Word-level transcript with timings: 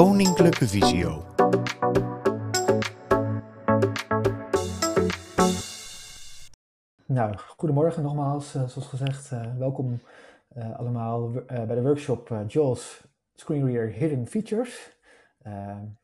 Koninklijke 0.00 0.68
Visio. 0.68 1.24
Nou, 7.06 7.36
goedemorgen 7.36 8.02
nogmaals, 8.02 8.54
uh, 8.54 8.68
zoals 8.68 8.88
gezegd. 8.88 9.30
Uh, 9.30 9.56
welkom 9.58 10.00
uh, 10.56 10.78
allemaal 10.78 11.30
bij 11.46 11.74
de 11.74 11.82
workshop 11.82 12.44
JAWS 12.46 13.04
Screen 13.34 13.88
Hidden 13.88 14.26
Features. 14.26 14.96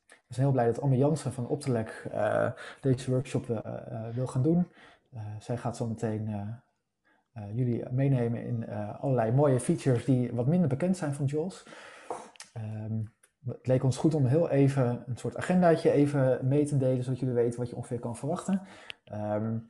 we 0.09 0.35
zijn 0.35 0.47
heel 0.47 0.53
blij 0.53 0.67
dat 0.67 0.81
Anne 0.81 0.97
Jansen 0.97 1.33
van 1.33 1.49
Optelec 1.49 2.11
deze 2.81 3.11
workshop 3.11 3.47
wil 4.15 4.27
gaan 4.27 4.43
doen. 4.43 4.69
zij 5.39 5.57
gaat 5.57 5.77
zo 5.77 5.87
meteen 5.87 6.55
jullie 7.53 7.91
meenemen 7.91 8.45
in 8.45 8.69
allerlei 9.01 9.33
mooie 9.33 9.61
features 9.61 10.05
die 10.05 10.33
wat 10.33 10.47
minder 10.47 10.69
bekend 10.69 10.97
zijn 10.97 11.15
van 11.15 11.27
JAWS. 11.27 11.65
Um, 12.57 13.15
het 13.47 13.67
leek 13.67 13.85
ons 13.85 13.97
goed 13.97 14.15
om 14.15 14.27
heel 14.27 14.51
even 14.51 15.05
een 15.07 15.17
soort 15.17 15.37
agendaatje 15.37 15.91
even 15.91 16.49
mee 16.49 16.65
te 16.65 16.77
delen, 16.77 17.05
zodat 17.05 17.21
jullie 17.21 17.35
weten 17.35 17.59
wat 17.59 17.71
je 17.71 17.77
ongeveer 17.77 17.99
kan 17.99 18.17
verwachten. 18.17 18.63
Um, 19.13 19.67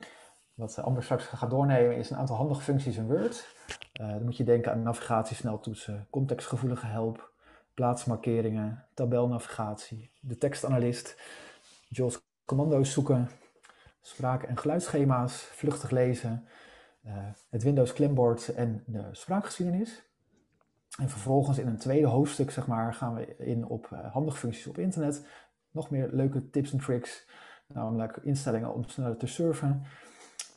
wat 0.53 0.81
Amber 0.81 1.03
straks 1.03 1.25
gaat 1.25 1.49
doornemen 1.49 1.95
is 1.95 2.09
een 2.09 2.17
aantal 2.17 2.35
handige 2.35 2.61
functies 2.61 2.97
in 2.97 3.07
Word. 3.07 3.55
Uh, 4.01 4.09
dan 4.09 4.23
moet 4.23 4.37
je 4.37 4.43
denken 4.43 4.71
aan 4.71 4.81
navigatiesneltoetsen, 4.81 6.07
contextgevoelige 6.09 6.85
help, 6.85 7.31
plaatsmarkeringen, 7.73 8.85
tabelnavigatie, 8.93 10.11
de 10.19 10.37
tekstanalist, 10.37 11.21
JAWS 11.87 12.19
commando's 12.45 12.91
zoeken, 12.91 13.29
spraak- 14.01 14.43
en 14.43 14.57
geluidsschema's, 14.57 15.33
vluchtig 15.33 15.89
lezen, 15.89 16.47
uh, 17.05 17.13
het 17.49 17.63
Windows 17.63 17.93
klembord 17.93 18.53
en 18.53 18.83
de 18.85 19.03
spraakgeschiedenis. 19.11 20.06
En 20.97 21.09
vervolgens 21.09 21.57
in 21.57 21.67
een 21.67 21.77
tweede 21.77 22.07
hoofdstuk 22.07 22.51
zeg 22.51 22.67
maar, 22.67 22.93
gaan 22.93 23.13
we 23.13 23.35
in 23.37 23.65
op 23.65 23.89
uh, 23.93 24.13
handige 24.13 24.37
functies 24.37 24.67
op 24.67 24.77
internet. 24.77 25.27
Nog 25.71 25.89
meer 25.89 26.09
leuke 26.11 26.49
tips 26.49 26.71
en 26.71 26.79
tricks, 26.79 27.27
namelijk 27.67 28.17
instellingen 28.17 28.73
om 28.73 28.83
sneller 28.83 29.17
te 29.17 29.27
surfen. 29.27 29.83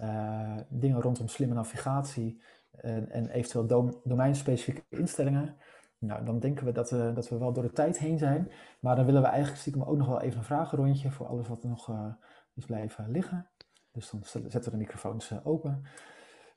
Uh, 0.01 0.57
dingen 0.69 1.01
rondom 1.01 1.29
slimme 1.29 1.55
navigatie 1.55 2.43
en, 2.71 3.11
en 3.11 3.29
eventueel 3.29 3.67
dom, 3.67 4.01
domeinspecifieke 4.05 4.83
instellingen. 4.89 5.57
Nou, 5.99 6.25
dan 6.25 6.39
denken 6.39 6.65
we 6.65 6.73
dat, 6.73 6.91
we 6.91 7.13
dat 7.15 7.29
we 7.29 7.39
wel 7.39 7.53
door 7.53 7.63
de 7.63 7.73
tijd 7.73 7.99
heen 7.99 8.19
zijn. 8.19 8.51
Maar 8.81 8.97
dan 8.97 9.05
willen 9.05 9.23
we 9.23 9.29
eigenlijk 9.29 9.61
stiekem 9.61 9.83
ook 9.83 9.97
nog 9.97 10.07
wel 10.07 10.21
even 10.21 10.39
een 10.39 10.45
vragenrondje 10.45 11.11
voor 11.11 11.27
alles 11.27 11.49
wat 11.49 11.63
er 11.63 11.69
nog 11.69 11.89
uh, 11.89 12.07
is 12.55 12.65
blijven 12.65 13.11
liggen. 13.11 13.51
Dus 13.93 14.11
dan 14.11 14.21
zetten 14.25 14.65
we 14.65 14.71
de 14.71 14.77
microfoons 14.77 15.45
open. 15.45 15.85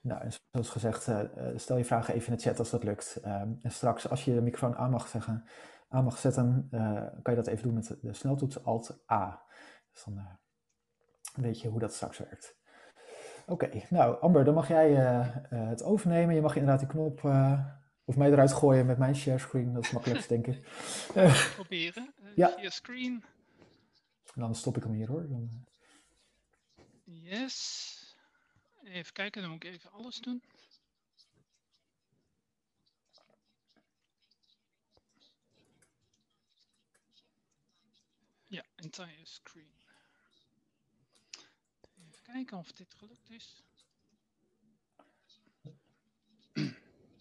Nou, 0.03 0.21
en 0.21 0.31
zoals 0.51 0.69
gezegd, 0.69 1.07
uh, 1.07 1.21
stel 1.55 1.77
je 1.77 1.85
vragen 1.85 2.13
even 2.13 2.27
in 2.27 2.35
de 2.35 2.41
chat 2.41 2.59
als 2.59 2.69
dat 2.69 2.83
lukt. 2.83 3.21
Um, 3.25 3.59
en 3.61 3.71
straks, 3.71 4.09
als 4.09 4.25
je 4.25 4.33
de 4.33 4.41
microfoon 4.41 4.75
aan 4.75 4.89
mag, 4.89 5.07
zeggen, 5.07 5.45
aan 5.87 6.03
mag 6.03 6.17
zetten, 6.17 6.67
uh, 6.71 7.07
kan 7.21 7.33
je 7.33 7.41
dat 7.41 7.47
even 7.47 7.63
doen 7.63 7.73
met 7.73 7.97
de 8.01 8.13
sneltoets 8.13 8.63
Alt-A. 8.63 9.45
Dus 9.91 10.03
dan 10.03 10.39
weet 11.33 11.61
je 11.61 11.67
hoe 11.67 11.79
dat 11.79 11.93
straks 11.93 12.17
werkt. 12.17 12.57
Oké, 13.45 13.65
okay, 13.65 13.85
nou 13.89 14.19
Amber, 14.21 14.43
dan 14.45 14.53
mag 14.53 14.67
jij 14.67 14.93
het 15.49 15.83
overnemen. 15.83 16.35
Je 16.35 16.41
mag 16.41 16.55
inderdaad 16.55 16.79
die 16.79 16.87
knop 16.87 17.23
of 18.05 18.17
mij 18.17 18.31
eruit 18.31 18.53
gooien 18.53 18.85
met 18.85 18.97
mijn 18.97 19.15
share 19.15 19.37
screen. 19.37 19.73
Dat 19.73 19.83
is 19.83 19.91
makkelijkst, 19.91 20.29
denk 20.35 20.47
ik. 20.47 20.67
Proberen. 21.55 22.13
ja. 22.35 22.49
Share 22.49 22.71
screen. 22.71 23.23
En 24.33 24.41
dan 24.41 24.55
stop 24.55 24.77
ik 24.77 24.83
hem 24.83 24.91
hier 24.91 25.07
hoor. 25.07 25.27
Dan... 25.27 25.49
Yes. 27.03 28.02
Even 28.83 29.13
kijken, 29.13 29.41
dan 29.41 29.51
moet 29.51 29.63
ik 29.63 29.69
even 29.73 29.91
alles 29.91 30.19
doen. 30.19 30.43
Ja, 38.47 38.63
entire 38.75 39.25
screen. 39.25 39.73
Even 42.07 42.23
kijken 42.23 42.57
of 42.57 42.71
dit 42.71 42.93
gelukt 42.93 43.29
is. 43.29 43.63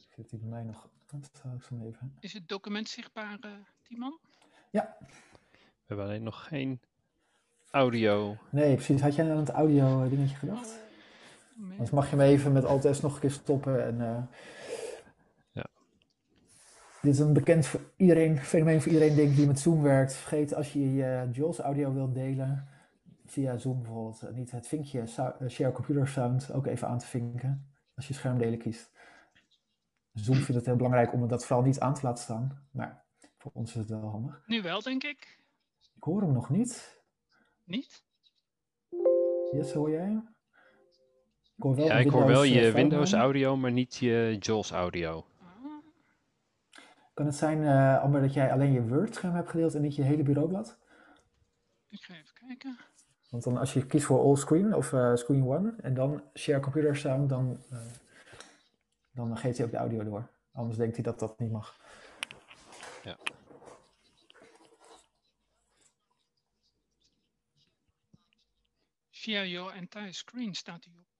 Zit 0.08 0.30
hij 0.30 0.40
bij 0.40 0.48
mij 0.48 0.62
nog 0.62 0.88
even. 1.82 2.16
Is 2.20 2.32
het 2.32 2.48
document 2.48 2.88
zichtbaar, 2.88 3.38
uh, 3.44 3.52
Timon? 3.82 4.18
Ja. 4.70 4.96
We 5.50 5.86
hebben 5.86 6.06
alleen 6.06 6.22
nog 6.22 6.46
geen 6.46 6.80
audio. 7.70 8.36
Nee, 8.50 8.74
precies. 8.74 9.00
Had 9.00 9.14
jij 9.14 9.30
aan 9.30 9.36
het 9.36 9.48
audio 9.48 10.08
dingetje 10.08 10.36
gedacht? 10.36 10.78
Anders 11.60 11.90
mag 11.90 12.10
je 12.10 12.16
hem 12.16 12.24
even 12.24 12.52
met 12.52 12.64
Alt-S 12.64 13.00
nog 13.00 13.14
een 13.14 13.20
keer 13.20 13.30
stoppen. 13.30 13.84
En, 13.84 13.94
uh, 13.94 14.22
ja. 15.52 15.66
Dit 17.02 17.12
is 17.12 17.18
een 17.18 17.32
bekend 17.32 17.66
voor 17.66 17.80
iedereen, 17.96 18.38
fenomeen 18.38 18.82
voor 18.82 18.92
iedereen 18.92 19.16
denk 19.16 19.30
ik, 19.30 19.36
die 19.36 19.46
met 19.46 19.60
Zoom 19.60 19.82
werkt. 19.82 20.14
Vergeet 20.14 20.54
als 20.54 20.72
je 20.72 20.94
je 20.94 21.28
JAWS 21.32 21.58
audio 21.58 21.92
wilt 21.92 22.14
delen, 22.14 22.68
via 23.26 23.56
Zoom 23.56 23.82
bijvoorbeeld, 23.82 24.34
niet 24.34 24.50
het 24.50 24.66
vinkje 24.66 25.00
eh, 25.00 25.48
Share 25.48 25.72
Computer 25.72 26.08
Sound 26.08 26.52
ook 26.52 26.66
even 26.66 26.88
aan 26.88 26.98
te 26.98 27.06
vinken. 27.06 27.66
Als 27.94 28.08
je 28.08 28.14
schermdelen 28.14 28.58
kiest. 28.58 28.90
Zoom 30.12 30.36
vindt 30.36 30.54
het 30.54 30.66
heel 30.66 30.76
belangrijk 30.76 31.12
om 31.12 31.28
dat 31.28 31.46
vooral 31.46 31.64
niet 31.64 31.80
aan 31.80 31.94
te 31.94 32.00
laten 32.02 32.22
staan. 32.22 32.66
Maar 32.70 33.04
voor 33.38 33.50
ons 33.54 33.70
is 33.70 33.76
het 33.76 33.88
wel 33.88 34.10
handig. 34.10 34.42
Nu 34.46 34.62
wel, 34.62 34.82
denk 34.82 35.02
ik. 35.04 35.40
Ik 35.94 36.02
hoor 36.02 36.20
hem 36.20 36.32
nog 36.32 36.50
niet. 36.50 37.00
Niet? 37.64 38.04
Yes, 39.52 39.72
hoor 39.72 39.90
jij 39.90 40.04
hem? 40.04 40.34
Ik 41.56 41.62
hoor 41.62 41.76
wel, 41.76 41.86
ja, 41.86 41.98
ik 41.98 42.10
hoor 42.10 42.26
wel 42.26 42.42
je 42.42 42.66
eh, 42.66 42.74
Windows 42.74 43.12
audio, 43.12 43.56
maar 43.56 43.72
niet 43.72 43.96
je 43.96 44.36
JAWS 44.40 44.70
audio. 44.70 45.26
Kan 47.14 47.26
het 47.26 47.34
zijn, 47.34 47.58
uh, 47.58 48.02
Amber, 48.02 48.20
dat 48.20 48.34
jij 48.34 48.52
alleen 48.52 48.72
je 48.72 48.86
Word-scherm 48.86 49.34
hebt 49.34 49.50
gedeeld 49.50 49.74
en 49.74 49.82
niet 49.82 49.96
je 49.96 50.02
hele 50.02 50.22
bureaublad? 50.22 50.78
Ik 51.88 52.02
ga 52.02 52.14
even 52.14 52.34
kijken. 52.34 52.78
Want 53.30 53.44
dan 53.44 53.56
als 53.56 53.72
je 53.72 53.86
kiest 53.86 54.04
voor 54.04 54.20
all 54.20 54.36
screen 54.36 54.74
of 54.74 54.92
uh, 54.92 55.14
screen 55.14 55.46
one 55.46 55.74
en 55.80 55.94
dan 55.94 56.22
share 56.34 56.60
computer 56.60 56.96
sound, 56.96 57.28
dan, 57.28 57.64
uh, 57.72 57.78
dan 59.10 59.36
geeft 59.36 59.56
hij 59.56 59.66
ook 59.66 59.72
de 59.72 59.78
audio 59.78 60.04
door. 60.04 60.30
Anders 60.52 60.78
denkt 60.78 60.94
hij 60.94 61.04
dat 61.04 61.18
dat 61.18 61.38
niet 61.38 61.50
mag. 61.50 61.76
Ja. 63.04 63.16
Via 69.10 69.44
your 69.44 69.74
entire 69.74 70.12
screen 70.12 70.54
staat 70.54 70.84
hij 70.84 70.94
op. 70.98 71.11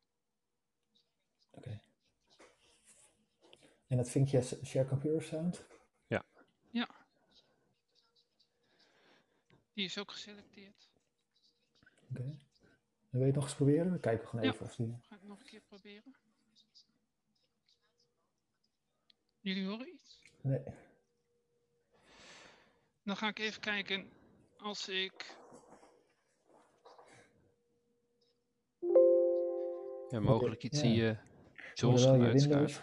Oké. 1.52 1.80
En 3.86 3.96
dat 3.96 4.10
vind 4.10 4.30
je 4.30 4.42
Share 4.64 4.88
Computer 4.88 5.22
Sound? 5.22 5.64
Ja. 6.06 6.24
Ja. 6.70 6.88
Die 9.72 9.84
is 9.84 9.98
ook 9.98 10.10
geselecteerd. 10.10 10.88
Oké. 11.80 12.20
Okay. 12.20 12.38
Wil 13.10 13.20
je 13.20 13.26
het 13.26 13.34
nog 13.34 13.44
eens 13.44 13.54
proberen? 13.54 13.92
We 13.92 14.00
kijken 14.00 14.28
gewoon 14.28 14.44
even 14.44 14.66
of 14.66 14.76
die... 14.76 14.98
Ga 15.00 15.14
ik 15.14 15.22
nog 15.22 15.38
een 15.38 15.46
keer 15.46 15.60
proberen. 15.60 16.16
Jullie 19.40 19.66
horen 19.66 19.88
iets? 19.88 20.20
Nee. 20.40 20.62
Dan 23.02 23.16
ga 23.16 23.28
ik 23.28 23.38
even 23.38 23.60
kijken 23.60 24.10
als 24.56 24.88
ik 24.88 25.36
Ja, 30.10 30.20
mogelijk 30.20 30.62
iets 30.62 30.80
ja. 30.80 30.86
in 30.86 30.92
je 30.92 31.16
JAWS 31.74 32.04
geluidskaart. 32.04 32.82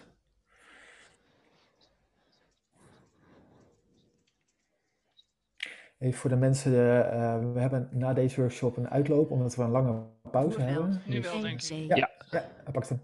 Even 5.99 6.19
voor 6.19 6.29
de 6.29 6.35
mensen, 6.35 6.71
uh, 6.71 7.53
we 7.53 7.59
hebben 7.59 7.89
na 7.91 8.13
deze 8.13 8.39
workshop 8.41 8.77
een 8.77 8.89
uitloop, 8.89 9.31
omdat 9.31 9.55
we 9.55 9.63
een 9.63 9.69
lange 9.69 10.03
pauze 10.31 10.61
hebben. 10.61 11.01
Nu 11.05 11.21
wel, 11.21 11.41
denk 11.41 11.61
ik. 11.61 11.69
Ja, 11.69 11.95
ja. 11.95 12.09
ja 12.31 12.49
hij 12.63 12.71
pakt 12.71 12.89
hem. 12.89 13.01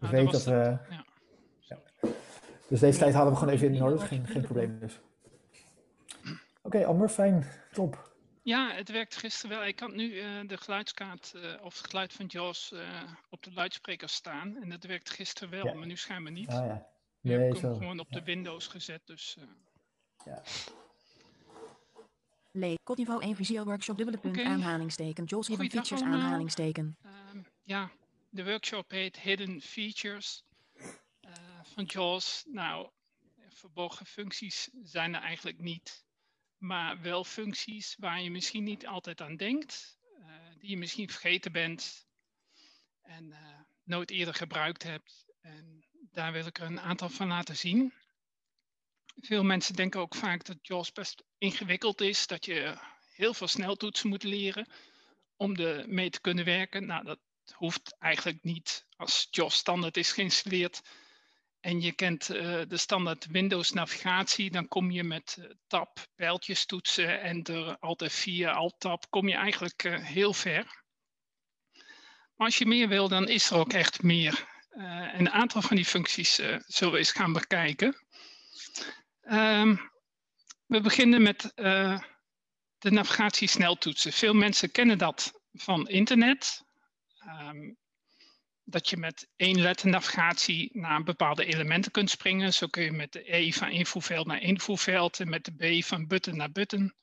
Dus 0.00 0.10
weet 0.10 0.32
dat 0.32 0.44
we... 0.44 0.78
Ja. 0.88 1.04
Ja. 1.58 1.78
Dus 2.68 2.80
deze 2.80 2.98
tijd 2.98 3.14
hadden 3.14 3.32
we 3.32 3.38
gewoon 3.38 3.54
even 3.54 3.74
in 3.74 3.82
orde, 3.82 3.98
geen, 3.98 4.26
geen 4.26 4.42
probleem 4.42 4.78
dus. 4.78 5.00
Oké, 6.22 6.38
okay, 6.62 6.84
Amber, 6.84 7.08
fijn, 7.08 7.44
top. 7.72 8.05
Ja, 8.46 8.72
het 8.72 8.88
werkt 8.88 9.16
gisteren 9.16 9.56
wel. 9.56 9.66
Ik 9.66 9.80
had 9.80 9.92
nu 9.92 10.14
uh, 10.14 10.40
de 10.46 10.56
geluidskaart 10.56 11.32
uh, 11.36 11.54
of 11.62 11.76
het 11.76 11.86
geluid 11.86 12.12
van 12.12 12.26
JAWS 12.26 12.72
uh, 12.72 13.02
op 13.30 13.42
de 13.42 13.52
luidspreker 13.52 14.08
staan. 14.08 14.56
En 14.62 14.68
dat 14.68 14.84
werkt 14.84 15.10
gisteren 15.10 15.50
wel, 15.50 15.66
ja. 15.66 15.74
maar 15.74 15.86
nu 15.86 15.96
schijnbaar 15.96 16.32
niet. 16.32 16.48
Ah, 16.48 16.66
ja. 16.66 16.86
Nu 17.20 17.30
nee, 17.30 17.46
heb 17.46 17.54
ik 17.54 17.62
hem 17.62 17.72
gewoon 17.72 17.98
op 17.98 18.10
de 18.10 18.22
Windows 18.22 18.66
gezet. 18.66 19.00
Dus, 19.04 19.36
ja. 20.24 20.42
Leek, 22.52 22.78
niveau 22.94 23.22
1 23.22 23.36
visio 23.36 23.64
workshop, 23.64 23.96
dubbele 23.96 24.18
punt, 24.18 24.36
okay. 24.36 24.50
aanhalingsteken. 24.50 25.24
JAWS 25.24 25.48
hidden 25.48 25.70
features, 25.70 26.02
allemaal. 26.02 26.20
aanhalingsteken. 26.20 26.96
Ja, 27.62 27.90
de 28.30 28.44
workshop 28.44 28.90
heet 28.90 29.20
Hidden 29.20 29.60
Features 29.60 30.44
van 31.62 31.84
JAWS. 31.84 32.44
Nou, 32.48 32.90
verborgen 33.48 34.06
functies 34.06 34.70
zijn 34.82 35.14
er 35.14 35.22
eigenlijk 35.22 35.60
niet 35.60 36.05
maar 36.66 37.00
wel 37.00 37.24
functies 37.24 37.96
waar 37.98 38.22
je 38.22 38.30
misschien 38.30 38.64
niet 38.64 38.86
altijd 38.86 39.20
aan 39.20 39.36
denkt, 39.36 39.98
uh, 40.18 40.26
die 40.58 40.70
je 40.70 40.76
misschien 40.76 41.10
vergeten 41.10 41.52
bent 41.52 42.06
en 43.02 43.24
uh, 43.30 43.60
nooit 43.82 44.10
eerder 44.10 44.34
gebruikt 44.34 44.82
hebt. 44.82 45.26
En 45.40 45.86
daar 46.10 46.32
wil 46.32 46.46
ik 46.46 46.58
er 46.58 46.66
een 46.66 46.80
aantal 46.80 47.08
van 47.08 47.28
laten 47.28 47.56
zien. 47.56 47.92
veel 49.16 49.44
mensen 49.44 49.74
denken 49.74 50.00
ook 50.00 50.14
vaak 50.14 50.44
dat 50.44 50.56
JAWS 50.60 50.92
best 50.92 51.24
ingewikkeld 51.38 52.00
is, 52.00 52.26
dat 52.26 52.44
je 52.44 52.78
heel 53.14 53.34
veel 53.34 53.48
sneltoetsen 53.48 54.08
moet 54.08 54.22
leren 54.22 54.68
om 55.36 55.52
mee 55.86 56.10
te 56.10 56.20
kunnen 56.20 56.44
werken. 56.44 56.86
Nou, 56.86 57.04
dat 57.04 57.20
hoeft 57.52 57.96
eigenlijk 57.98 58.42
niet. 58.42 58.86
Als 58.96 59.28
JAWS 59.30 59.56
standaard 59.56 59.96
is 59.96 60.12
geïnstalleerd 60.12 60.82
en 61.66 61.80
je 61.80 61.92
kent 61.92 62.30
uh, 62.30 62.60
de 62.68 62.76
standaard 62.76 63.26
Windows 63.26 63.70
navigatie, 63.70 64.50
dan 64.50 64.68
kom 64.68 64.90
je 64.90 65.04
met 65.04 65.36
uh, 65.38 65.50
tab, 65.66 66.06
pijltjes 66.14 66.66
toetsen 66.66 67.20
en 67.20 67.42
de 67.42 67.76
Alt 67.80 68.10
F4, 68.12 68.48
Alt 68.48 68.74
Tab, 68.78 69.06
kom 69.10 69.28
je 69.28 69.34
eigenlijk 69.34 69.84
uh, 69.84 69.98
heel 69.98 70.32
ver. 70.32 70.84
Als 72.36 72.58
je 72.58 72.66
meer 72.66 72.88
wil, 72.88 73.08
dan 73.08 73.28
is 73.28 73.50
er 73.50 73.56
ook 73.56 73.72
echt 73.72 74.02
meer. 74.02 74.54
en 74.70 75.20
een 75.20 75.30
aantal 75.30 75.62
van 75.62 75.76
die 75.76 75.84
functies 75.84 76.34
zullen 76.66 76.92
we 76.92 76.98
eens 76.98 77.12
gaan 77.12 77.32
bekijken. 77.32 77.96
Um, 79.22 79.90
we 80.66 80.80
beginnen 80.80 81.22
met 81.22 81.52
de 82.78 82.90
navigatie 82.90 83.48
sneltoetsen. 83.48 84.12
Veel 84.12 84.34
mensen 84.34 84.70
kennen 84.70 84.98
dat 84.98 85.40
van 85.52 85.88
internet. 85.88 86.62
Um, 87.40 87.76
dat 88.68 88.88
je 88.88 88.96
met 88.96 89.28
één 89.36 89.60
letter 89.60 89.88
navigatie 89.88 90.70
naar 90.72 91.02
bepaalde 91.02 91.44
elementen 91.44 91.90
kunt 91.90 92.10
springen. 92.10 92.54
Zo 92.54 92.66
kun 92.66 92.82
je 92.82 92.92
met 92.92 93.12
de 93.12 93.36
E 93.36 93.52
van 93.52 93.70
invoerveld 93.70 94.26
naar 94.26 94.42
invoerveld 94.42 95.20
en 95.20 95.28
met 95.28 95.44
de 95.44 95.80
B 95.80 95.84
van 95.84 96.06
button 96.06 96.36
naar 96.36 96.52
button. 96.52 96.94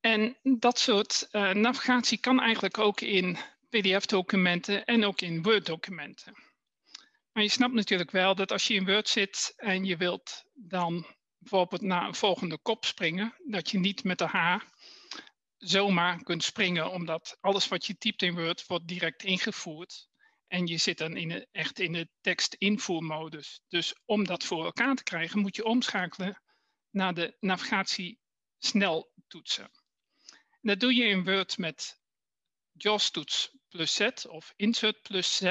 En 0.00 0.38
dat 0.42 0.78
soort 0.78 1.28
uh, 1.32 1.50
navigatie 1.50 2.18
kan 2.18 2.40
eigenlijk 2.40 2.78
ook 2.78 3.00
in 3.00 3.38
PDF-documenten 3.68 4.84
en 4.84 5.04
ook 5.04 5.20
in 5.20 5.42
Word-documenten. 5.42 6.34
Maar 7.32 7.42
je 7.42 7.48
snapt 7.48 7.74
natuurlijk 7.74 8.10
wel 8.10 8.34
dat 8.34 8.52
als 8.52 8.66
je 8.66 8.74
in 8.74 8.84
Word 8.84 9.08
zit 9.08 9.52
en 9.56 9.84
je 9.84 9.96
wilt 9.96 10.44
dan 10.54 11.06
bijvoorbeeld 11.38 11.82
naar 11.82 12.06
een 12.06 12.14
volgende 12.14 12.58
kop 12.58 12.84
springen, 12.84 13.34
dat 13.46 13.70
je 13.70 13.78
niet 13.78 14.04
met 14.04 14.18
de 14.18 14.26
H 14.26 14.56
zomaar 15.62 16.22
kunt 16.22 16.44
springen, 16.44 16.90
omdat 16.90 17.36
alles 17.40 17.68
wat 17.68 17.86
je 17.86 17.96
typt 17.96 18.22
in 18.22 18.34
Word 18.34 18.66
wordt 18.66 18.88
direct 18.88 19.22
ingevoerd. 19.22 20.08
En 20.46 20.66
je 20.66 20.76
zit 20.76 20.98
dan 20.98 21.16
in 21.16 21.46
echt 21.52 21.78
in 21.78 21.92
de 21.92 22.08
tekstinvoermodus. 22.20 23.60
Dus 23.68 23.94
om 24.04 24.24
dat 24.24 24.44
voor 24.44 24.64
elkaar 24.64 24.94
te 24.94 25.02
krijgen, 25.02 25.40
moet 25.40 25.56
je 25.56 25.64
omschakelen 25.64 26.42
naar 26.90 27.14
de 27.14 27.36
navigatie 27.40 28.18
snel 28.58 29.12
toetsen. 29.26 29.70
dat 30.60 30.80
doe 30.80 30.94
je 30.94 31.04
in 31.04 31.24
Word 31.24 31.58
met 31.58 32.00
JAWS-toets 32.72 33.56
plus 33.68 33.94
Z 33.94 34.08
of 34.28 34.52
Insert 34.56 35.02
plus 35.02 35.36
Z. 35.36 35.42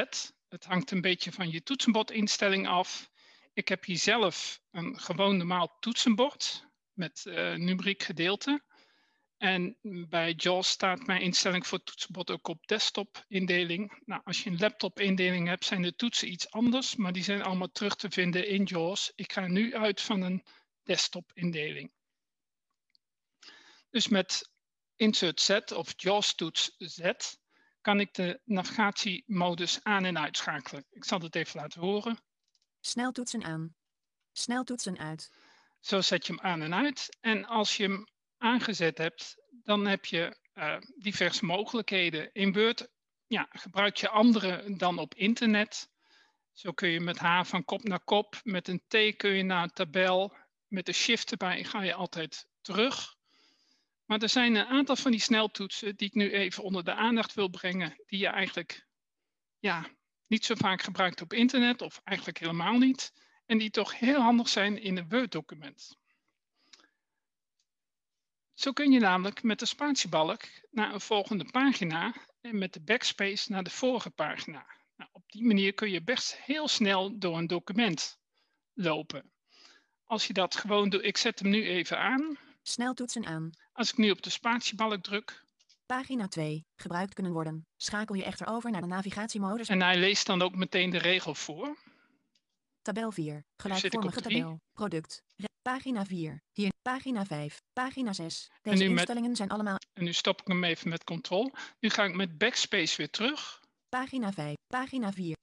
Het 0.50 0.66
hangt 0.66 0.92
een 0.92 1.02
beetje 1.02 1.32
van 1.32 1.50
je 1.50 1.64
toetsenbordinstelling 1.64 2.68
af. 2.68 3.10
Ik 3.54 3.68
heb 3.68 3.86
hier 3.86 3.98
zelf 3.98 4.62
een 4.72 5.00
gewoon 5.00 5.38
normaal 5.38 5.78
toetsenbord 5.80 6.68
met 6.94 7.24
uh, 7.28 7.56
numeriek 7.56 8.04
gedeelte. 8.04 8.64
En 9.42 9.78
bij 10.10 10.34
JAWS 10.38 10.70
staat 10.70 11.06
mijn 11.06 11.22
instelling 11.22 11.68
voor 11.68 11.84
toetsenbord 11.84 12.32
ook 12.32 12.48
op 12.48 12.68
desktop-indeling. 12.68 14.02
Nou, 14.06 14.22
als 14.24 14.44
je 14.44 14.50
een 14.50 14.58
laptop-indeling 14.58 15.48
hebt, 15.48 15.66
zijn 15.66 15.82
de 15.82 15.96
toetsen 15.96 16.32
iets 16.32 16.52
anders, 16.52 16.96
maar 16.96 17.14
die 17.14 17.24
zijn 17.24 17.42
allemaal 17.42 17.72
terug 17.72 17.96
te 17.96 18.12
vinden 18.12 18.48
in 18.48 18.64
JAWS. 18.64 19.12
Ik 19.16 19.34
ga 19.34 19.48
nu 19.48 19.76
uit 19.76 20.02
van 20.02 20.22
een 20.22 20.46
desktop-indeling. 20.84 21.92
Dus 23.90 24.08
met 24.08 24.52
Insert 24.96 25.42
Z 25.42 25.50
of 25.76 25.94
JAWS-toets 25.96 26.76
Z 26.78 27.12
kan 27.82 28.00
ik 28.00 28.14
de 28.14 28.42
navigatiemodus 28.46 29.84
aan- 29.84 30.06
en 30.06 30.20
uitschakelen. 30.20 30.86
Ik 30.90 31.04
zal 31.04 31.20
het 31.20 31.36
even 31.36 31.62
laten 31.62 31.82
horen. 31.82 32.18
Sneltoetsen 32.80 33.44
aan. 33.44 33.76
Sneltoetsen 34.32 34.98
uit. 34.98 35.34
Zo 35.80 36.02
zet 36.02 36.26
je 36.28 36.34
hem 36.34 36.42
aan 36.42 36.62
en 36.62 36.74
uit. 36.74 37.18
En 37.22 37.46
als 37.46 37.78
je 37.78 37.84
hem 37.84 38.08
aangezet 38.42 38.98
hebt, 38.98 39.36
dan 39.64 39.88
heb 39.88 40.06
je 40.06 40.38
uh, 40.54 40.78
diverse 40.98 41.46
mogelijkheden. 41.46 42.34
In 42.34 42.54
Word 42.54 42.88
ja, 43.28 43.48
gebruik 43.50 43.98
je 43.98 44.10
andere 44.10 44.76
dan 44.78 44.98
op 44.98 45.16
internet. 45.16 45.90
Zo 46.54 46.72
kun 46.72 46.90
je 46.90 47.00
met 47.00 47.18
H 47.18 47.44
van 47.44 47.66
kop 47.66 47.84
naar 47.84 48.04
kop, 48.04 48.40
met 48.44 48.68
een 48.68 48.84
T 48.88 49.16
kun 49.18 49.32
je 49.32 49.44
naar 49.44 49.64
een 49.64 49.74
tabel, 49.74 50.36
met 50.68 50.86
de 50.86 50.94
shift 50.94 51.32
erbij 51.32 51.64
ga 51.64 51.84
je 51.84 51.94
altijd 51.94 52.48
terug. 52.62 53.16
Maar 54.06 54.20
er 54.20 54.30
zijn 54.30 54.56
een 54.56 54.66
aantal 54.66 54.96
van 54.96 55.12
die 55.12 55.20
sneltoetsen 55.20 55.96
die 55.96 56.08
ik 56.08 56.14
nu 56.14 56.32
even 56.32 56.64
onder 56.64 56.84
de 56.84 56.94
aandacht 56.94 57.34
wil 57.34 57.50
brengen, 57.50 58.04
die 58.06 58.20
je 58.20 58.28
eigenlijk 58.28 58.88
ja, 59.60 59.90
niet 60.28 60.46
zo 60.46 60.56
vaak 60.56 60.82
gebruikt 60.82 61.22
op 61.22 61.34
internet 61.34 61.82
of 61.82 62.02
eigenlijk 62.04 62.38
helemaal 62.38 62.78
niet. 62.78 63.14
En 63.46 63.58
die 63.58 63.70
toch 63.70 64.00
heel 64.00 64.22
handig 64.22 64.50
zijn 64.50 64.82
in 64.82 64.98
een 64.98 65.10
Word-document. 65.10 66.00
Zo 68.62 68.72
kun 68.72 68.92
je 68.92 69.00
namelijk 69.00 69.44
met 69.44 69.60
de 69.60 69.66
spatiebalk 69.66 70.42
naar 70.72 70.94
een 70.94 71.02
volgende 71.02 71.46
pagina 71.52 72.14
en 72.42 72.58
met 72.58 72.74
de 72.74 72.82
backspace 72.82 73.52
naar 73.52 73.64
de 73.64 73.70
vorige 73.70 74.10
pagina. 74.10 74.66
Nou, 74.96 75.10
op 75.14 75.24
die 75.32 75.46
manier 75.46 75.74
kun 75.74 75.92
je 75.92 76.04
best 76.04 76.36
heel 76.36 76.68
snel 76.68 77.20
door 77.20 77.38
een 77.38 77.48
document 77.48 78.20
lopen. 78.74 79.32
Als 80.06 80.28
je 80.28 80.34
dat 80.34 80.56
gewoon 80.56 80.90
doet, 80.90 81.04
ik 81.04 81.18
zet 81.18 81.40
hem 81.40 81.50
nu 81.50 81.64
even 81.64 82.00
aan. 82.00 82.38
Sneltoetsen 82.62 83.26
aan. 83.26 83.50
Als 83.74 83.92
ik 83.92 83.98
nu 83.98 84.12
op 84.12 84.22
de 84.22 84.30
spatiebalk 84.30 85.04
druk. 85.04 85.44
Pagina 85.86 86.28
2, 86.28 86.66
gebruikt 86.76 87.14
kunnen 87.14 87.34
worden. 87.34 87.68
Schakel 87.78 88.16
je 88.16 88.24
echter 88.24 88.48
over 88.48 88.72
naar 88.72 88.82
de 88.82 88.88
navigatiemodus. 88.88 89.68
En 89.68 89.82
hij 89.82 89.98
leest 89.98 90.26
dan 90.26 90.42
ook 90.42 90.56
meteen 90.56 90.90
de 90.90 90.98
regel 90.98 91.36
voor. 91.36 91.78
Tabel 92.82 93.12
4, 93.12 93.44
gelijkvormige 93.58 94.22
tabel, 94.22 94.60
product, 94.74 95.24
Pagina 95.62 96.06
4. 96.06 96.42
Hier, 96.52 96.72
pagina 96.82 97.26
5, 97.26 97.62
pagina 97.74 98.14
6. 98.14 98.52
Deze 98.62 98.84
instellingen 98.84 99.36
zijn 99.36 99.50
allemaal... 99.50 99.78
En 99.94 100.04
nu 100.04 100.14
stop 100.14 100.42
ik 100.42 100.48
hem 100.48 100.64
even 100.64 100.90
met 100.90 101.04
control. 101.04 101.52
Nu 101.80 101.90
ga 101.90 102.04
ik 102.04 102.16
met 102.16 102.38
backspace 102.38 102.98
weer 102.98 103.10
terug. 103.10 103.60
Pagina 103.90 104.32
5, 104.32 104.56
pagina 104.68 105.12
4. 105.12 105.36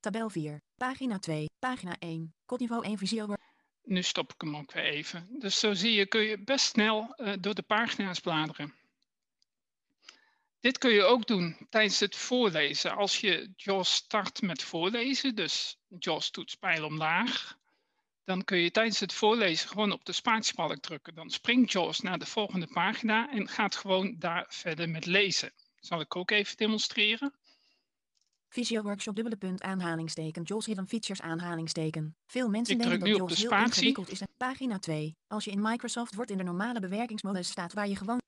Tabel 0.00 0.30
4, 0.30 0.60
pagina 0.74 1.18
2, 1.18 1.46
pagina 1.58 1.96
1. 1.98 2.34
Codniveau 2.46 2.84
1 2.84 2.98
visio. 2.98 3.34
Nu 3.82 4.02
stop 4.02 4.32
ik 4.32 4.40
hem 4.40 4.56
ook 4.56 4.72
weer 4.72 4.84
even. 4.84 5.26
Dus 5.38 5.58
zo 5.58 5.74
zie 5.74 5.92
je, 5.92 6.06
kun 6.06 6.20
je 6.20 6.42
best 6.42 6.66
snel 6.66 7.14
uh, 7.16 7.32
door 7.40 7.54
de 7.54 7.62
pagina's 7.62 8.20
bladeren. 8.20 8.74
Dit 10.60 10.78
kun 10.78 10.90
je 10.90 11.02
ook 11.02 11.26
doen 11.26 11.56
tijdens 11.70 12.00
het 12.00 12.16
voorlezen. 12.16 12.96
Als 12.96 13.20
je 13.20 13.52
JAWS 13.56 13.94
start 13.94 14.42
met 14.42 14.62
voorlezen, 14.62 15.34
dus 15.34 15.78
JAWS 15.98 16.30
toets 16.30 16.54
pijl 16.54 16.84
omlaag, 16.84 17.58
dan 18.24 18.44
kun 18.44 18.58
je 18.58 18.70
tijdens 18.70 19.00
het 19.00 19.12
voorlezen 19.12 19.68
gewoon 19.68 19.92
op 19.92 20.04
de 20.04 20.12
spatiebalk 20.12 20.80
drukken. 20.80 21.14
Dan 21.14 21.30
springt 21.30 21.72
JAWS 21.72 22.00
naar 22.00 22.18
de 22.18 22.26
volgende 22.26 22.66
pagina 22.66 23.30
en 23.30 23.48
gaat 23.48 23.76
gewoon 23.76 24.16
daar 24.18 24.46
verder 24.48 24.88
met 24.88 25.06
lezen. 25.06 25.52
Zal 25.78 26.00
ik 26.00 26.16
ook 26.16 26.30
even 26.30 26.56
demonstreren. 26.56 27.34
Visio 28.48 28.82
workshop 28.82 29.14
dubbele 29.14 29.36
punt 29.36 29.62
aanhalingsteken 29.62 30.42
JAWS 30.42 30.66
hidden 30.66 30.88
features 30.88 31.20
aanhalingsteken. 31.20 32.16
Veel 32.26 32.48
mensen 32.48 32.74
ik 32.74 32.80
denken 32.80 33.00
dat 33.00 33.08
JAWS 33.08 33.42
heel 33.42 33.50
ingewikkeld 33.50 34.10
is. 34.10 34.22
Pagina 34.36 34.78
2. 34.78 35.16
Als 35.26 35.44
je 35.44 35.50
in 35.50 35.62
Microsoft 35.62 36.14
Word 36.14 36.30
in 36.30 36.36
de 36.36 36.44
normale 36.44 36.80
bewerkingsmodus 36.80 37.48
staat 37.48 37.72
waar 37.72 37.88
je 37.88 37.96
gewoon... 37.96 38.18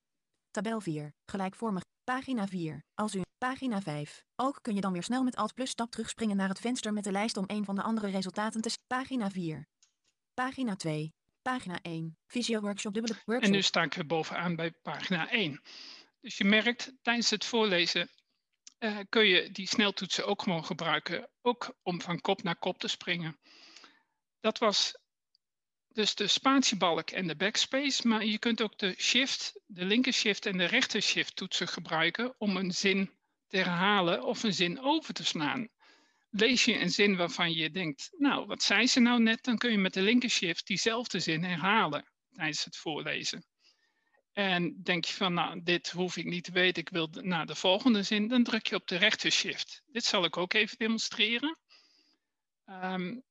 Tabel 0.53 0.81
4. 0.81 1.15
Gelijkvormig. 1.27 1.83
Pagina 2.05 2.47
4. 2.47 2.85
Als 2.95 3.15
u... 3.15 3.21
Pagina 3.39 3.81
5. 3.81 4.25
Ook 4.37 4.59
kun 4.63 4.75
je 4.75 4.81
dan 4.81 4.93
weer 4.93 5.03
snel 5.03 5.23
met 5.23 5.37
Alt 5.37 5.55
plus 5.55 5.75
tab 5.75 5.91
terugspringen 5.91 6.37
naar 6.37 6.49
het 6.49 6.61
venster 6.61 6.93
met 6.93 7.05
de 7.05 7.13
lijst 7.13 7.37
om 7.37 7.45
een 7.47 7.65
van 7.65 7.75
de 7.75 7.83
andere 7.83 8.11
resultaten 8.11 8.61
te... 8.61 8.79
Pagina 8.87 9.31
4. 9.31 9.69
Pagina 10.35 10.77
2. 10.77 11.15
Pagina 11.43 11.79
1. 11.83 12.19
Visio 12.27 12.61
workshop 12.61 12.95
dubbele 12.95 13.15
workshop. 13.25 13.51
En 13.51 13.57
nu 13.57 13.63
sta 13.63 13.83
ik 13.83 13.95
weer 13.95 14.07
bovenaan 14.07 14.57
bij 14.57 14.73
pagina 14.83 15.31
1. 15.31 15.63
Dus 16.21 16.39
je 16.39 16.45
merkt 16.45 16.93
tijdens 17.03 17.31
het 17.31 17.45
voorlezen 17.45 18.11
uh, 18.79 18.99
kun 19.09 19.27
je 19.27 19.51
die 19.51 19.67
sneltoetsen 19.67 20.27
ook 20.27 20.43
gewoon 20.43 20.65
gebruiken. 20.65 21.31
Ook 21.43 21.75
om 21.83 22.01
van 22.01 22.21
kop 22.21 22.43
naar 22.43 22.57
kop 22.57 22.79
te 22.79 22.89
springen. 22.89 23.39
Dat 24.41 24.59
was 24.59 24.99
dus 25.95 26.15
de 26.15 26.27
spatiebalk 26.27 27.11
en 27.11 27.27
de 27.27 27.37
backspace. 27.37 28.09
Maar 28.09 28.25
je 28.25 28.39
kunt 28.39 28.63
ook 28.63 28.79
de 28.79 28.95
shift, 28.99 29.61
de 29.67 29.85
linker 29.85 30.13
shift 30.13 30.47
en 30.47 30.59
de 30.59 30.65
rechter 30.65 31.03
shift 31.03 31.37
toetsen 31.37 31.69
gebruiken 31.69 32.35
om 32.39 32.57
een 32.57 32.73
zin 32.73 33.11
te 33.47 33.57
herhalen 33.57 34.25
of 34.25 34.43
een 34.43 34.55
zin 34.55 34.81
over 34.81 35.15
te 35.15 35.25
slaan 35.25 35.71
lees 36.33 36.65
je 36.65 36.79
een 36.79 36.91
zin 36.91 37.17
waarvan 37.17 37.53
je 37.53 37.71
denkt, 37.71 38.11
nou, 38.17 38.47
wat 38.47 38.63
zei 38.63 38.87
ze 38.87 39.01
nou 39.01 39.23
net? 39.23 39.45
Dan 39.45 39.59
kun 39.59 39.71
je 39.71 39.79
met 39.79 39.95
de 39.95 40.03
linker 40.03 40.31
shift 40.31 40.67
diezelfde 40.67 41.21
zin 41.21 41.45
herhalen 41.45 42.13
tijdens 42.33 42.65
het 42.65 42.77
voorlezen. 42.77 43.45
En 44.33 44.83
denk 44.83 45.05
je 45.05 45.13
van, 45.13 45.35
nou, 45.35 45.63
dit 45.63 45.91
hoef 45.91 46.17
ik 46.17 46.25
niet 46.25 46.45
te 46.45 46.53
weten, 46.53 46.83
ik 46.83 46.89
wil 46.89 47.09
naar 47.21 47.47
de 47.47 47.55
volgende 47.55 48.03
zin, 48.03 48.29
dan 48.29 48.43
druk 48.43 48.67
je 48.67 48.75
op 48.75 48.87
de 48.87 48.97
rechter 48.97 49.31
shift. 49.31 49.83
Dit 49.87 50.05
zal 50.05 50.25
ik 50.25 50.37
ook 50.37 50.53
even 50.53 50.79
demonstreren. 50.79 51.59
Um, 52.67 53.23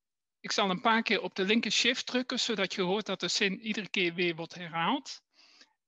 ik 0.42 0.52
zal 0.52 0.70
een 0.70 0.80
paar 0.80 1.02
keer 1.02 1.22
op 1.22 1.34
de 1.34 1.44
linker 1.44 1.70
shift 1.70 2.06
drukken, 2.06 2.40
zodat 2.40 2.74
je 2.74 2.82
hoort 2.82 3.06
dat 3.06 3.20
de 3.20 3.28
zin 3.28 3.60
iedere 3.60 3.88
keer 3.88 4.14
weer 4.14 4.34
wordt 4.34 4.54
herhaald. 4.54 5.22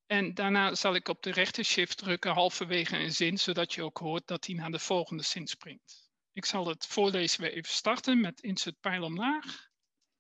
En 0.06 0.34
daarna 0.34 0.74
zal 0.74 0.94
ik 0.94 1.08
op 1.08 1.22
de 1.22 1.30
rechter 1.30 1.64
shift 1.64 1.98
drukken 1.98 2.32
halverwege 2.32 2.96
een 2.96 3.12
zin, 3.12 3.38
zodat 3.38 3.74
je 3.74 3.82
ook 3.82 3.98
hoort 3.98 4.26
dat 4.26 4.46
hij 4.46 4.54
naar 4.54 4.70
de 4.70 4.78
volgende 4.78 5.22
zin 5.22 5.46
springt. 5.46 6.10
Ik 6.32 6.44
zal 6.44 6.66
het 6.66 6.86
voorlezen 6.86 7.40
weer 7.40 7.52
even 7.52 7.72
starten 7.72 8.20
met 8.20 8.40
insert 8.40 8.80
pijl 8.80 9.02
omlaag. 9.02 9.72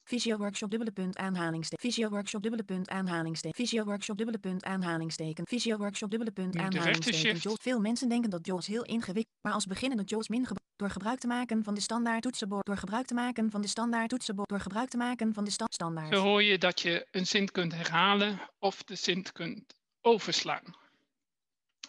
Visio 0.04 0.36
workshop 0.36 0.70
dubbele 0.70 0.92
punt 0.92 1.16
aanhalingsteken. 1.16 1.90
Visio 1.90 2.08
workshop 2.08 2.42
dubbele 2.42 2.62
punt 2.64 2.88
aanhalingsteken. 2.88 3.56
Visio 3.56 3.84
workshop 3.84 4.16
dubbele 4.16 4.38
punt 4.38 4.64
aanhalingsteken. 4.64 5.46
Visio 5.46 5.76
workshop 5.76 6.10
dubbele 6.10 6.30
punt 6.30 6.56
aanhalingsteken. 6.56 7.36
Jaws. 7.36 7.56
Veel 7.60 7.80
mensen 7.80 8.08
denken 8.08 8.30
dat 8.30 8.46
Jaws 8.46 8.66
heel 8.66 8.84
ingewikkeld, 8.84 9.36
maar 9.40 9.52
als 9.52 9.66
beginnende 9.66 10.02
Jaws 10.04 10.28
min 10.28 10.46
door 10.76 10.90
gebruik 10.90 11.18
te 11.18 11.26
maken 11.26 11.64
van 11.64 11.74
de 11.74 11.80
standaard 11.80 12.22
toetsenbord, 12.22 12.66
door 12.66 12.76
gebruik 12.76 13.06
te 13.06 13.14
maken 13.14 13.50
van 13.50 13.60
de 13.60 13.68
standaard 13.68 14.08
toetsenbord, 14.08 14.48
door 14.48 14.60
gebruik 14.60 14.88
te 14.88 14.96
maken 14.96 15.34
van 15.34 15.44
de 15.44 15.50
standaard. 15.50 16.14
Zo 16.14 16.22
hoor 16.22 16.42
je 16.42 16.58
dat 16.58 16.80
je 16.80 17.06
een 17.10 17.26
zin 17.26 17.50
kunt 17.50 17.74
herhalen 17.74 18.40
of 18.58 18.82
de 18.82 18.94
zin 18.94 19.32
kunt 19.32 19.74
overslaan. 20.00 20.74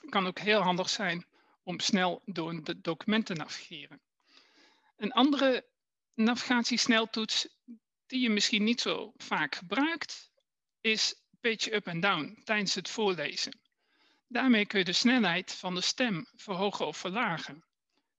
Kan 0.10 0.28
ook 0.28 0.40
heel 0.40 0.62
handig 0.62 0.90
zijn 0.90 1.26
om 1.64 1.80
snel 1.80 2.22
door 2.26 2.64
de 2.64 2.82
documenten 2.82 3.36
te 3.36 3.42
navigeren. 3.42 4.02
Een 4.98 5.12
andere 5.12 5.66
navigatiesneltoets 6.14 7.48
die 8.08 8.22
je 8.22 8.30
misschien 8.30 8.64
niet 8.64 8.82
zo 8.82 9.14
vaak 9.18 9.56
gebruikt, 9.56 10.32
is 10.82 11.16
page 11.42 11.76
up 11.76 11.88
en 11.88 12.00
down 12.00 12.42
tijdens 12.44 12.76
het 12.76 12.90
voorlezen. 12.90 13.60
Daarmee 14.28 14.66
kun 14.66 14.80
je 14.80 14.86
de 14.86 14.94
snelheid 14.94 15.54
van 15.54 15.76
de 15.76 15.82
stem 15.82 16.28
verhogen 16.36 16.88
of 16.88 16.98
verlagen. 16.98 17.66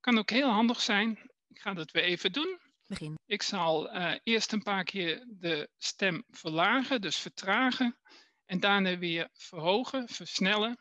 Kan 0.00 0.18
ook 0.18 0.30
heel 0.30 0.50
handig 0.50 0.80
zijn. 0.80 1.30
Ik 1.48 1.58
ga 1.60 1.74
dat 1.74 1.90
weer 1.90 2.02
even 2.02 2.32
doen. 2.32 2.60
Begin. 2.86 3.18
Ik 3.26 3.42
zal 3.42 3.96
uh, 3.96 4.14
eerst 4.22 4.52
een 4.52 4.62
paar 4.62 4.84
keer 4.84 5.24
de 5.28 5.68
stem 5.78 6.24
verlagen, 6.30 7.00
dus 7.00 7.16
vertragen. 7.16 7.98
En 8.44 8.60
daarna 8.60 8.98
weer 8.98 9.28
verhogen, 9.32 10.08
versnellen. 10.08 10.78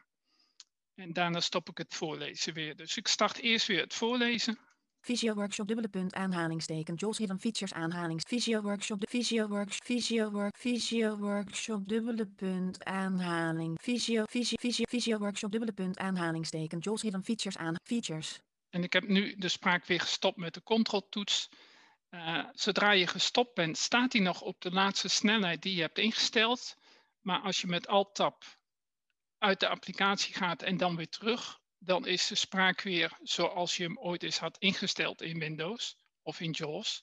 En 0.95 1.13
daarna 1.13 1.39
stop 1.39 1.69
ik 1.69 1.77
het 1.77 1.95
voorlezen 1.95 2.53
weer. 2.53 2.75
Dus 2.75 2.97
ik 2.97 3.07
start 3.07 3.37
eerst 3.37 3.67
weer 3.67 3.81
het 3.81 3.93
voorlezen. 3.93 4.59
Visio 5.05 5.33
workshop 5.33 5.67
dubbele 5.67 5.87
punt 5.87 6.13
aanhalingsteken 6.13 6.95
Jules 6.95 7.17
Hidden 7.17 7.39
Features 7.39 7.73
aanhalings 7.73 8.23
Visio 8.27 8.61
workshop 8.61 8.99
de 8.99 9.07
Visio 9.07 9.47
works 9.47 9.77
Visio 9.83 10.31
work 10.31 10.57
Visio 10.57 11.17
workshop 11.17 11.87
dubbele 11.87 12.25
punt 12.25 12.83
aanhaling 12.83 13.77
Visio 13.81 14.23
Visio 14.25 14.57
Visio 14.59 14.85
Visio 14.89 15.17
workshop 15.17 15.51
dubbele 15.51 15.71
punt 15.71 15.97
aanhalingsteken 15.97 16.79
Jules 16.79 17.01
Hidden 17.01 17.23
Features 17.23 17.57
aan 17.57 17.75
Features. 17.83 18.39
En 18.69 18.83
ik 18.83 18.93
heb 18.93 19.07
nu 19.07 19.35
de 19.37 19.49
spraak 19.49 19.85
weer 19.85 19.99
gestopt 19.99 20.37
met 20.37 20.53
de 20.53 20.63
control 20.63 21.09
toets. 21.09 21.49
Uh, 22.09 22.45
zodra 22.51 22.91
je 22.91 23.07
gestopt 23.07 23.53
bent, 23.53 23.77
staat 23.77 24.13
hij 24.13 24.21
nog 24.21 24.41
op 24.41 24.61
de 24.61 24.71
laatste 24.71 25.09
snelheid 25.09 25.61
die 25.61 25.75
je 25.75 25.81
hebt 25.81 25.97
ingesteld. 25.97 26.75
Maar 27.21 27.39
als 27.39 27.61
je 27.61 27.67
met 27.67 27.87
Alt-Tab 27.87 28.43
uit 29.37 29.59
de 29.59 29.67
applicatie 29.67 30.33
gaat 30.33 30.61
en 30.61 30.77
dan 30.77 30.95
weer 30.95 31.09
terug, 31.09 31.59
dan 31.85 32.07
is 32.07 32.27
de 32.27 32.35
spraak 32.35 32.81
weer 32.81 33.17
zoals 33.23 33.77
je 33.77 33.83
hem 33.83 33.97
ooit 33.97 34.23
eens 34.23 34.37
had 34.37 34.57
ingesteld 34.57 35.21
in 35.21 35.39
Windows 35.39 35.97
of 36.21 36.39
in 36.39 36.51
JAWS. 36.51 37.01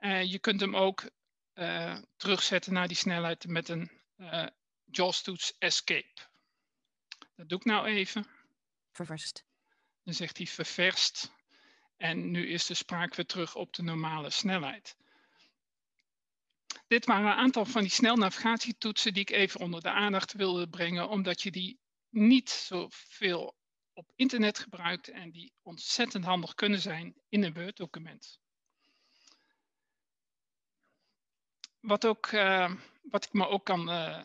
Uh, 0.00 0.24
je 0.24 0.38
kunt 0.38 0.60
hem 0.60 0.76
ook 0.76 1.10
uh, 1.54 1.98
terugzetten 2.16 2.72
naar 2.72 2.88
die 2.88 2.96
snelheid 2.96 3.46
met 3.46 3.68
een 3.68 3.90
uh, 4.16 4.46
JAWS-toets 4.84 5.54
Escape. 5.58 6.20
Dat 7.36 7.48
doe 7.48 7.58
ik 7.58 7.64
nou 7.64 7.86
even. 7.86 8.26
Ververst. 8.92 9.44
Dan 10.04 10.14
zegt 10.14 10.36
hij 10.36 10.46
ververst. 10.46 11.32
En 11.96 12.30
nu 12.30 12.48
is 12.48 12.66
de 12.66 12.74
spraak 12.74 13.14
weer 13.14 13.26
terug 13.26 13.54
op 13.54 13.72
de 13.72 13.82
normale 13.82 14.30
snelheid. 14.30 14.96
Dit 16.86 17.04
waren 17.04 17.30
een 17.30 17.36
aantal 17.36 17.64
van 17.64 17.80
die 17.80 17.90
snelnavigatietoetsen 17.90 19.12
die 19.12 19.22
ik 19.22 19.30
even 19.30 19.60
onder 19.60 19.80
de 19.80 19.90
aandacht 19.90 20.32
wilde 20.32 20.68
brengen, 20.68 21.08
omdat 21.08 21.42
je 21.42 21.50
die 21.50 21.78
niet 22.10 22.50
zoveel 22.50 23.57
op 23.98 24.12
internet 24.14 24.58
gebruikt 24.58 25.08
en 25.08 25.30
die 25.30 25.52
ontzettend 25.62 26.24
handig 26.24 26.54
kunnen 26.54 26.80
zijn 26.80 27.14
in 27.28 27.44
een 27.44 27.54
Word-document. 27.54 28.38
Wat, 31.80 32.06
ook, 32.06 32.26
uh, 32.32 32.72
wat 33.02 33.24
ik 33.24 33.32
me 33.32 33.48
ook 33.48 33.64
kan 33.64 33.88
uh, 33.88 34.20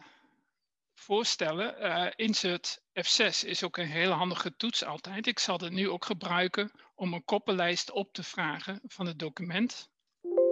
voorstellen, 0.94 1.86
uh, 1.86 2.12
insert 2.15 2.82
F6 2.82 3.48
is 3.48 3.63
ook 3.63 3.77
een 3.77 3.88
hele 3.88 4.13
handige 4.13 4.56
toets 4.56 4.84
altijd. 4.84 5.27
Ik 5.27 5.39
zal 5.39 5.58
het 5.58 5.72
nu 5.72 5.89
ook 5.89 6.06
gebruiken 6.06 6.72
om 6.96 7.13
een 7.13 7.25
koppenlijst 7.25 7.92
op 7.92 8.13
te 8.13 8.24
vragen 8.24 8.80
van 8.84 9.06
het 9.06 9.20
document. 9.20 9.89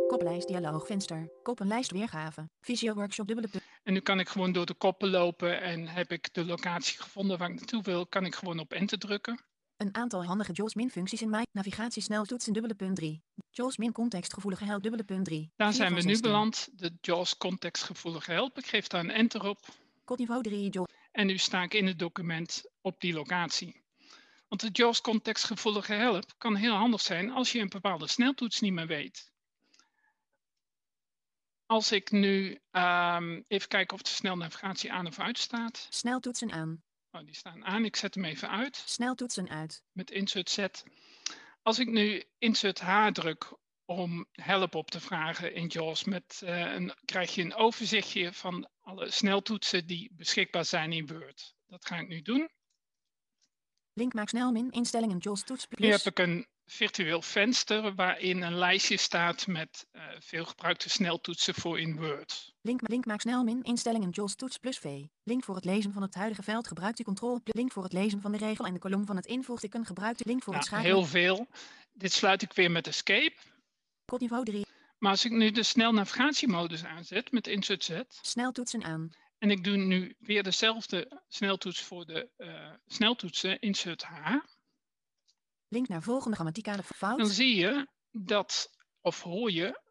Koppenlijst 0.08 0.48
dialoogvenster. 0.48 1.30
Koppenlijst 1.44 1.92
weergave. 1.92 2.50
Visio 2.62 2.94
workshop 2.94 3.28
dubbele. 3.28 3.50
En 3.84 3.94
nu 3.94 4.00
kan 4.00 4.20
ik 4.20 4.30
gewoon 4.30 4.52
door 4.52 4.66
de 4.66 4.74
koppen 4.74 5.10
lopen 5.10 5.62
en 5.62 5.88
heb 5.88 6.12
ik 6.12 6.34
de 6.34 6.46
locatie 6.46 7.02
gevonden 7.02 7.38
waar 7.38 7.50
ik 7.50 7.56
naartoe 7.56 7.84
wil, 7.84 8.08
kan 8.08 8.26
ik 8.26 8.36
gewoon 8.36 8.60
op 8.60 8.74
enter 8.74 9.00
drukken. 9.00 9.40
Een 9.78 9.96
aantal 9.96 10.26
handige 10.26 10.52
JAWS 10.54 10.74
min 10.74 10.92
functies 10.92 11.22
in 11.22 11.30
My 11.30 11.46
navigatie 11.52 12.02
sneltoetsen 12.02 12.54
dubbele 12.54 12.76
punt 12.76 12.96
3. 12.96 13.24
JAWS 13.50 13.78
min 13.78 13.92
contextgevoelige 13.92 14.66
help 14.66 14.84
dubbele 14.84 15.04
punt 15.04 15.26
3. 15.26 15.52
Daar 15.56 15.74
zijn 15.74 15.94
we 15.94 16.02
nu 16.02 16.20
beland, 16.20 16.70
de 16.74 16.92
JAWS 17.02 17.38
contextgevoelige 17.38 18.32
help. 18.32 18.58
Ik 18.58 18.66
geef 18.66 18.88
daar 18.88 19.00
een 19.00 19.12
enter 19.12 19.48
op. 19.48 19.60
Codeniveau 20.06 20.44
3 20.44 20.70
JAWS. 20.70 20.94
En 21.12 21.28
nu 21.28 21.38
sta 21.38 21.64
ik 21.64 21.74
in 21.74 21.88
het 21.88 22.00
document 22.00 22.64
op 22.82 23.00
die 23.00 23.14
locatie. 23.14 23.84
Want 24.48 24.62
de 24.62 24.70
JAWS 24.72 25.02
contextgevoelige 25.02 25.94
help 25.94 26.34
kan 26.38 26.56
heel 26.56 26.76
handig 26.76 27.02
zijn 27.02 27.32
als 27.32 27.52
je 27.52 27.60
een 27.60 27.70
bepaalde 27.70 28.08
sneltoets 28.08 28.60
niet 28.60 28.74
meer 28.74 28.88
weet. 28.88 29.31
Als 31.72 31.92
ik 31.92 32.12
nu 32.12 32.60
um, 32.72 33.46
even 33.48 33.68
kijken 33.68 33.94
of 33.94 34.02
de 34.02 34.10
snelnavigatie 34.10 34.92
aan 34.92 35.08
of 35.08 35.20
uit 35.20 35.38
staat. 35.38 35.88
Sneltoetsen 35.90 36.52
aan. 36.52 36.84
Oh, 37.12 37.26
die 37.26 37.36
staan 37.36 37.66
aan. 37.66 37.86
Ik 37.86 37.96
zet 37.96 38.16
hem 38.16 38.26
even 38.26 38.50
uit. 38.50 38.84
Sneltoetsen 38.86 39.50
uit. 39.50 39.84
Met 39.92 40.12
insert 40.12 40.50
Z. 40.50 40.68
Als 41.62 41.80
ik 41.80 41.88
nu 41.88 42.24
insert 42.38 42.80
H 42.80 43.08
druk 43.08 43.54
om 43.86 44.26
help 44.32 44.76
op 44.76 44.92
te 44.92 45.00
vragen 45.00 45.54
in 45.54 45.68
JAWS, 45.68 46.04
met, 46.04 46.42
uh, 46.44 46.74
een, 46.74 46.94
krijg 47.06 47.36
je 47.36 47.42
een 47.42 47.56
overzichtje 47.56 48.34
van 48.34 48.70
alle 48.82 49.12
sneltoetsen 49.12 49.88
die 49.88 50.12
beschikbaar 50.14 50.66
zijn 50.66 50.92
in 50.94 51.08
Word. 51.08 51.56
Dat 51.68 51.86
ga 51.86 51.98
ik 51.98 52.08
nu 52.08 52.22
doen. 52.22 52.50
Link 53.94 54.14
maak 54.14 54.30
snel 54.30 54.52
min 54.52 54.72
instellingen 54.72 55.18
JAWS 55.18 55.44
toets 55.44 55.66
plus. 55.66 55.80
Nu 55.80 55.92
heb 55.92 56.02
ik 56.02 56.20
een 56.20 56.48
virtueel 56.72 57.22
venster 57.22 57.96
waarin 57.96 58.42
een 58.42 58.56
lijstje 58.56 58.98
staat 58.98 59.48
met 59.48 59.88
uh, 59.92 60.04
veel 60.20 60.46
gebruikte 60.46 60.90
sneltoetsen 60.90 61.54
voor 61.54 61.80
in 61.80 61.96
Word. 61.96 62.54
Link, 62.62 62.90
link 62.90 63.06
maak 63.06 63.22
snel 63.22 63.44
min 63.44 63.64
instellingen 63.64 64.10
JAWS 64.10 64.36
toets 64.36 64.58
plus 64.58 64.78
V. 64.78 65.06
Link 65.24 65.44
voor 65.44 65.56
het 65.56 65.66
lezen 65.66 65.94
van 65.94 66.02
het 66.02 66.16
huidige 66.16 66.44
veld 66.44 66.68
gebruikt 66.68 67.00
u 67.00 67.04
control. 67.04 67.40
Link 67.44 67.72
voor 67.72 67.84
het 67.84 67.94
lezen 67.94 68.22
van 68.22 68.32
de 68.32 68.38
regel 68.38 68.66
en 68.66 68.74
de 68.74 68.80
kolom 68.80 69.06
van 69.06 69.16
het 69.16 69.26
invoegteken 69.26 69.86
gebruikt 69.86 70.26
u 70.26 70.30
link 70.30 70.44
voor 70.44 70.54
nou, 70.54 70.66
het 70.66 70.74
schakelen. 70.74 70.96
Heel 70.96 71.06
veel. 71.06 71.48
Dit 71.94 72.14
sluit 72.14 72.42
ik 72.42 72.54
weer 72.54 72.72
met 72.72 72.88
Escape. 72.88 73.36
Codeniveau 74.06 74.46
3. 74.46 74.66
Maar 74.98 75.12
als 75.12 75.26
ik 75.26 75.32
nu 75.32 75.52
de 75.52 75.64
snelnavigatiemodus 75.64 76.84
aanzet 76.84 77.32
met 77.32 77.48
Insert 77.48 77.84
Z. 77.84 78.02
Sneltoetsen 78.22 78.84
aan. 78.84 79.10
En 79.38 79.52
ik 79.52 79.64
doe 79.64 79.78
nu 79.78 80.16
weer 80.20 80.44
dezelfde 80.44 81.22
sneltoets 81.28 81.82
voor 81.82 82.06
de 82.06 82.30
uh, 82.38 82.72
sneltoetsen 82.86 83.60
Insert 83.60 84.04
H. 84.04 84.36
Link 85.72 85.88
naar 85.88 86.04
volgende 86.04 86.36
grammaticale 86.36 86.84
fout. 86.84 87.18
Dan 87.18 87.28
zie 87.28 87.56
je 87.56 87.88
dat, 88.12 88.70
of 89.02 89.22
hoor 89.22 89.52
je, 89.52 89.82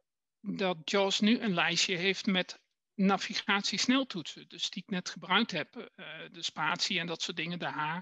dat 0.40 0.76
JAWS 0.84 1.20
nu 1.20 1.38
een 1.38 1.54
lijstje 1.54 1.96
heeft 1.96 2.26
met 2.26 2.60
navigatiesneltoetsen. 2.94 4.49
Dus 4.49 4.70
die 4.70 4.82
ik 4.82 4.90
net 4.90 5.10
gebruikt 5.10 5.50
heb, 5.50 5.76
uh, 5.76 6.06
de 6.32 6.42
spatie 6.42 6.99
en 6.99 7.06
dat 7.06 7.22
soort 7.22 7.37
dingen, 7.37 7.58
de 7.58 7.66
H, 7.66 7.99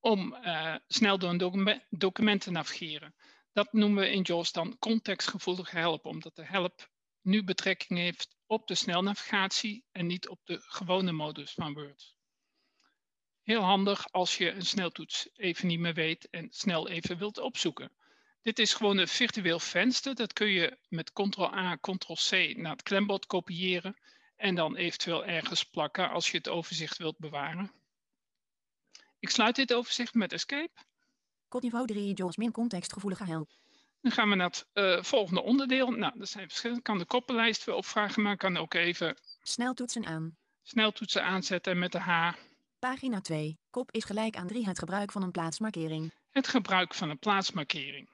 om 0.00 0.34
uh, 0.34 0.76
snel 0.86 1.18
door 1.18 1.30
een 1.30 1.38
document, 1.38 1.82
document 1.90 2.40
te 2.40 2.50
navigeren. 2.50 3.14
Dat 3.52 3.72
noemen 3.72 4.02
we 4.02 4.10
in 4.10 4.22
JAWS 4.22 4.52
dan 4.52 4.78
contextgevoelige 4.78 5.78
help, 5.78 6.04
omdat 6.04 6.36
de 6.36 6.46
help 6.46 6.90
nu 7.20 7.44
betrekking 7.44 7.98
heeft 7.98 8.36
op 8.46 8.66
de 8.66 8.74
snelnavigatie 8.74 9.84
en 9.90 10.06
niet 10.06 10.28
op 10.28 10.40
de 10.44 10.58
gewone 10.60 11.12
modus 11.12 11.52
van 11.52 11.72
Word. 11.72 12.16
Heel 13.42 13.60
handig 13.60 14.12
als 14.12 14.36
je 14.36 14.50
een 14.50 14.66
sneltoets 14.66 15.28
even 15.36 15.66
niet 15.66 15.78
meer 15.78 15.94
weet 15.94 16.28
en 16.30 16.48
snel 16.50 16.88
even 16.88 17.18
wilt 17.18 17.38
opzoeken. 17.38 17.92
Dit 18.42 18.58
is 18.58 18.74
gewoon 18.74 18.98
een 18.98 19.08
virtueel 19.08 19.58
venster. 19.58 20.14
Dat 20.14 20.32
kun 20.32 20.46
je 20.46 20.78
met 20.88 21.12
Ctrl-A, 21.12 21.76
Ctrl-C 21.76 22.56
naar 22.56 22.72
het 22.72 22.82
klembord 22.82 23.26
kopiëren 23.26 23.96
en 24.36 24.54
dan 24.54 24.76
eventueel 24.76 25.24
ergens 25.24 25.64
plakken 25.64 26.10
als 26.10 26.30
je 26.30 26.36
het 26.36 26.48
overzicht 26.48 26.98
wilt 26.98 27.18
bewaren. 27.18 27.72
Ik 29.18 29.30
sluit 29.30 29.56
dit 29.56 29.74
overzicht 29.74 30.14
met 30.14 30.32
Escape. 30.32 30.72
Codeniveau 31.48 31.86
3, 31.86 32.14
JAWS 32.14 32.36
min 32.36 32.52
contextgevoelige 32.52 33.24
help. 33.24 33.50
Dan 34.00 34.12
gaan 34.12 34.28
we 34.28 34.34
naar 34.34 34.46
het 34.46 34.66
uh, 34.74 35.02
volgende 35.02 35.42
onderdeel. 35.42 35.90
Nou, 35.90 36.18
dat 36.18 36.28
zijn 36.28 36.48
verschillende. 36.48 36.80
Ik 36.80 36.86
kan 36.86 36.98
de 36.98 37.04
koppenlijst 37.04 37.64
weer 37.64 37.74
opvragen, 37.74 38.22
maar 38.22 38.32
ik 38.32 38.38
kan 38.38 38.56
ook 38.56 38.74
even 38.74 39.16
sneltoetsen 39.42 40.06
aan. 40.06 40.36
Sneltoetsen 40.62 41.24
aanzetten 41.24 41.78
met 41.78 41.92
de 41.92 41.98
H. 41.98 42.32
Pagina 42.88 43.20
2. 43.20 43.58
Kop 43.70 43.92
is 43.92 44.04
gelijk 44.04 44.36
aan 44.36 44.46
3. 44.46 44.66
Het 44.66 44.78
gebruik 44.78 45.12
van 45.12 45.22
een 45.22 45.30
plaatsmarkering. 45.30 46.12
Het 46.30 46.48
gebruik 46.48 46.94
van 46.94 47.10
een 47.10 47.18
plaatsmarkering. 47.18 48.08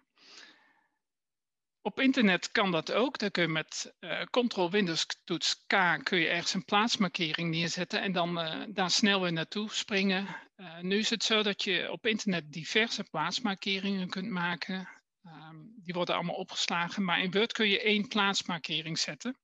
Op 1.83 2.01
internet 2.01 2.51
kan 2.51 2.71
dat 2.71 2.93
ook. 2.93 3.19
Dan 3.19 3.31
kun 3.31 3.43
je 3.43 3.49
met 3.49 3.95
uh, 4.01 4.23
Ctrl-Windows-toets 4.23 5.65
K 5.67 5.99
kun 6.03 6.19
je 6.19 6.29
ergens 6.29 6.55
een 6.55 6.65
plaatsmarkering 6.65 7.51
neerzetten 7.51 8.01
en 8.01 8.13
dan 8.13 8.39
uh, 8.39 8.63
daar 8.69 8.91
snel 8.91 9.21
weer 9.21 9.33
naartoe 9.33 9.71
springen. 9.73 10.27
Uh, 10.57 10.81
nu 10.81 10.99
is 10.99 11.11
het 11.11 11.25
zo 11.25 11.43
dat 11.43 11.63
je 11.63 11.93
op 11.93 12.07
internet 12.07 12.53
diverse 12.53 13.05
plaatsmarkeringen 13.05 14.09
kunt 14.09 14.31
maken. 14.31 14.89
Um, 15.27 15.73
die 15.85 15.95
worden 15.95 16.15
allemaal 16.15 16.35
opgeslagen, 16.35 17.05
maar 17.05 17.23
in 17.23 17.31
Word 17.31 17.53
kun 17.53 17.69
je 17.69 17.83
één 17.83 18.09
plaatsmarkering 18.09 18.99
zetten. 18.99 19.37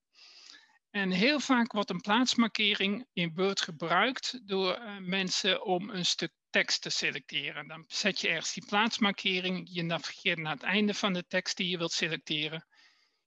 En 0.94 1.10
heel 1.10 1.40
vaak 1.40 1.72
wordt 1.72 1.90
een 1.90 2.00
plaatsmarkering 2.00 3.06
in 3.12 3.34
Word 3.34 3.60
gebruikt 3.60 4.48
door 4.48 4.78
uh, 4.78 4.98
mensen 4.98 5.64
om 5.64 5.90
een 5.90 6.06
stuk 6.06 6.32
tekst 6.50 6.82
te 6.82 6.90
selecteren. 6.90 7.68
Dan 7.68 7.84
zet 7.86 8.20
je 8.20 8.28
ergens 8.28 8.52
die 8.52 8.66
plaatsmarkering, 8.66 9.68
je 9.70 9.82
navigeert 9.82 10.38
naar 10.38 10.52
het 10.52 10.62
einde 10.62 10.94
van 10.94 11.12
de 11.12 11.26
tekst 11.26 11.56
die 11.56 11.68
je 11.68 11.78
wilt 11.78 11.92
selecteren. 11.92 12.66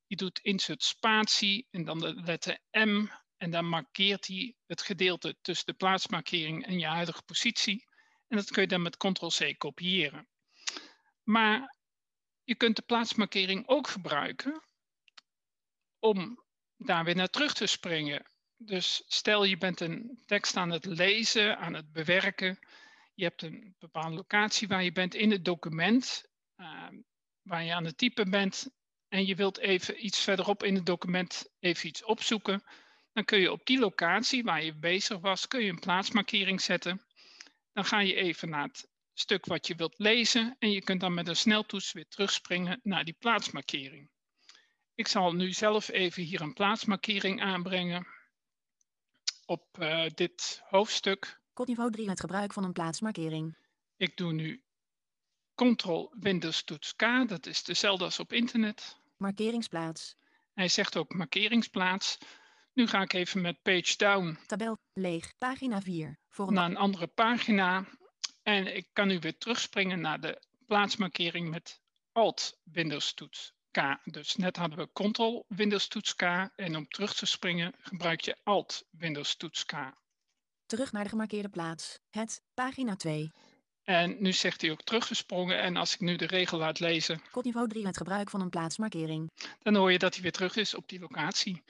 Je 0.06 0.16
doet 0.16 0.40
insert 0.40 0.84
spatie 0.84 1.68
en 1.72 1.84
dan 1.84 2.00
de 2.00 2.14
letter 2.14 2.60
M 2.72 3.08
en 3.38 3.52
dan 3.52 3.66
markeert 3.66 4.28
hij 4.28 4.56
het 4.66 4.82
gedeelte 4.82 5.38
tussen 5.42 5.66
de 5.66 5.74
plaatsmarkering 5.74 6.66
en 6.66 6.80
je 6.80 6.86
huidige 6.86 7.24
positie. 7.24 7.86
En 8.28 8.38
dat 8.38 8.52
kun 8.52 8.62
je 8.62 8.68
dan 8.68 8.82
met 8.82 8.98
Ctrl-C 8.98 9.58
kopiëren. 9.58 10.28
Maar 11.24 11.76
je 12.44 12.56
kunt 12.56 12.76
de 12.76 12.82
plaatsmarkering 12.82 13.68
ook 13.68 13.88
gebruiken 13.88 14.64
om 16.00 16.46
daar 16.78 17.04
weer 17.04 17.16
naar 17.16 17.30
terug 17.30 17.54
te 17.54 17.66
springen. 17.66 18.26
Dus 18.58 19.04
stel 19.08 19.44
je 19.44 19.58
bent 19.58 19.80
een 19.80 20.22
tekst 20.26 20.56
aan 20.56 20.72
het 20.72 20.86
lezen, 20.86 21.58
aan 21.58 21.74
het 21.74 21.92
bewerken. 21.92 22.60
Je 23.14 23.24
hebt 23.24 23.42
een 23.42 23.76
bepaalde 23.80 24.16
locatie 24.16 24.68
waar 24.68 24.84
je 24.84 24.92
bent 24.92 25.16
in 25.16 25.32
het 25.32 25.46
document, 25.46 26.24
uh, 26.58 26.88
waar 27.42 27.64
je 27.64 27.74
aan 27.74 27.86
het 27.86 27.98
typen 27.98 28.30
bent. 28.30 28.70
En 29.08 29.26
je 29.26 29.36
wilt 29.36 29.58
even 29.58 30.06
iets 30.06 30.20
verderop 30.20 30.64
in 30.64 30.76
het 30.76 30.86
document 30.86 31.50
even 31.60 31.88
iets 31.88 32.04
opzoeken. 32.04 32.64
Dan 33.14 33.26
kun 33.26 33.40
je 33.40 33.52
op 33.52 33.66
die 33.66 33.80
locatie 33.80 34.44
waar 34.44 34.64
je 34.64 34.74
bezig 34.74 35.20
was, 35.20 35.48
kun 35.48 35.64
je 35.64 35.70
een 35.70 35.80
plaatsmarkering 35.80 36.62
zetten. 36.62 37.02
Dan 37.74 37.86
ga 37.86 38.00
je 38.00 38.16
even 38.16 38.50
naar 38.50 38.64
het 38.64 38.90
stuk 39.14 39.46
wat 39.46 39.68
je 39.68 39.76
wilt 39.76 40.00
lezen 40.00 40.56
en 40.60 40.72
je 40.72 40.82
kunt 40.82 41.02
dan 41.02 41.14
met 41.14 41.28
een 41.28 41.36
sneltoets 41.36 41.92
weer 41.92 42.08
terugspringen 42.08 42.80
naar 42.84 43.04
die 43.04 43.16
plaatsmarkering. 43.20 44.10
Ik 44.98 45.08
zal 45.08 45.34
nu 45.34 45.52
zelf 45.52 45.90
even 45.90 46.24
hier 46.24 46.42
een 46.42 46.54
plaatsmarkering 46.54 47.42
aanbrengen 47.42 48.08
op 49.46 49.78
uh, 49.80 50.06
dit 50.14 50.64
hoofdstuk. 50.70 51.42
Codeniveau 51.54 51.92
3 51.92 52.10
het 52.10 52.20
gebruik 52.20 52.54
van 52.54 52.64
een 52.64 52.74
plaatsmarkering. 52.74 53.58
Ik 53.98 54.18
doe 54.18 54.34
nu 54.34 54.64
Ctrl 55.56 56.14
Windows 56.20 56.64
toets 56.64 56.96
K, 56.96 57.28
dat 57.28 57.46
is 57.46 57.64
dezelfde 57.64 58.04
als 58.04 58.20
op 58.20 58.34
internet. 58.34 58.98
Markeringsplaats. 59.18 60.16
Hij 60.54 60.68
zegt 60.68 60.98
ook 60.98 61.14
markeringsplaats. 61.14 62.18
Nu 62.74 62.88
ga 62.88 63.02
ik 63.02 63.14
even 63.14 63.42
met 63.42 63.62
page 63.62 63.98
down. 63.98 64.40
Tabel 64.46 64.78
leeg, 64.94 65.38
pagina 65.38 65.82
4. 65.82 66.20
Voor 66.30 66.48
een... 66.48 66.54
Naar 66.54 66.70
een 66.70 66.78
andere 66.78 67.08
pagina. 67.08 67.86
En 68.44 68.76
ik 68.76 68.90
kan 68.94 69.08
nu 69.08 69.20
weer 69.20 69.38
terugspringen 69.38 70.02
naar 70.02 70.20
de 70.20 70.42
plaatsmarkering 70.66 71.50
met 71.50 71.82
Alt 72.12 72.60
Windows 72.64 73.14
toets 73.14 73.56
K. 73.78 73.98
Dus 74.04 74.36
net 74.36 74.56
hadden 74.56 74.78
we 74.78 74.90
Ctrl 74.94 75.44
Windows 75.48 75.88
toets 75.88 76.16
K 76.16 76.22
en 76.56 76.76
om 76.76 76.88
terug 76.88 77.14
te 77.14 77.26
springen 77.26 77.74
gebruik 77.80 78.22
je 78.22 78.36
Alt 78.44 78.84
Windows 78.90 79.36
toets 79.36 79.66
K. 79.66 79.74
Terug 80.66 80.92
naar 80.92 81.04
de 81.04 81.10
gemarkeerde 81.10 81.50
plaats. 81.50 82.00
Het, 82.10 82.42
pagina 82.54 82.96
2. 82.96 83.32
En 83.84 84.16
nu 84.20 84.34
zegt 84.34 84.62
hij 84.62 84.72
ook 84.72 84.84
teruggesprongen. 84.84 85.60
En 85.62 85.76
als 85.76 85.94
ik 85.94 86.00
nu 86.00 86.16
de 86.16 86.26
regel 86.26 86.58
laat 86.58 86.80
lezen. 86.80 87.22
Codeniveau 87.32 87.68
3 87.68 87.86
het 87.86 87.98
gebruik 87.98 88.30
van 88.30 88.42
een 88.42 88.50
plaatsmarkering. 88.50 89.32
Dan 89.62 89.76
hoor 89.76 89.92
je 89.92 90.00
dat 90.00 90.14
hij 90.14 90.24
weer 90.24 90.32
terug 90.32 90.56
is 90.56 90.76
op 90.76 90.90
die 90.90 91.00
locatie. 91.00 91.64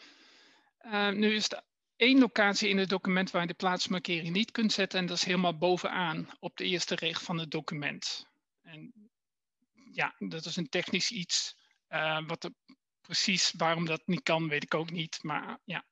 Uh, 0.81 1.09
nu 1.09 1.33
is 1.33 1.51
er 1.51 1.61
één 1.95 2.19
locatie 2.19 2.69
in 2.69 2.77
het 2.77 2.89
document 2.89 3.31
waar 3.31 3.41
je 3.41 3.47
de 3.47 3.53
plaatsmarkering 3.53 4.29
niet 4.29 4.51
kunt 4.51 4.71
zetten. 4.71 4.99
En 4.99 5.05
dat 5.05 5.17
is 5.17 5.23
helemaal 5.23 5.57
bovenaan 5.57 6.29
op 6.39 6.57
de 6.57 6.65
eerste 6.65 6.95
regel 6.95 7.23
van 7.23 7.37
het 7.37 7.51
document. 7.51 8.27
En 8.63 9.09
ja, 9.91 10.15
dat 10.17 10.45
is 10.45 10.55
een 10.55 10.69
technisch 10.69 11.11
iets. 11.11 11.56
Uh, 11.89 12.27
wat 12.27 12.43
er, 12.43 12.51
precies 13.01 13.53
waarom 13.57 13.85
dat 13.85 14.01
niet 14.05 14.23
kan, 14.23 14.47
weet 14.47 14.63
ik 14.63 14.73
ook 14.73 14.91
niet. 14.91 15.23
Maar 15.23 15.59
ja, 15.63 15.85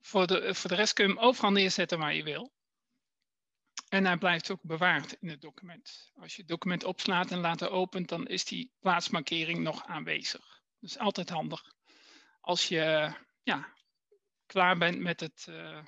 voor 0.00 0.26
de, 0.26 0.54
voor 0.54 0.70
de 0.70 0.76
rest 0.76 0.92
kun 0.92 1.08
je 1.08 1.14
hem 1.14 1.22
overal 1.22 1.50
neerzetten 1.50 1.98
waar 1.98 2.14
je 2.14 2.22
wil. 2.22 2.52
En 3.88 4.04
hij 4.04 4.18
blijft 4.18 4.50
ook 4.50 4.62
bewaard 4.62 5.12
in 5.12 5.28
het 5.28 5.40
document. 5.40 6.10
Als 6.14 6.34
je 6.34 6.40
het 6.40 6.50
document 6.50 6.84
opslaat 6.84 7.30
en 7.30 7.38
later 7.38 7.70
opent, 7.70 8.08
dan 8.08 8.26
is 8.26 8.44
die 8.44 8.72
plaatsmarkering 8.78 9.58
nog 9.58 9.86
aanwezig. 9.86 10.60
Dus 10.78 10.98
altijd 10.98 11.28
handig. 11.28 11.74
Als 12.40 12.68
je 12.68 13.12
ja, 13.42 13.74
klaar 14.46 14.78
bent 14.78 14.98
met 14.98 15.20
het 15.20 15.46
uh, 15.48 15.84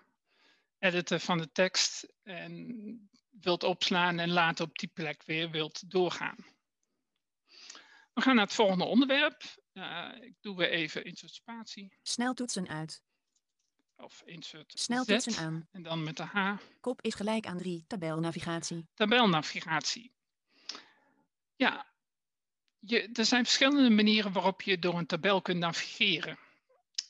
editen 0.79 1.21
van 1.21 1.39
de 1.39 1.53
tekst 1.53 2.13
en 2.23 3.11
wilt 3.31 3.63
opslaan 3.63 4.19
en 4.19 4.31
later 4.31 4.65
op 4.65 4.79
die 4.79 4.91
plek 4.95 5.23
weer 5.25 5.51
wilt 5.51 5.91
doorgaan. 5.91 6.37
We 8.21 8.27
gaan 8.27 8.35
naar 8.35 8.45
het 8.45 8.55
volgende 8.55 8.85
onderwerp. 8.85 9.43
Uh, 9.73 10.09
ik 10.21 10.35
doe 10.41 10.57
weer 10.57 10.71
even 10.71 11.05
insert 11.05 11.35
spatie. 11.35 11.99
Sneltoetsen 12.03 12.69
uit. 12.69 13.03
Of 13.97 14.23
insert 14.25 14.73
Sneltoetsen 14.79 15.33
Z, 15.33 15.39
aan. 15.39 15.69
En 15.71 15.83
dan 15.83 16.03
met 16.03 16.17
de 16.17 16.23
H. 16.23 16.57
Kop 16.81 17.03
is 17.03 17.15
gelijk 17.15 17.47
aan 17.47 17.59
3. 17.59 17.85
Tabelnavigatie. 17.87 18.89
Tabelnavigatie. 18.95 20.13
Ja, 21.57 21.87
je, 22.79 23.11
er 23.13 23.25
zijn 23.25 23.45
verschillende 23.45 23.91
manieren 23.91 24.33
waarop 24.33 24.63
je 24.63 24.79
door 24.79 24.99
een 24.99 25.07
tabel 25.07 25.43
kunt 25.43 25.59
navigeren. 25.59 26.39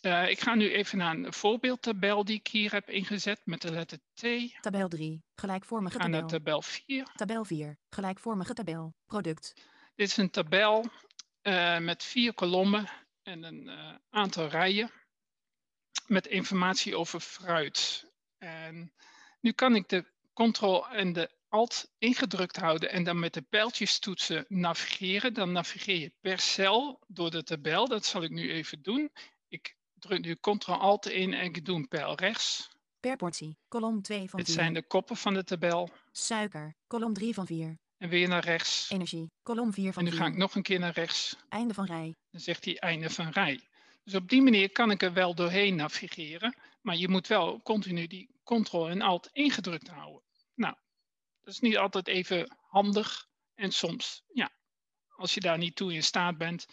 Uh, 0.03 0.29
ik 0.29 0.40
ga 0.40 0.55
nu 0.55 0.73
even 0.73 0.99
naar 0.99 1.14
een 1.14 1.33
voorbeeldtabel 1.33 2.25
die 2.25 2.38
ik 2.38 2.46
hier 2.46 2.73
heb 2.73 2.90
ingezet 2.90 3.40
met 3.44 3.62
de 3.62 3.73
letter 3.73 3.99
T. 4.14 4.25
Tabel 4.61 4.88
3, 4.88 5.23
gelijkvormige 5.35 5.99
tabel. 5.99 6.20
naar 6.20 6.29
tabel 6.29 6.62
4. 6.62 7.07
Tabel 7.14 7.44
4, 7.44 7.79
gelijkvormige 7.88 8.53
tabel. 8.53 8.94
Product. 9.07 9.79
Dit 10.00 10.08
is 10.08 10.16
een 10.16 10.30
tabel 10.30 10.84
uh, 11.42 11.78
met 11.78 12.04
vier 12.04 12.34
kolommen 12.34 12.88
en 13.22 13.42
een 13.42 13.66
uh, 13.66 13.94
aantal 14.10 14.46
rijen 14.46 14.90
met 16.06 16.26
informatie 16.26 16.96
over 16.96 17.20
fruit. 17.20 18.06
En 18.38 18.92
nu 19.40 19.52
kan 19.52 19.74
ik 19.74 19.88
de 19.88 20.04
Ctrl 20.34 20.86
en 20.86 21.12
de 21.12 21.30
Alt 21.48 21.90
ingedrukt 21.98 22.56
houden 22.56 22.90
en 22.90 23.04
dan 23.04 23.18
met 23.18 23.34
de 23.34 23.42
pijltjestoetsen 23.42 24.44
navigeren. 24.48 25.34
Dan 25.34 25.52
navigeer 25.52 25.98
je 25.98 26.12
per 26.20 26.38
cel 26.38 27.00
door 27.06 27.30
de 27.30 27.42
tabel. 27.42 27.88
Dat 27.88 28.04
zal 28.04 28.22
ik 28.22 28.30
nu 28.30 28.52
even 28.52 28.82
doen. 28.82 29.12
Ik 29.48 29.76
druk 29.94 30.24
nu 30.24 30.34
Ctrl-Alt 30.34 31.08
in 31.08 31.34
en 31.34 31.44
ik 31.44 31.64
doe 31.64 31.76
een 31.76 31.88
pijl 31.88 32.14
rechts. 32.14 32.70
Per 33.00 33.16
portie, 33.16 33.58
kolom 33.68 34.02
2 34.02 34.28
van 34.28 34.38
Dit 34.38 34.48
4. 34.48 34.54
zijn 34.54 34.74
de 34.74 34.82
koppen 34.82 35.16
van 35.16 35.34
de 35.34 35.44
tabel. 35.44 35.90
Suiker, 36.12 36.74
kolom 36.86 37.14
3 37.14 37.34
van 37.34 37.46
4. 37.46 37.78
En 38.00 38.08
weer 38.08 38.28
naar 38.28 38.44
rechts. 38.44 38.90
Energie, 38.90 39.30
kolom 39.42 39.72
4 39.72 39.92
van 39.92 40.02
En 40.02 40.04
nu 40.04 40.16
4. 40.16 40.20
ga 40.20 40.26
ik 40.32 40.36
nog 40.36 40.54
een 40.54 40.62
keer 40.62 40.78
naar 40.78 40.92
rechts. 40.92 41.36
Einde 41.48 41.74
van 41.74 41.84
rij. 41.84 42.14
Dan 42.30 42.40
zegt 42.40 42.64
hij 42.64 42.78
einde 42.78 43.10
van 43.10 43.30
rij. 43.30 43.60
Dus 44.04 44.14
op 44.14 44.28
die 44.28 44.42
manier 44.42 44.70
kan 44.70 44.90
ik 44.90 45.02
er 45.02 45.12
wel 45.12 45.34
doorheen 45.34 45.74
navigeren. 45.74 46.56
Maar 46.80 46.96
je 46.96 47.08
moet 47.08 47.26
wel 47.26 47.62
continu 47.62 48.06
die 48.06 48.30
Ctrl 48.44 48.88
en 48.88 49.00
Alt 49.00 49.28
ingedrukt 49.32 49.88
houden. 49.88 50.22
Nou, 50.54 50.74
dat 51.40 51.54
is 51.54 51.60
niet 51.60 51.76
altijd 51.76 52.08
even 52.08 52.56
handig. 52.68 53.28
En 53.54 53.72
soms, 53.72 54.22
ja, 54.32 54.50
als 55.08 55.34
je 55.34 55.40
daar 55.40 55.58
niet 55.58 55.76
toe 55.76 55.92
in 55.92 56.02
staat 56.02 56.38
bent, 56.38 56.66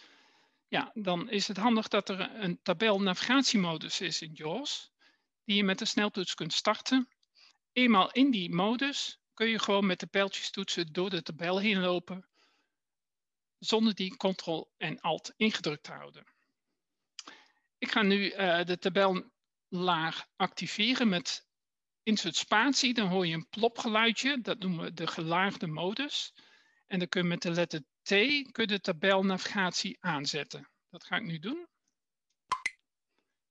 ja, 0.68 0.90
dan 0.94 1.30
is 1.30 1.48
het 1.48 1.56
handig 1.56 1.88
dat 1.88 2.08
er 2.08 2.20
een 2.20 2.62
tabel 2.62 3.00
navigatiemodus 3.00 4.00
is 4.00 4.22
in 4.22 4.32
JAWS, 4.32 4.90
die 5.44 5.56
je 5.56 5.64
met 5.64 5.78
de 5.78 5.84
sneltoets 5.84 6.34
kunt 6.34 6.52
starten. 6.52 7.08
Eenmaal 7.72 8.12
in 8.12 8.30
die 8.30 8.54
modus 8.54 9.18
kun 9.38 9.48
je 9.48 9.58
gewoon 9.58 9.86
met 9.86 10.00
de 10.00 10.06
pijltjestoetsen 10.06 10.92
door 10.92 11.10
de 11.10 11.22
tabel 11.22 11.58
heen 11.60 11.80
lopen, 11.80 12.28
zonder 13.58 13.94
die 13.94 14.16
Ctrl 14.16 14.70
en 14.76 15.00
Alt 15.00 15.32
ingedrukt 15.36 15.82
te 15.82 15.92
houden. 15.92 16.24
Ik 17.78 17.90
ga 17.90 18.02
nu 18.02 18.32
uh, 18.32 18.64
de 18.64 18.78
tabellaag 18.78 20.26
activeren 20.36 21.08
met 21.08 21.46
insert 22.02 22.36
spatie. 22.36 22.94
Dan 22.94 23.08
hoor 23.08 23.26
je 23.26 23.34
een 23.34 23.48
plopgeluidje, 23.48 24.40
dat 24.40 24.58
noemen 24.58 24.84
we 24.84 24.92
de 24.92 25.06
gelaagde 25.06 25.66
modus. 25.66 26.34
En 26.86 26.98
dan 26.98 27.08
kun 27.08 27.22
je 27.22 27.28
met 27.28 27.42
de 27.42 27.50
letter 27.50 27.80
T 28.02 28.08
kun 28.08 28.50
je 28.52 28.66
de 28.66 28.80
tabelnavigatie 28.80 29.96
aanzetten. 30.00 30.68
Dat 30.90 31.04
ga 31.04 31.16
ik 31.16 31.24
nu 31.24 31.38
doen. 31.38 31.66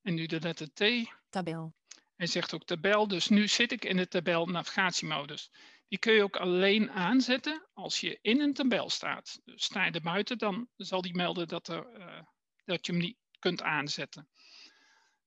En 0.01 0.13
nu 0.13 0.25
de 0.25 0.39
letter 0.39 0.73
T. 0.73 1.09
Tabel. 1.29 1.75
Hij 2.15 2.27
zegt 2.27 2.53
ook 2.53 2.65
tabel, 2.65 3.07
dus 3.07 3.27
nu 3.27 3.47
zit 3.47 3.71
ik 3.71 3.85
in 3.85 3.97
de 3.97 4.07
tabelnavigatiemodus. 4.07 5.51
Die 5.87 5.99
kun 5.99 6.13
je 6.13 6.23
ook 6.23 6.35
alleen 6.35 6.91
aanzetten 6.91 7.67
als 7.73 7.99
je 7.99 8.19
in 8.21 8.41
een 8.41 8.53
tabel 8.53 8.89
staat. 8.89 9.39
Dus 9.43 9.63
sta 9.63 9.85
je 9.85 9.91
er 9.91 10.01
buiten, 10.01 10.37
dan 10.37 10.69
zal 10.75 11.01
die 11.01 11.15
melden 11.15 11.47
dat, 11.47 11.67
er, 11.67 11.99
uh, 11.99 12.21
dat 12.65 12.85
je 12.85 12.91
hem 12.91 13.01
niet 13.01 13.17
kunt 13.39 13.61
aanzetten. 13.61 14.29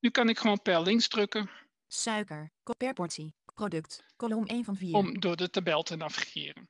Nu 0.01 0.11
kan 0.11 0.29
ik 0.29 0.39
gewoon 0.39 0.63
per 0.63 0.83
links 0.83 1.09
drukken. 1.09 1.51
Suiker, 1.87 2.53
per 2.77 2.93
portie, 2.93 3.35
product, 3.55 4.05
kolom 4.17 4.47
1 4.47 4.65
van 4.65 4.77
4. 4.77 4.95
Om 4.95 5.21
door 5.21 5.37
de 5.37 5.51
tabel 5.51 5.83
te 5.83 5.97
navigeren. 5.97 6.69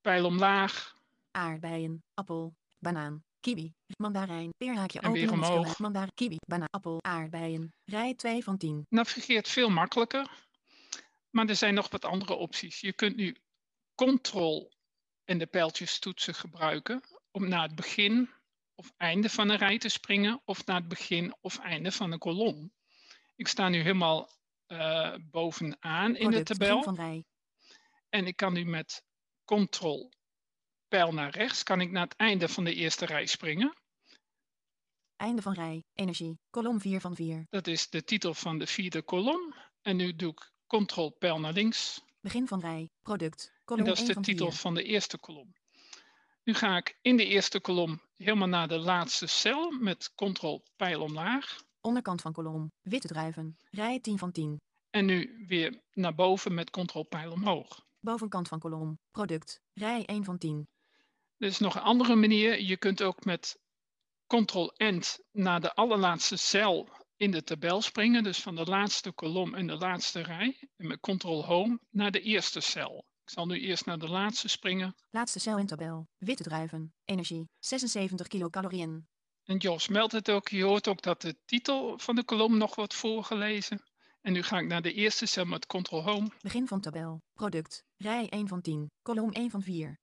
Pijl 0.00 0.24
omlaag. 0.24 0.94
Aardbeien, 1.30 2.04
appel, 2.14 2.56
banaan, 2.78 3.24
kiwi, 3.40 3.74
mandarijn, 3.96 4.50
peerhaakje, 4.56 5.00
en 5.00 5.12
weer 5.12 5.32
omhoog. 5.32 5.78
mandarijn, 5.78 6.14
kiwi, 6.14 6.36
banaan, 6.46 6.68
appel, 6.70 6.98
aardbeien. 7.02 7.74
Rij 7.84 8.14
2 8.14 8.44
van 8.44 8.56
10. 8.56 8.86
Navigeert 8.88 9.48
veel 9.48 9.68
makkelijker. 9.68 10.48
Maar 11.30 11.48
er 11.48 11.56
zijn 11.56 11.74
nog 11.74 11.90
wat 11.90 12.04
andere 12.04 12.34
opties. 12.34 12.80
Je 12.80 12.92
kunt 12.92 13.16
nu 13.16 13.36
Ctrl 13.94 14.72
en 15.24 15.38
de 15.38 15.46
pijltjes 15.46 15.98
toetsen 15.98 16.34
gebruiken 16.34 17.00
om 17.30 17.48
naar 17.48 17.62
het 17.62 17.74
begin 17.74 18.30
of 18.74 18.92
einde 18.96 19.28
van 19.30 19.48
een 19.48 19.56
rij 19.56 19.78
te 19.78 19.88
springen 19.88 20.42
of 20.44 20.66
naar 20.66 20.76
het 20.76 20.88
begin 20.88 21.34
of 21.40 21.58
einde 21.58 21.92
van 21.92 22.12
een 22.12 22.18
kolom. 22.18 22.72
Ik 23.36 23.48
sta 23.48 23.68
nu 23.68 23.78
helemaal 23.78 24.30
uh, 24.66 25.14
bovenaan 25.20 26.16
in 26.16 26.30
de 26.30 26.42
tabel. 26.42 26.82
Van 26.82 26.94
rij. 26.94 27.24
En 28.08 28.26
ik 28.26 28.36
kan 28.36 28.52
nu 28.52 28.64
met 28.64 29.04
Ctrl 29.44 30.10
pijl 30.88 31.12
naar 31.12 31.30
rechts, 31.30 31.62
kan 31.62 31.80
ik 31.80 31.90
naar 31.90 32.04
het 32.04 32.16
einde 32.16 32.48
van 32.48 32.64
de 32.64 32.74
eerste 32.74 33.06
rij 33.06 33.26
springen. 33.26 33.74
Einde 35.16 35.42
van 35.42 35.52
rij, 35.52 35.84
energie, 35.94 36.40
kolom 36.50 36.80
4 36.80 37.00
van 37.00 37.14
4. 37.14 37.46
Dat 37.50 37.66
is 37.66 37.88
de 37.88 38.04
titel 38.04 38.34
van 38.34 38.58
de 38.58 38.66
vierde 38.66 39.02
kolom. 39.02 39.54
En 39.82 39.96
nu 39.96 40.16
doe 40.16 40.32
ik 40.32 40.52
Ctrl 40.70 41.08
pijl 41.18 41.40
naar 41.40 41.52
links. 41.52 42.02
Begin 42.20 42.48
van 42.48 42.60
rij, 42.60 42.90
product, 43.02 43.52
kolom 43.64 43.82
en 43.82 43.88
dat 43.88 43.98
is 43.98 44.06
de 44.14 44.20
titel 44.20 44.50
van 44.52 44.74
de 44.74 44.82
eerste 44.82 45.18
kolom. 45.18 45.54
Nu 46.44 46.54
ga 46.54 46.76
ik 46.76 46.98
in 47.02 47.16
de 47.16 47.26
eerste 47.26 47.60
kolom 47.60 48.00
helemaal 48.16 48.48
naar 48.48 48.68
de 48.68 48.78
laatste 48.78 49.26
cel 49.26 49.70
met 49.70 50.12
Ctrl 50.14 50.62
pijl 50.76 51.02
omlaag. 51.02 51.62
Onderkant 51.80 52.20
van 52.20 52.32
kolom, 52.32 52.72
witte 52.82 53.08
druiven, 53.08 53.56
rij 53.70 54.00
10 54.00 54.18
van 54.18 54.32
10. 54.32 54.60
En 54.90 55.04
nu 55.04 55.44
weer 55.46 55.80
naar 55.92 56.14
boven 56.14 56.54
met 56.54 56.70
Ctrl 56.70 57.02
pijl 57.02 57.32
omhoog. 57.32 57.84
Bovenkant 58.00 58.48
van 58.48 58.58
kolom, 58.58 58.98
product, 59.10 59.60
rij 59.74 60.04
1 60.04 60.24
van 60.24 60.38
10. 60.38 60.68
Er 61.38 61.46
is 61.46 61.58
nog 61.58 61.74
een 61.74 61.80
andere 61.80 62.14
manier. 62.14 62.60
Je 62.60 62.76
kunt 62.76 63.02
ook 63.02 63.24
met 63.24 63.58
Ctrl-End 64.26 65.20
naar 65.32 65.60
de 65.60 65.74
allerlaatste 65.74 66.36
cel 66.36 66.88
in 67.20 67.30
de 67.30 67.42
tabel 67.42 67.82
springen. 67.82 68.22
Dus 68.22 68.42
van 68.42 68.54
de 68.54 68.64
laatste 68.64 69.12
kolom 69.12 69.54
en 69.54 69.66
de 69.66 69.76
laatste 69.76 70.20
rij. 70.22 70.68
En 70.76 70.86
met 70.86 71.00
Ctrl-Home 71.00 71.78
naar 71.90 72.10
de 72.10 72.20
eerste 72.20 72.60
cel. 72.60 73.04
Ik 73.22 73.30
zal 73.30 73.46
nu 73.46 73.60
eerst 73.60 73.86
naar 73.86 73.98
de 73.98 74.08
laatste 74.08 74.48
springen. 74.48 74.94
Laatste 75.10 75.38
cel 75.38 75.58
in 75.58 75.66
tabel. 75.66 76.08
Witte 76.18 76.42
druiven. 76.42 76.94
Energie. 77.04 77.48
76 77.58 78.26
kilocalorieën. 78.26 79.06
En 79.44 79.56
Jos 79.56 79.88
meldt 79.88 80.12
het 80.12 80.30
ook. 80.30 80.48
Je 80.48 80.62
hoort 80.62 80.88
ook 80.88 81.02
dat 81.02 81.20
de 81.20 81.36
titel 81.44 81.98
van 81.98 82.14
de 82.14 82.24
kolom 82.24 82.56
nog 82.58 82.74
wordt 82.74 82.94
voorgelezen. 82.94 83.82
En 84.20 84.32
nu 84.32 84.42
ga 84.42 84.58
ik 84.58 84.66
naar 84.66 84.82
de 84.82 84.92
eerste 84.92 85.26
cel 85.26 85.44
met 85.44 85.66
Ctrl-Home. 85.66 86.30
Begin 86.40 86.66
van 86.66 86.80
tabel. 86.80 87.22
Product. 87.32 87.84
Rij 87.96 88.28
1 88.28 88.48
van 88.48 88.60
10. 88.60 88.90
Kolom 89.02 89.32
1 89.32 89.50
van 89.50 89.62
4. 89.62 89.98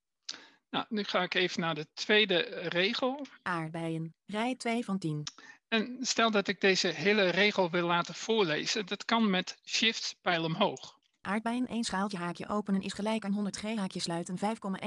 Nou, 0.70 0.86
nu 0.90 1.04
ga 1.04 1.22
ik 1.22 1.34
even 1.34 1.62
naar 1.62 1.76
de 1.76 1.88
tweede 1.94 2.40
regel. 2.70 3.26
Aardbeien. 3.42 4.14
Rij 4.26 4.56
2 4.56 4.86
van 4.86 5.00
10. 5.00 5.24
En 5.68 5.98
stel 6.02 6.32
dat 6.32 6.48
ik 6.48 6.62
deze 6.62 6.88
hele 6.88 7.30
regel 7.30 7.70
wil 7.70 7.88
laten 7.88 8.16
voorlezen. 8.16 8.86
Dat 8.86 9.06
kan 9.06 9.30
met 9.30 9.58
shift 9.66 10.16
pijl 10.22 10.44
omhoog. 10.44 10.98
Aardbeien 11.22 11.68
1 11.68 11.84
schaaltje 11.84 12.18
haakje 12.18 12.48
openen 12.48 12.82
is 12.82 12.94
gelijk 12.94 13.26
aan 13.26 13.34
100 13.34 13.58
g 13.58 13.62
haakje 13.62 14.00
sluiten 14.00 14.38
5,1 14.38 14.42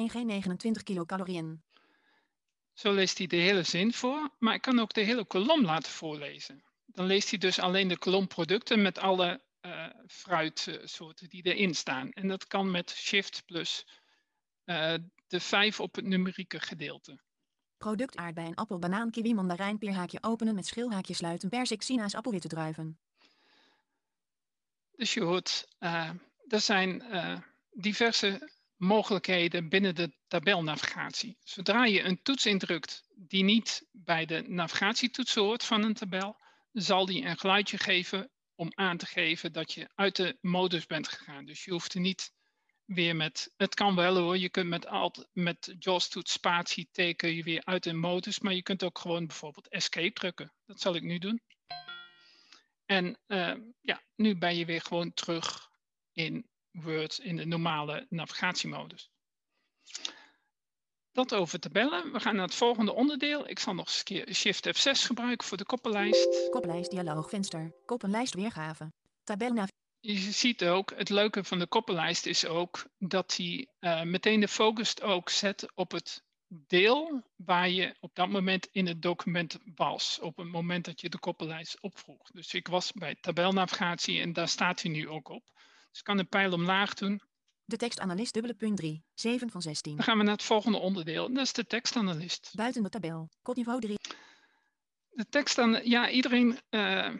g 0.07 0.15
29 0.15 0.83
kilocalorieën. 0.83 1.63
Zo 2.75 2.93
leest 2.93 3.19
hij 3.19 3.27
de 3.27 3.37
hele 3.37 3.63
zin 3.63 3.93
voor, 3.93 4.31
maar 4.39 4.55
ik 4.55 4.63
kan 4.63 4.79
ook 4.79 4.93
de 4.93 5.01
hele 5.01 5.25
kolom 5.25 5.65
laten 5.65 5.93
voorlezen. 5.93 6.65
Dan 6.87 7.07
leest 7.07 7.31
hij 7.31 7.39
dus 7.39 7.59
alleen 7.59 7.89
de 7.89 7.99
kolom 7.99 8.27
producten 8.27 8.83
met 8.83 8.99
alle 8.99 9.41
uh, 9.63 9.87
fruitsoorten 10.07 11.29
die 11.29 11.43
erin 11.43 11.75
staan. 11.75 12.13
En 12.13 12.29
dat 12.29 12.47
kan 12.47 12.71
met 12.71 12.91
shift 12.91 13.43
plus 13.47 13.87
uh, 14.65 14.95
de 15.27 15.41
5 15.41 15.81
op 15.81 15.95
het 15.95 16.05
numerieke 16.05 16.61
gedeelte. 16.61 17.21
Product 17.81 18.17
aardbeien, 18.17 18.55
appel, 18.55 18.79
banaan, 18.79 19.11
kiwi, 19.11 19.35
mandarijn, 19.35 19.79
peerhaakje 19.79 20.23
openen 20.23 20.55
met 20.55 20.67
schilhaakje 20.67 21.15
sluiten, 21.15 21.49
persik, 21.49 21.83
sinaas, 21.83 22.15
appelwitte 22.15 22.49
druiven. 22.49 22.99
Dus 24.97 25.15
je 25.15 25.21
hoort, 25.21 25.69
uh, 25.79 26.11
er 26.49 26.61
zijn 26.61 27.03
uh, 27.11 27.39
diverse 27.71 28.51
mogelijkheden 28.77 29.69
binnen 29.69 29.95
de 29.95 30.13
tabelnavigatie. 30.29 31.37
Zodra 31.43 31.85
je 31.85 32.03
een 32.03 32.23
toets 32.23 32.47
indrukt 32.47 33.03
die 33.15 33.45
niet 33.45 33.87
bij 33.93 34.27
de 34.27 34.45
navigatietoets 34.47 35.35
hoort 35.35 35.65
van 35.65 35.83
een 35.83 35.95
tabel, 35.95 36.37
zal 36.73 37.07
die 37.07 37.25
een 37.25 37.39
geluidje 37.39 37.79
geven 37.79 38.31
om 38.55 38.73
aan 38.75 38.97
te 38.97 39.07
geven 39.07 39.53
dat 39.53 39.73
je 39.73 39.89
uit 39.95 40.17
de 40.17 40.37
modus 40.41 40.87
bent 40.87 41.09
gegaan. 41.09 41.45
Dus 41.45 41.65
je 41.65 41.71
hoeft 41.71 41.95
er 41.95 42.01
niet 42.01 42.33
weer 42.95 43.17
met, 43.17 43.53
het 43.57 43.75
kan 43.75 43.95
wel 43.95 44.17
hoor, 44.17 44.39
je 44.39 44.49
kunt 44.49 44.69
met, 44.69 44.87
alt, 44.87 45.29
met 45.33 45.75
JAWS 45.79 46.09
toets 46.09 46.33
spatie 46.33 46.89
teken 46.93 47.35
je 47.35 47.43
weer 47.43 47.65
uit 47.65 47.83
de 47.83 47.93
modus, 47.93 48.41
maar 48.41 48.55
je 48.55 48.63
kunt 48.63 48.83
ook 48.83 48.99
gewoon 48.99 49.27
bijvoorbeeld 49.27 49.69
escape 49.69 50.13
drukken. 50.13 50.53
Dat 50.67 50.81
zal 50.81 50.95
ik 50.95 51.03
nu 51.03 51.19
doen. 51.19 51.43
En 52.87 53.19
uh, 53.27 53.55
ja, 53.81 54.03
nu 54.17 54.39
ben 54.39 54.57
je 54.57 54.65
weer 54.65 54.81
gewoon 54.81 55.13
terug 55.15 55.71
in 56.13 56.49
Word 56.71 57.19
in 57.19 57.37
de 57.37 57.45
normale 57.45 58.07
navigatiemodus. 58.09 59.11
Dat 61.13 61.35
over 61.35 61.61
tabellen. 61.61 62.13
We 62.13 62.21
gaan 62.21 62.35
naar 62.35 62.45
het 62.45 62.55
volgende 62.55 62.93
onderdeel. 62.93 63.49
Ik 63.49 63.59
zal 63.59 63.75
nog 63.75 63.87
eens 63.87 63.99
een 63.99 64.05
keer 64.05 64.35
Shift 64.35 64.67
F6 64.69 65.07
gebruiken 65.07 65.47
voor 65.47 65.57
de 65.57 65.65
koppenlijst. 65.65 66.49
Koppenlijst 66.51 66.91
dialoogvenster. 66.91 67.73
Koppenlijst 67.85 68.35
weergave. 68.35 68.93
Tabelnavigatie 69.25 69.80
je 70.01 70.33
ziet 70.33 70.65
ook, 70.65 70.93
het 70.97 71.09
leuke 71.09 71.45
van 71.45 71.59
de 71.59 71.67
koppenlijst 71.67 72.27
is 72.27 72.47
ook 72.47 72.87
dat 72.99 73.37
hij 73.37 73.69
uh, 73.81 74.03
meteen 74.03 74.41
de 74.41 74.49
focus 74.49 75.01
ook 75.01 75.31
zet 75.31 75.67
op 75.75 75.91
het 75.91 76.23
deel 76.47 77.23
waar 77.37 77.69
je 77.69 77.97
op 78.01 78.15
dat 78.15 78.29
moment 78.29 78.69
in 78.73 78.87
het 78.87 79.03
document 79.03 79.59
was. 79.75 80.19
Op 80.21 80.37
het 80.37 80.47
moment 80.47 80.85
dat 80.85 81.01
je 81.01 81.09
de 81.09 81.19
koppenlijst 81.19 81.81
opvroeg. 81.81 82.31
Dus 82.31 82.55
ik 82.55 82.69
was 82.69 82.93
bij 82.93 83.17
tabelnavigatie 83.21 84.21
en 84.21 84.33
daar 84.33 84.49
staat 84.49 84.83
hij 84.83 84.91
nu 84.91 85.09
ook 85.09 85.29
op. 85.29 85.45
Dus 85.91 85.99
ik 85.99 86.05
kan 86.05 86.17
de 86.17 86.25
pijl 86.25 86.53
omlaag 86.53 86.95
doen. 86.95 87.23
De 87.65 87.77
tekstanalist 87.77 88.33
dubbele 88.33 88.55
punt 88.55 88.77
3, 88.77 89.05
7 89.15 89.51
van 89.51 89.63
16. 89.63 89.97
Dan 89.97 90.05
gaan 90.05 90.19
we 90.19 90.25
naar 90.25 90.33
het 90.33 90.43
volgende 90.43 90.79
onderdeel. 90.79 91.33
Dat 91.33 91.45
is 91.45 91.53
de 91.53 91.67
tekstanalist. 91.67 92.51
Buiten 92.55 92.83
de 92.83 92.89
tabel, 92.89 93.29
kodniveau 93.43 93.81
3. 93.81 93.97
De 95.11 95.27
tekstanalist, 95.29 95.87
ja 95.87 96.11
iedereen... 96.11 96.59
Uh, 96.71 97.15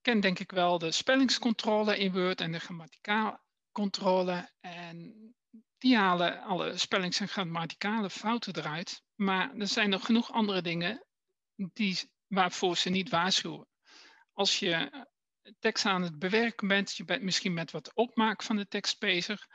ken 0.00 0.20
denk 0.20 0.38
ik 0.38 0.50
wel 0.50 0.78
de 0.78 0.92
spellingscontrole 0.92 1.98
in 1.98 2.12
Word 2.12 2.40
en 2.40 2.52
de 2.52 2.58
grammaticaalcontrole. 2.58 4.50
En 4.60 5.14
die 5.78 5.96
halen 5.96 6.42
alle 6.42 6.78
spellings- 6.78 7.20
en 7.20 7.28
grammaticale 7.28 8.10
fouten 8.10 8.56
eruit. 8.56 9.02
Maar 9.14 9.54
er 9.54 9.66
zijn 9.66 9.90
nog 9.90 10.04
genoeg 10.04 10.32
andere 10.32 10.62
dingen 10.62 11.04
die, 11.56 12.10
waarvoor 12.26 12.76
ze 12.76 12.90
niet 12.90 13.10
waarschuwen. 13.10 13.68
Als 14.32 14.58
je 14.58 15.06
tekst 15.58 15.86
aan 15.86 16.02
het 16.02 16.18
bewerken 16.18 16.68
bent, 16.68 16.96
je 16.96 17.04
bent 17.04 17.22
misschien 17.22 17.54
met 17.54 17.70
wat 17.70 17.94
opmaak 17.94 18.42
van 18.42 18.56
de 18.56 18.68
tekst 18.68 18.98
bezig, 18.98 19.46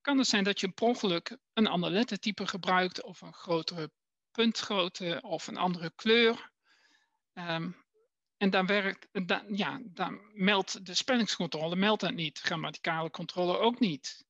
kan 0.00 0.18
het 0.18 0.26
zijn 0.26 0.44
dat 0.44 0.60
je 0.60 0.70
per 0.70 0.86
ongeluk 0.86 1.38
een 1.52 1.66
ander 1.66 1.90
lettertype 1.90 2.46
gebruikt 2.46 3.02
of 3.02 3.20
een 3.20 3.34
grotere 3.34 3.90
puntgrootte 4.30 5.18
of 5.22 5.46
een 5.46 5.56
andere 5.56 5.92
kleur. 5.94 6.50
Um, 7.34 7.76
en 8.40 8.50
dan, 8.50 8.66
werkt, 8.66 9.08
dan, 9.26 9.42
ja, 9.48 9.80
dan 9.84 10.20
meldt 10.32 10.86
de 10.86 10.94
spellingscontrole 10.94 11.76
meldt 11.76 12.00
dat 12.00 12.14
niet, 12.14 12.38
grammaticale 12.38 13.10
controle 13.10 13.58
ook 13.58 13.78
niet. 13.78 14.24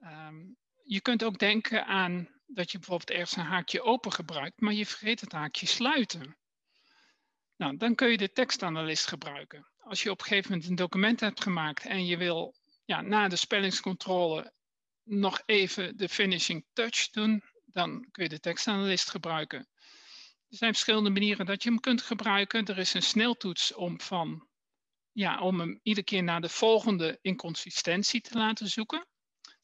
Um, 0.00 0.56
je 0.82 1.00
kunt 1.00 1.24
ook 1.24 1.38
denken 1.38 1.86
aan 1.86 2.28
dat 2.46 2.70
je 2.70 2.78
bijvoorbeeld 2.78 3.10
ergens 3.10 3.36
een 3.36 3.44
haakje 3.44 3.82
open 3.82 4.12
gebruikt, 4.12 4.60
maar 4.60 4.72
je 4.72 4.86
vergeet 4.86 5.20
het 5.20 5.32
haakje 5.32 5.66
sluiten. 5.66 6.36
Nou, 7.56 7.76
dan 7.76 7.94
kun 7.94 8.08
je 8.08 8.16
de 8.16 8.32
tekstanalist 8.32 9.06
gebruiken. 9.06 9.66
Als 9.78 10.02
je 10.02 10.10
op 10.10 10.18
een 10.20 10.26
gegeven 10.26 10.50
moment 10.50 10.68
een 10.68 10.76
document 10.76 11.20
hebt 11.20 11.42
gemaakt 11.42 11.84
en 11.84 12.06
je 12.06 12.16
wil 12.16 12.54
ja, 12.84 13.00
na 13.00 13.28
de 13.28 13.36
spellingscontrole 13.36 14.52
nog 15.02 15.42
even 15.46 15.96
de 15.96 16.08
finishing 16.08 16.66
touch 16.72 17.10
doen, 17.10 17.42
dan 17.64 18.08
kun 18.10 18.22
je 18.22 18.28
de 18.28 18.40
tekstanalist 18.40 19.10
gebruiken. 19.10 19.68
Er 20.48 20.56
zijn 20.56 20.72
verschillende 20.72 21.10
manieren 21.10 21.46
dat 21.46 21.62
je 21.62 21.68
hem 21.68 21.80
kunt 21.80 22.02
gebruiken. 22.02 22.64
Er 22.64 22.78
is 22.78 22.94
een 22.94 23.02
sneltoets 23.02 23.74
om, 23.74 24.00
van, 24.00 24.48
ja, 25.12 25.40
om 25.40 25.60
hem 25.60 25.80
iedere 25.82 26.06
keer 26.06 26.22
naar 26.22 26.40
de 26.40 26.48
volgende 26.48 27.18
inconsistentie 27.22 28.20
te 28.20 28.38
laten 28.38 28.68
zoeken. 28.68 29.06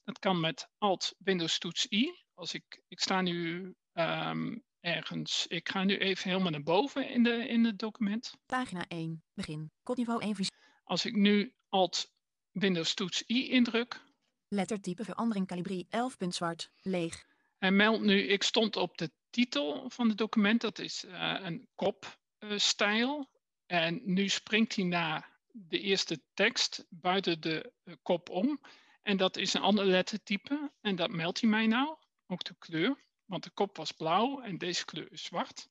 Dat 0.05 0.19
kan 0.19 0.41
met 0.41 0.69
Alt 0.79 1.15
Windows 1.19 1.59
toets 1.59 1.87
I. 1.91 2.11
Als 2.35 2.55
ik, 2.55 2.83
ik 2.89 3.01
sta 3.01 3.21
nu 3.21 3.75
um, 3.93 4.63
ergens, 4.81 5.47
ik 5.47 5.69
ga 5.69 5.85
nu 5.85 5.99
even 5.99 6.31
helemaal 6.31 6.51
naar 6.51 6.63
boven 6.63 7.09
in, 7.09 7.23
de, 7.23 7.49
in 7.49 7.65
het 7.65 7.79
document. 7.79 8.35
Pagina 8.47 8.85
1, 8.89 9.25
begin, 9.35 9.71
kodniveau 9.83 10.23
1. 10.23 10.37
Als 10.85 11.05
ik 11.05 11.15
nu 11.15 11.55
Alt 11.69 12.13
Windows 12.51 12.95
toets 12.95 13.23
I 13.27 13.51
indruk. 13.51 14.01
Lettertype 14.49 15.05
verandering 15.05 15.47
kalibrie 15.47 15.87
11 15.89 16.17
punt 16.17 16.35
zwart, 16.35 16.71
leeg. 16.81 17.25
Hij 17.59 17.71
meldt 17.71 18.03
nu, 18.03 18.23
ik 18.23 18.43
stond 18.43 18.77
op 18.77 18.97
de 18.99 19.11
titel 19.33 19.91
van 19.91 20.09
het 20.09 20.19
document, 20.19 20.61
dat 20.61 20.79
is 20.79 21.05
uh, 21.05 21.37
een 21.41 21.69
kopstijl. 21.75 23.31
en 23.67 24.01
nu 24.05 24.29
springt 24.29 24.77
hij 24.77 24.85
naar 24.85 25.41
de 25.53 25.81
eerste 25.81 26.23
tekst 26.35 26.87
buiten 26.89 27.41
de 27.41 27.73
uh, 27.85 27.95
kop 28.03 28.29
om. 28.29 28.61
En 29.03 29.17
dat 29.17 29.37
is 29.37 29.55
een 29.55 29.61
ander 29.61 29.85
lettertype. 29.85 30.73
En 30.81 30.97
dat 30.97 31.11
meldt 31.11 31.41
hij 31.41 31.51
mij 31.51 31.67
nou, 31.67 31.97
ook 32.27 32.45
de 32.45 32.55
kleur. 32.59 33.05
Want 33.25 33.45
de 33.45 33.51
kop 33.51 33.77
was 33.77 33.93
blauw 33.93 34.41
en 34.41 34.59
deze 34.59 34.85
kleur 34.85 35.13
is 35.13 35.25
zwart. 35.25 35.69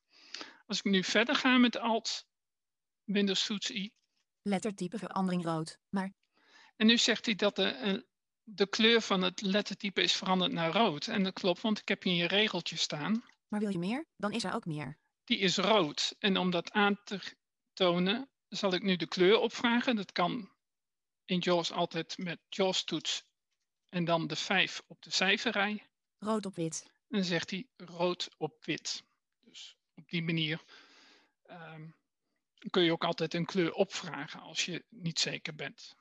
Als 0.65 0.78
ik 0.78 0.84
nu 0.84 1.04
verder 1.04 1.36
ga 1.36 1.58
met 1.58 1.78
Alt, 1.78 2.28
Windows 3.04 3.45
toets 3.45 3.69
I. 3.69 3.91
Lettertype 4.41 4.97
verandering 4.97 5.43
rood, 5.43 5.80
maar... 5.89 6.13
En 6.76 6.88
nu 6.88 6.97
zegt 6.97 7.26
hij 7.26 7.36
dat 7.36 7.56
de, 7.56 8.06
de 8.43 8.67
kleur 8.67 9.02
van 9.02 9.21
het 9.21 9.41
lettertype 9.41 10.02
is 10.02 10.13
veranderd 10.13 10.52
naar 10.52 10.71
rood. 10.71 11.08
En 11.08 11.24
dat 11.24 11.34
klopt, 11.34 11.62
want 11.62 11.80
ik 11.80 11.88
heb 11.88 12.04
hier 12.04 12.21
een 12.21 12.28
regeltje 12.28 12.78
staan. 12.78 13.24
Maar 13.51 13.59
wil 13.59 13.71
je 13.71 13.77
meer? 13.77 14.05
Dan 14.15 14.31
is 14.31 14.43
er 14.43 14.53
ook 14.53 14.65
meer. 14.65 14.97
Die 15.23 15.37
is 15.37 15.57
rood. 15.57 16.15
En 16.19 16.37
om 16.37 16.49
dat 16.49 16.71
aan 16.71 17.03
te 17.03 17.35
tonen, 17.73 18.29
zal 18.47 18.73
ik 18.73 18.83
nu 18.83 18.95
de 18.95 19.07
kleur 19.07 19.37
opvragen. 19.39 19.95
Dat 19.95 20.11
kan 20.11 20.51
in 21.25 21.39
JAWS 21.39 21.71
altijd 21.71 22.17
met 22.17 22.39
JAWS-toets 22.49 23.23
en 23.89 24.05
dan 24.05 24.27
de 24.27 24.35
5 24.35 24.81
op 24.87 25.01
de 25.01 25.11
cijferrij. 25.11 25.87
Rood 26.17 26.45
op 26.45 26.55
wit. 26.55 26.83
En 26.85 27.17
dan 27.17 27.23
zegt 27.23 27.49
hij 27.49 27.67
rood 27.75 28.29
op 28.37 28.65
wit. 28.65 29.03
Dus 29.39 29.77
op 29.93 30.09
die 30.09 30.23
manier 30.23 30.63
um, 31.49 31.95
kun 32.69 32.83
je 32.83 32.91
ook 32.91 33.03
altijd 33.03 33.33
een 33.33 33.45
kleur 33.45 33.73
opvragen 33.73 34.39
als 34.39 34.65
je 34.65 34.85
niet 34.89 35.19
zeker 35.19 35.55
bent. 35.55 35.95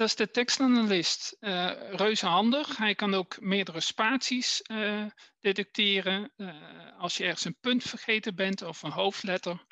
Dat 0.00 0.08
is 0.08 0.14
de 0.14 0.30
tekstanalist. 0.30 1.36
Uh, 1.40 1.72
reuze 1.90 2.26
handig. 2.26 2.76
Hij 2.76 2.94
kan 2.94 3.14
ook 3.14 3.40
meerdere 3.40 3.80
spaties 3.80 4.62
uh, 4.70 5.06
detecteren. 5.40 6.32
Uh, 6.36 6.54
als 6.98 7.16
je 7.16 7.24
ergens 7.24 7.44
een 7.44 7.58
punt 7.60 7.82
vergeten 7.82 8.34
bent 8.34 8.62
of 8.62 8.82
een 8.82 8.90
hoofdletter. 8.90 9.64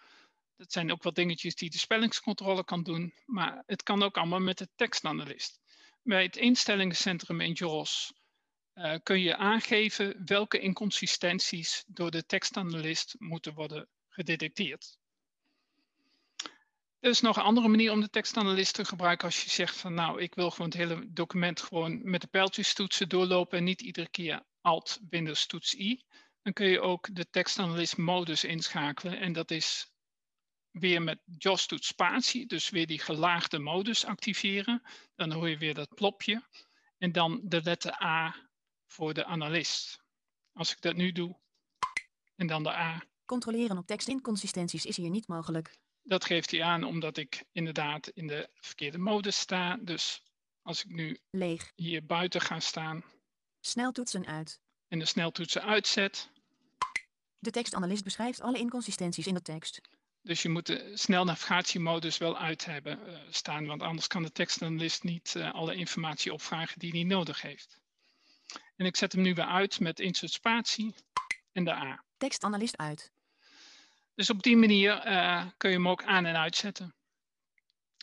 Dat 0.57 0.73
zijn 0.73 0.93
ook 0.93 1.03
wel 1.03 1.13
dingetjes 1.13 1.55
die 1.55 1.71
de 1.71 1.79
spellingscontrole 1.79 2.65
kan 2.65 2.83
doen. 2.83 3.15
Maar 3.25 3.63
het 3.67 3.83
kan 3.83 4.03
ook 4.03 4.17
allemaal 4.17 4.41
met 4.41 4.59
de 4.59 4.69
tekstanalist. 4.75 5.61
Bij 6.03 6.23
het 6.23 6.37
instellingencentrum 6.37 7.41
in 7.41 7.53
JAWS 7.53 8.13
kun 9.03 9.21
je 9.21 9.37
aangeven 9.37 10.23
welke 10.25 10.59
inconsistenties 10.59 11.85
door 11.87 12.11
de 12.11 12.27
tekstanalist 12.27 13.15
moeten 13.19 13.55
worden 13.55 13.89
gedetecteerd. 14.09 14.99
Er 17.01 17.11
is 17.11 17.21
nog 17.21 17.37
een 17.37 17.43
andere 17.43 17.69
manier 17.69 17.93
om 17.93 18.01
de 18.01 18.11
tekstanalist 18.11 18.75
te 18.75 18.85
gebruiken 18.85 19.27
als 19.27 19.45
je 19.45 19.51
zegt 19.51 19.77
van 19.77 19.95
nou, 19.95 20.21
ik 20.21 20.35
wil 20.35 20.51
gewoon 20.51 20.67
het 20.67 20.79
hele 20.79 21.13
document 21.13 21.61
gewoon 21.61 22.11
met 22.11 22.21
de 22.21 22.27
pijltjes 22.27 22.75
toetsen 22.75 23.09
doorlopen 23.09 23.59
en 23.59 23.65
niet 23.65 23.81
iedere 23.81 24.09
keer 24.09 24.43
Alt 24.61 24.99
Windows 25.11 25.47
toets 25.47 25.75
I. 25.75 26.03
Dan 26.43 26.53
kun 26.53 26.67
je 26.67 26.81
ook 26.81 27.15
de 27.15 27.31
tekstanalist 27.31 27.97
modus 27.97 28.45
inschakelen 28.45 29.19
en 29.19 29.33
dat 29.33 29.51
is 29.51 29.93
weer 30.71 31.03
met 31.03 31.21
JOS 31.25 31.67
toets 31.67 31.87
spatie, 31.87 32.47
dus 32.47 32.71
weer 32.71 32.87
die 32.87 32.99
gelaagde 32.99 33.59
modus 33.59 34.05
activeren. 34.05 34.83
Dan 35.15 35.33
hoor 35.33 35.49
je 35.49 35.59
weer 35.59 35.75
dat 35.75 35.95
plopje 35.95 36.43
en 36.99 37.13
dan 37.13 37.41
de 37.45 37.63
letter 37.63 38.03
A 38.03 38.37
voor 38.87 39.15
de 39.15 39.25
analist. 39.25 40.03
Als 40.53 40.73
ik 40.73 40.81
dat 40.81 40.97
nu 40.97 41.13
doe 41.13 41.39
en 42.37 42.47
dan 42.47 42.63
de 42.63 42.73
A. 42.73 43.03
Controleren 43.25 43.79
op 43.79 43.87
tekstinconsistenties 43.87 44.87
is 44.87 44.97
hier 44.97 45.11
niet 45.11 45.29
mogelijk. 45.29 45.79
Dat 46.09 46.25
geeft 46.25 46.51
hij 46.51 46.63
aan 46.63 46.85
omdat 46.85 47.17
ik 47.17 47.45
inderdaad 47.53 48.09
in 48.09 48.27
de 48.27 48.49
verkeerde 48.55 48.99
modus 48.99 49.39
sta. 49.39 49.79
Dus 49.81 50.23
als 50.63 50.85
ik 50.85 50.91
nu 50.91 51.19
Leeg. 51.31 51.73
hier 51.75 52.07
buiten 52.07 52.41
ga 52.41 52.61
staan. 52.61 53.05
Sneltoetsen 53.61 54.27
uit. 54.27 54.61
En 54.89 54.99
de 54.99 55.05
sneltoetsen 55.05 55.63
uitzet. 55.63 56.31
De 57.39 57.51
tekstanalist 57.51 58.05
beschrijft 58.05 58.41
alle 58.41 58.59
inconsistenties 58.59 59.27
in 59.27 59.35
de 59.35 59.43
tekst. 59.43 59.81
Dus 60.23 60.43
je 60.43 60.49
moet 60.49 60.67
de 60.67 60.91
snelnavigatiemodus 60.95 62.19
wel 62.19 62.39
uit 62.39 62.65
hebben 62.65 63.01
uh, 63.07 63.19
staan, 63.31 63.67
want 63.67 63.83
anders 63.83 64.07
kan 64.07 64.23
de 64.23 64.33
tekstanalist 64.33 65.03
niet 65.03 65.35
uh, 65.37 65.55
alle 65.55 65.75
informatie 65.75 66.33
opvragen 66.33 66.79
die 66.79 66.91
hij 66.91 67.03
nodig 67.03 67.43
heeft. 67.43 67.81
En 68.77 68.87
ik 68.87 68.97
zet 68.97 69.13
hem 69.13 69.23
nu 69.23 69.35
weer 69.35 69.45
uit 69.45 69.81
met 69.81 70.01
insert 70.01 70.33
spatie 70.33 70.95
en 71.53 71.65
de 71.65 71.73
A. 71.73 72.05
Tekstanalist 72.17 72.77
uit. 72.77 73.11
Dus 74.19 74.31
op 74.31 74.43
die 74.43 74.57
manier 74.57 75.07
uh, 75.07 75.47
kun 75.57 75.71
je 75.71 75.77
hem 75.77 75.89
ook 75.89 76.05
aan 76.05 76.27
en 76.27 76.37
uitzetten. 76.37 76.95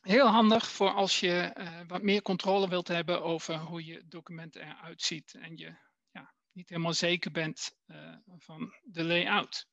Heel 0.02 0.28
handig 0.28 0.68
voor 0.68 0.90
als 0.90 1.20
je 1.20 1.56
uh, 1.58 1.80
wat 1.88 2.02
meer 2.02 2.22
controle 2.22 2.70
wilt 2.70 2.88
hebben 2.88 3.24
over 3.24 3.58
hoe 3.58 3.86
je 3.86 4.04
document 4.08 4.56
eruit 4.56 5.02
ziet 5.02 5.34
en 5.34 5.58
je 5.58 5.78
ja, 6.12 6.34
niet 6.52 6.70
helemaal 6.70 6.94
zeker 6.94 7.32
bent 7.32 7.76
uh, 7.88 8.16
van 8.38 8.74
de 8.84 9.04
layout. 9.04 9.68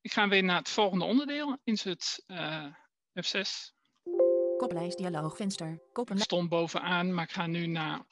Ik 0.00 0.12
ga 0.12 0.28
weer 0.28 0.44
naar 0.44 0.58
het 0.58 0.68
volgende 0.68 1.04
onderdeel, 1.04 1.58
insert 1.64 2.24
F6. 3.20 3.48
Koplijst 4.56 4.98
dialoogvenster. 4.98 5.82
Koppen... 5.92 6.18
stond 6.18 6.48
bovenaan, 6.48 7.14
maar 7.14 7.24
ik 7.24 7.32
ga 7.32 7.46
nu 7.46 7.66
naar... 7.66 8.04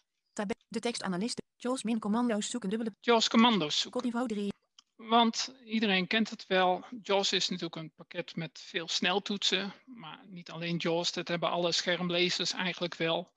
De 0.69 0.81
tekstanalist. 0.81 1.43
JAWS 1.57 1.83
min 1.83 1.99
commando's 1.99 2.51
zoeken 2.51 2.69
dubbele... 2.69 2.95
JAWS 3.01 3.29
commando's 3.29 3.81
zoeken. 3.81 4.01
Kopniveau 4.01 4.29
3. 4.29 4.59
Want 5.09 5.55
iedereen 5.65 6.07
kent 6.07 6.31
het 6.31 6.47
wel. 6.47 6.85
JAWS 7.03 7.33
is 7.33 7.49
natuurlijk 7.49 7.77
een 7.77 7.93
pakket 7.95 8.37
met 8.37 8.61
veel 8.61 8.89
sneltoetsen. 8.89 9.75
Maar 9.85 10.21
niet 10.27 10.51
alleen 10.51 10.77
JAWS, 10.77 11.13
dat 11.13 11.29
hebben 11.29 11.51
alle 11.51 11.73
schermlezers 11.73 12.53
eigenlijk 12.53 12.95
wel. 12.95 13.33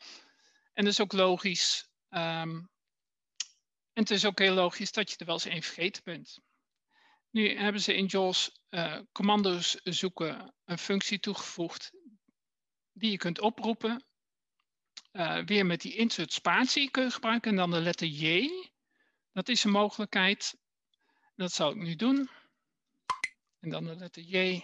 En 0.73 0.83
dat 0.83 0.93
is 0.93 1.01
ook 1.01 1.11
logisch. 1.11 1.89
En 2.09 2.69
het 3.93 4.09
is 4.09 4.25
ook 4.25 4.39
heel 4.39 4.53
logisch 4.53 4.91
dat 4.91 5.09
je 5.11 5.17
er 5.17 5.25
wel 5.25 5.35
eens 5.35 5.45
één 5.45 5.61
vergeten 5.61 6.03
bent. 6.03 6.39
Nu 7.29 7.57
hebben 7.57 7.81
ze 7.81 7.95
in 7.95 8.05
JAWS 8.05 8.51
uh, 8.69 8.99
commando's 9.11 9.79
zoeken 9.83 10.53
een 10.65 10.77
functie 10.77 11.19
toegevoegd 11.19 11.91
die 12.91 13.11
je 13.11 13.17
kunt 13.17 13.39
oproepen. 13.39 14.05
Uh, 15.11 15.45
weer 15.45 15.65
met 15.65 15.81
die 15.81 15.95
insert 15.95 16.33
spatie 16.33 16.91
kun 16.91 17.11
gebruiken 17.11 17.51
en 17.51 17.57
dan 17.57 17.71
de 17.71 17.81
letter 17.81 18.07
J. 18.07 18.49
Dat 19.31 19.49
is 19.49 19.63
een 19.63 19.71
mogelijkheid 19.71 20.61
dat 21.35 21.51
zal 21.51 21.69
ik 21.71 21.77
nu 21.77 21.95
doen. 21.95 22.29
En 23.59 23.69
dan 23.69 23.83
de 23.83 23.95
letter 23.95 24.23
J. 24.23 24.63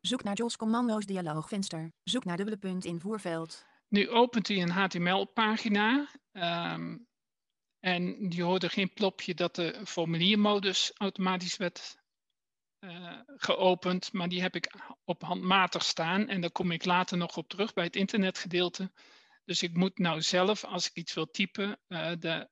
Zoek 0.00 0.22
naar 0.22 0.36
JAWS 0.36 0.56
commando's 0.56 1.06
dialoogvenster. 1.06 1.92
Zoek 2.02 2.24
naar 2.24 2.36
dubbele 2.36 2.58
punt 2.58 2.84
invoerveld. 2.84 3.66
Nu 3.88 4.10
opent 4.10 4.48
hij 4.48 4.62
een 4.62 4.70
HTML-pagina. 4.70 6.08
Um, 6.32 7.06
en 7.80 8.30
je 8.30 8.42
hoorde 8.42 8.68
geen 8.68 8.92
plopje 8.92 9.34
dat 9.34 9.54
de 9.54 9.80
formuliermodus 9.84 10.92
automatisch 10.96 11.56
werd 11.56 11.96
uh, 12.80 13.20
geopend. 13.26 14.12
Maar 14.12 14.28
die 14.28 14.42
heb 14.42 14.54
ik 14.54 14.74
op 15.04 15.22
handmatig 15.22 15.84
staan. 15.84 16.28
En 16.28 16.40
daar 16.40 16.50
kom 16.50 16.70
ik 16.70 16.84
later 16.84 17.16
nog 17.16 17.36
op 17.36 17.48
terug 17.48 17.72
bij 17.72 17.84
het 17.84 17.96
internetgedeelte. 17.96 18.92
Dus 19.44 19.62
ik 19.62 19.76
moet 19.76 19.98
nou 19.98 20.22
zelf, 20.22 20.64
als 20.64 20.86
ik 20.86 20.94
iets 20.94 21.14
wil 21.14 21.30
typen, 21.30 21.78
uh, 21.88 22.12
de 22.18 22.48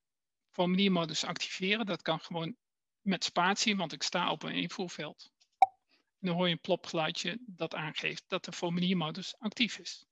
formuliermodus 0.60 1.24
activeren. 1.24 1.86
Dat 1.86 2.02
kan 2.02 2.20
gewoon 2.20 2.56
met 3.00 3.24
spatie, 3.24 3.76
want 3.76 3.92
ik 3.92 4.02
sta 4.02 4.30
op 4.30 4.42
een 4.42 4.54
invoerveld. 4.54 5.30
En 6.20 6.26
dan 6.26 6.34
hoor 6.34 6.46
je 6.46 6.52
een 6.52 6.60
plopgeluidje 6.60 7.38
dat 7.46 7.74
aangeeft 7.74 8.24
dat 8.28 8.44
de 8.44 8.52
formuliermodus 8.52 9.34
actief 9.38 9.78
is. 9.78 10.06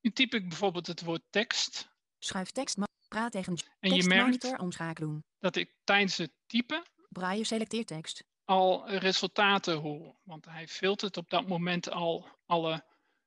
Nu 0.00 0.10
typ 0.10 0.34
ik 0.34 0.48
bijvoorbeeld 0.48 0.86
het 0.86 1.02
woord 1.02 1.22
tekst. 1.30 1.88
Schuif 2.18 2.50
tekst, 2.50 2.78
praat 3.08 3.32
tegen 3.32 3.56
en 3.80 3.94
je 3.94 4.04
merkt 4.04 4.58
omschakelen. 4.58 5.24
dat 5.38 5.56
ik 5.56 5.74
tijdens 5.84 6.16
het 6.16 6.32
typen 6.46 6.82
Braille 7.08 7.44
selecteert 7.44 7.86
tekst. 7.86 8.24
al 8.44 8.90
resultaten 8.90 9.76
hoor. 9.76 10.16
Want 10.22 10.44
hij 10.44 10.68
filtert 10.68 11.16
op 11.16 11.30
dat 11.30 11.48
moment 11.48 11.90
al 11.90 12.28
alle 12.46 12.84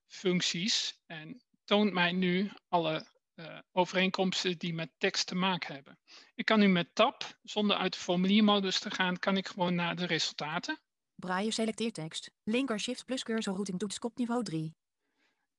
functies 0.08 0.99
en 1.05 1.41
toont 1.65 1.93
mij 1.93 2.12
nu 2.12 2.51
alle 2.67 3.08
uh, 3.39 3.60
overeenkomsten 3.71 4.58
die 4.58 4.73
met 4.73 4.89
tekst 4.97 5.28
te 5.28 5.36
maken 5.36 5.73
hebben. 5.73 5.97
Ik 6.36 6.45
kan 6.45 6.60
nu 6.60 6.67
met 6.67 6.95
tab, 6.95 7.39
zonder 7.43 7.78
uit 7.78 7.93
de 7.93 7.99
formuliermodus 7.99 8.80
te 8.80 8.91
gaan, 8.91 9.19
kan 9.19 9.38
ik 9.38 9.47
gewoon 9.47 9.75
naar 9.75 9.95
de 9.95 10.06
resultaten. 10.06 10.80
Braille 11.15 11.52
selecteert 11.52 11.93
tekst. 11.93 12.32
Linker 12.43 12.80
shift 12.80 13.06
plus 13.06 13.23
cursor 13.23 13.54
routing 13.54 13.80
toets 13.80 13.99
kopniveau 13.99 14.43
3. 14.43 14.75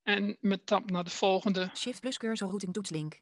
En 0.02 0.36
met 0.40 0.66
tab 0.66 0.90
naar 0.90 1.04
de 1.04 1.10
volgende. 1.10 1.70
Shift 1.74 2.00
plus 2.00 2.16
cursor 2.16 2.48
routing 2.48 2.72
toets 2.72 2.90
link. 2.90 3.20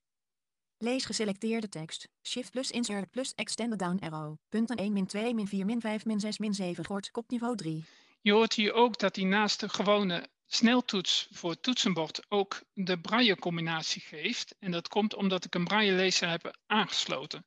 Lees 0.77 1.05
geselecteerde 1.05 1.69
tekst. 1.69 2.09
Shift 2.23 2.51
plus 2.51 2.71
insert 2.71 3.11
plus 3.11 3.35
extended 3.35 3.79
down 3.79 3.99
arrow. 3.99 4.37
Punten 4.49 4.77
1 4.77 4.93
min 4.93 5.07
2 5.07 5.35
min 5.35 5.47
4 5.47 5.65
min 5.65 5.81
5 5.81 6.05
min 6.05 6.21
6 6.21 6.39
min 6.39 6.55
7 6.55 6.85
gort 6.85 7.11
kopniveau 7.11 7.57
3. 7.57 7.85
Je 8.21 8.33
hoort 8.33 8.55
hier 8.55 8.73
ook 8.73 8.99
dat 8.99 9.17
hij 9.17 9.25
naast 9.25 9.61
de 9.61 9.69
gewone 9.69 10.29
sneltoets 10.49 11.29
voor 11.31 11.51
het 11.51 11.63
toetsenbord 11.63 12.31
ook 12.31 12.63
de 12.73 13.01
braille 13.01 13.37
combinatie 13.37 14.03
geeft. 14.03 14.55
En 14.59 14.71
dat 14.71 14.89
komt 14.89 15.15
omdat 15.15 15.45
ik 15.45 15.55
een 15.55 15.65
braille 15.65 15.93
lezer 15.93 16.29
heb 16.29 16.59
aangesloten. 16.67 17.47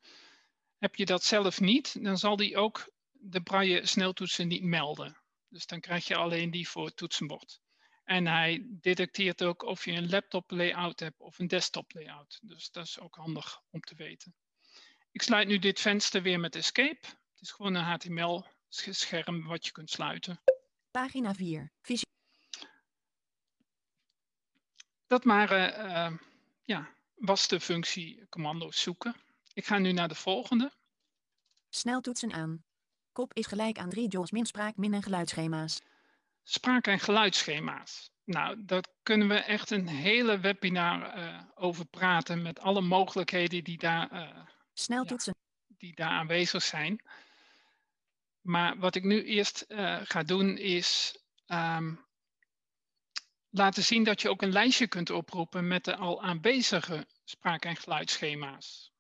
Heb 0.78 0.96
je 0.96 1.06
dat 1.06 1.24
zelf 1.24 1.60
niet, 1.60 2.04
dan 2.04 2.18
zal 2.18 2.36
die 2.36 2.58
ook 2.58 2.92
de 3.12 3.42
braille 3.42 3.86
sneltoetsen 3.86 4.48
niet 4.48 4.64
melden. 4.64 5.18
Dus 5.48 5.66
dan 5.66 5.80
krijg 5.80 6.08
je 6.08 6.16
alleen 6.16 6.52
die 6.52 6.70
voor 6.70 6.86
het 6.86 6.98
toetsenbord. 6.98 7.62
En 8.04 8.28
hij 8.28 8.66
detecteert 8.68 9.44
ook 9.44 9.64
of 9.64 9.86
je 9.86 9.92
een 9.92 10.10
laptop 10.10 10.52
layout 10.52 11.00
hebt 11.00 11.20
of 11.20 11.40
een 11.40 11.48
desktop 11.48 11.94
layout. 11.94 12.40
Dus 12.42 12.72
dat 12.72 12.86
is 12.86 13.00
ook 13.00 13.16
handig 13.16 13.62
om 13.70 13.82
te 13.82 13.96
weten. 13.96 14.36
Ik 15.12 15.22
sluit 15.22 15.48
nu 15.48 15.60
dit 15.60 15.80
venster 15.80 16.22
weer 16.22 16.40
met 16.40 16.56
Escape. 16.56 17.08
Het 17.08 17.42
is 17.42 17.52
gewoon 17.52 17.74
een 17.76 17.84
HTML 17.84 18.46
scherm 18.70 19.48
wat 19.48 19.66
je 19.66 19.72
kunt 19.72 19.90
sluiten. 19.90 20.42
Pagina 20.92 21.34
4. 21.34 21.72
Visie. 21.82 22.11
Dat 25.12 25.24
maar 25.24 25.52
uh, 25.52 26.18
ja, 26.64 26.90
was 27.16 27.48
de 27.48 27.60
functie 27.60 28.26
commando's 28.30 28.82
zoeken. 28.82 29.16
Ik 29.54 29.66
ga 29.66 29.78
nu 29.78 29.92
naar 29.92 30.08
de 30.08 30.16
volgende. 30.16 30.72
Sneltoetsen 31.70 32.34
aan. 32.34 32.64
Kop 33.12 33.34
is 33.34 33.46
gelijk 33.46 33.78
aan 33.78 33.90
3 33.90 34.08
joules 34.08 34.32
min 34.32 34.46
spraak 34.46 34.76
min 34.78 34.94
en 34.94 35.04
geluidsschema's. 35.04 35.82
Spraak- 36.44 36.88
en 36.88 37.00
geluidsschema's. 37.00 38.12
Nou, 38.24 38.66
daar 38.66 38.84
kunnen 39.04 39.28
we 39.28 39.36
echt 39.36 39.72
een 39.72 39.88
hele 39.88 40.40
webinar 40.40 41.18
uh, 41.18 41.42
over 41.56 41.86
praten 41.86 42.42
met 42.42 42.60
alle 42.60 42.82
mogelijkheden 42.82 43.64
die 43.64 43.78
daar, 43.78 44.14
uh, 44.14 44.46
Sneltoetsen. 44.74 45.36
Ja, 45.68 45.76
die 45.78 45.96
daar 45.96 46.10
aanwezig 46.10 46.64
zijn. 46.64 47.02
Maar 48.42 48.78
wat 48.78 48.96
ik 48.96 49.04
nu 49.04 49.24
eerst 49.24 49.66
uh, 49.68 50.00
ga 50.04 50.24
doen 50.24 50.58
is 50.58 51.20
ehm, 51.46 51.94
laten 53.52 53.84
zien 53.84 54.04
dat 54.04 54.22
je 54.22 54.30
ook 54.30 54.42
een 54.42 54.52
lijstje 54.52 54.88
kunt 54.88 55.10
oproepen 55.10 55.68
met 55.68 55.86
de 55.86 55.96
al 55.96 56.22
aanwezige 56.22 57.08
spraak- 57.24 57.66
en 57.66 57.76
geluidsschema's. 57.76 58.92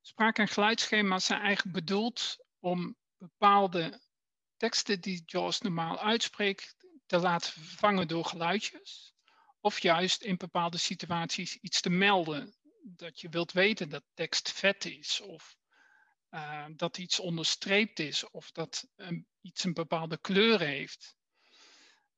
Spraak- 0.00 0.38
en 0.38 0.48
geluidsschema's 0.48 1.24
zijn 1.24 1.40
eigenlijk 1.40 1.76
bedoeld 1.76 2.36
om 2.58 2.96
bepaalde 3.18 4.00
teksten 4.56 5.00
die 5.00 5.22
JAWS 5.26 5.60
normaal 5.60 5.98
uitspreekt 5.98 6.76
te 7.06 7.18
laten 7.18 7.52
vervangen 7.52 8.08
door 8.08 8.24
geluidjes. 8.24 9.12
Of 9.60 9.80
juist 9.80 10.22
in 10.22 10.36
bepaalde 10.36 10.78
situaties 10.78 11.56
iets 11.56 11.80
te 11.80 11.90
melden. 11.90 12.54
Dat 12.82 13.20
je 13.20 13.28
wilt 13.28 13.52
weten 13.52 13.88
dat 13.88 14.04
tekst 14.14 14.52
vet 14.52 14.84
is 14.84 15.20
of 15.20 15.56
uh, 16.30 16.66
dat 16.76 16.98
iets 16.98 17.20
onderstreept 17.20 17.98
is 17.98 18.30
of 18.30 18.50
dat 18.50 18.88
iets 19.40 19.64
een 19.64 19.72
bepaalde 19.72 20.18
kleur 20.18 20.60
heeft. 20.60 21.16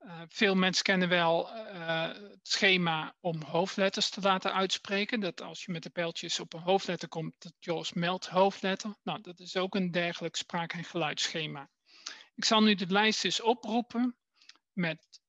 Uh, 0.07 0.23
veel 0.29 0.55
mensen 0.55 0.85
kennen 0.85 1.09
wel 1.09 1.51
uh, 1.57 2.07
het 2.09 2.39
schema 2.49 3.17
om 3.21 3.43
hoofdletters 3.43 4.11
te 4.11 4.21
laten 4.21 4.53
uitspreken. 4.53 5.21
Dat 5.21 5.41
als 5.41 5.65
je 5.65 5.73
met 5.73 5.83
de 5.83 5.91
pijltjes 5.91 6.41
op 6.41 6.53
een 6.53 6.61
hoofdletter 6.61 7.09
komt, 7.09 7.35
dat 7.39 7.53
JAWS 7.59 7.93
meldt 7.93 8.27
hoofdletter. 8.27 8.97
Nou, 9.03 9.21
dat 9.21 9.41
is 9.41 9.57
ook 9.57 9.75
een 9.75 9.91
dergelijk 9.91 10.37
spraak- 10.37 10.73
en 10.73 10.85
geluidsschema. 10.85 11.71
Ik 12.35 12.45
zal 12.45 12.63
nu 12.63 12.75
de 12.75 12.87
lijst 12.87 13.25
eens 13.25 13.41
oproepen 13.41 14.17
met 14.73 15.21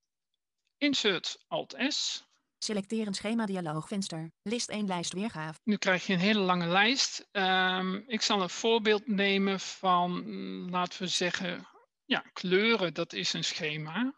Insert 0.76 1.44
Alt-S. 1.46 2.26
Selecteer 2.58 3.06
een 3.06 3.14
schema 3.14 3.46
dialoogvenster. 3.46 4.32
List 4.42 4.68
1 4.68 4.86
lijst 4.86 5.12
weergave. 5.12 5.60
Nu 5.64 5.76
krijg 5.76 6.06
je 6.06 6.12
een 6.12 6.18
hele 6.18 6.40
lange 6.40 6.66
lijst. 6.66 7.28
Um, 7.32 8.04
ik 8.06 8.22
zal 8.22 8.42
een 8.42 8.50
voorbeeld 8.50 9.06
nemen 9.06 9.60
van, 9.60 10.24
laten 10.70 11.02
we 11.02 11.08
zeggen, 11.08 11.68
ja, 12.04 12.20
kleuren. 12.32 12.94
Dat 12.94 13.12
is 13.12 13.32
een 13.32 13.44
schema. 13.44 14.14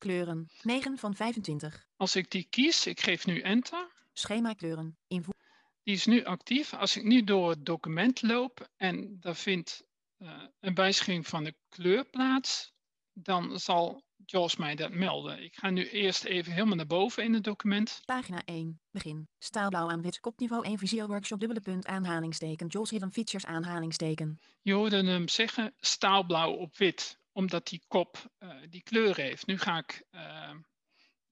Kleuren, 0.00 0.48
9 0.62 0.98
van 0.98 1.14
25. 1.14 1.86
Als 1.96 2.16
ik 2.16 2.30
die 2.30 2.46
kies, 2.50 2.86
ik 2.86 3.00
geef 3.00 3.26
nu 3.26 3.40
enter. 3.40 3.90
Schema 4.12 4.52
kleuren, 4.52 4.98
invoer. 5.06 5.34
Die 5.82 5.94
is 5.94 6.06
nu 6.06 6.24
actief. 6.24 6.74
Als 6.74 6.96
ik 6.96 7.02
nu 7.04 7.24
door 7.24 7.50
het 7.50 7.66
document 7.66 8.22
loop 8.22 8.68
en 8.76 9.16
daar 9.20 9.36
vindt 9.36 9.84
uh, 10.18 10.42
een 10.60 10.74
wijziging 10.74 11.26
van 11.26 11.44
de 11.44 11.54
kleur 11.68 12.04
plaats, 12.04 12.72
dan 13.12 13.58
zal 13.58 14.02
JAWS 14.24 14.56
mij 14.56 14.74
dat 14.74 14.90
melden. 14.90 15.42
Ik 15.42 15.54
ga 15.54 15.70
nu 15.70 15.88
eerst 15.88 16.24
even 16.24 16.52
helemaal 16.52 16.76
naar 16.76 16.86
boven 16.86 17.24
in 17.24 17.34
het 17.34 17.44
document. 17.44 18.00
Pagina 18.04 18.42
1, 18.44 18.80
begin. 18.90 19.28
Staalblauw 19.38 19.90
aan 19.90 20.02
wit, 20.02 20.20
kopniveau 20.20 20.64
1 20.64 20.78
Visio 20.78 21.06
Workshop, 21.06 21.40
dubbele 21.40 21.60
punt, 21.60 21.86
aanhalingsteken, 21.86 22.66
JAWS 22.66 22.90
Hidden 22.90 23.12
Features, 23.12 23.46
aanhalingsteken. 23.46 24.38
Je 24.62 24.72
hoorde 24.72 25.04
hem 25.04 25.28
zeggen 25.28 25.74
staalblauw 25.80 26.52
op 26.52 26.76
wit, 26.76 27.18
omdat 27.32 27.68
die 27.68 27.82
kop 27.88 28.30
uh, 28.38 28.54
die 28.68 28.82
kleur 28.82 29.16
heeft. 29.16 29.46
Nu 29.46 29.58
ga 29.58 29.78
ik 29.78 30.04
uh, 30.10 30.54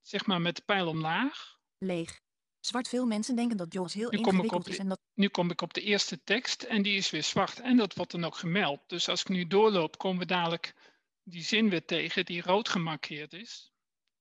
zeg 0.00 0.26
maar 0.26 0.40
met 0.40 0.56
de 0.56 0.62
pijl 0.62 0.88
omlaag. 0.88 1.56
Leeg. 1.78 2.20
Zwart, 2.60 2.88
veel 2.88 3.06
mensen 3.06 3.36
denken 3.36 3.56
dat 3.56 3.72
JAWS 3.72 3.94
heel 3.94 4.10
nu 4.10 4.18
ingewikkeld 4.18 4.64
de, 4.64 4.70
is 4.70 4.78
en 4.78 4.88
dat... 4.88 5.00
Nu 5.14 5.28
kom 5.28 5.50
ik 5.50 5.60
op 5.60 5.74
de 5.74 5.80
eerste 5.80 6.22
tekst 6.24 6.62
en 6.62 6.82
die 6.82 6.96
is 6.96 7.10
weer 7.10 7.22
zwart 7.22 7.60
en 7.60 7.76
dat 7.76 7.94
wordt 7.94 8.10
dan 8.12 8.24
ook 8.24 8.36
gemeld. 8.36 8.80
Dus 8.86 9.08
als 9.08 9.20
ik 9.20 9.28
nu 9.28 9.46
doorloop, 9.46 9.98
komen 9.98 10.18
we 10.18 10.26
dadelijk 10.26 10.74
die 11.22 11.42
zin 11.42 11.70
weer 11.70 11.84
tegen 11.84 12.24
die 12.24 12.42
rood 12.42 12.68
gemarkeerd 12.68 13.32
is. 13.32 13.72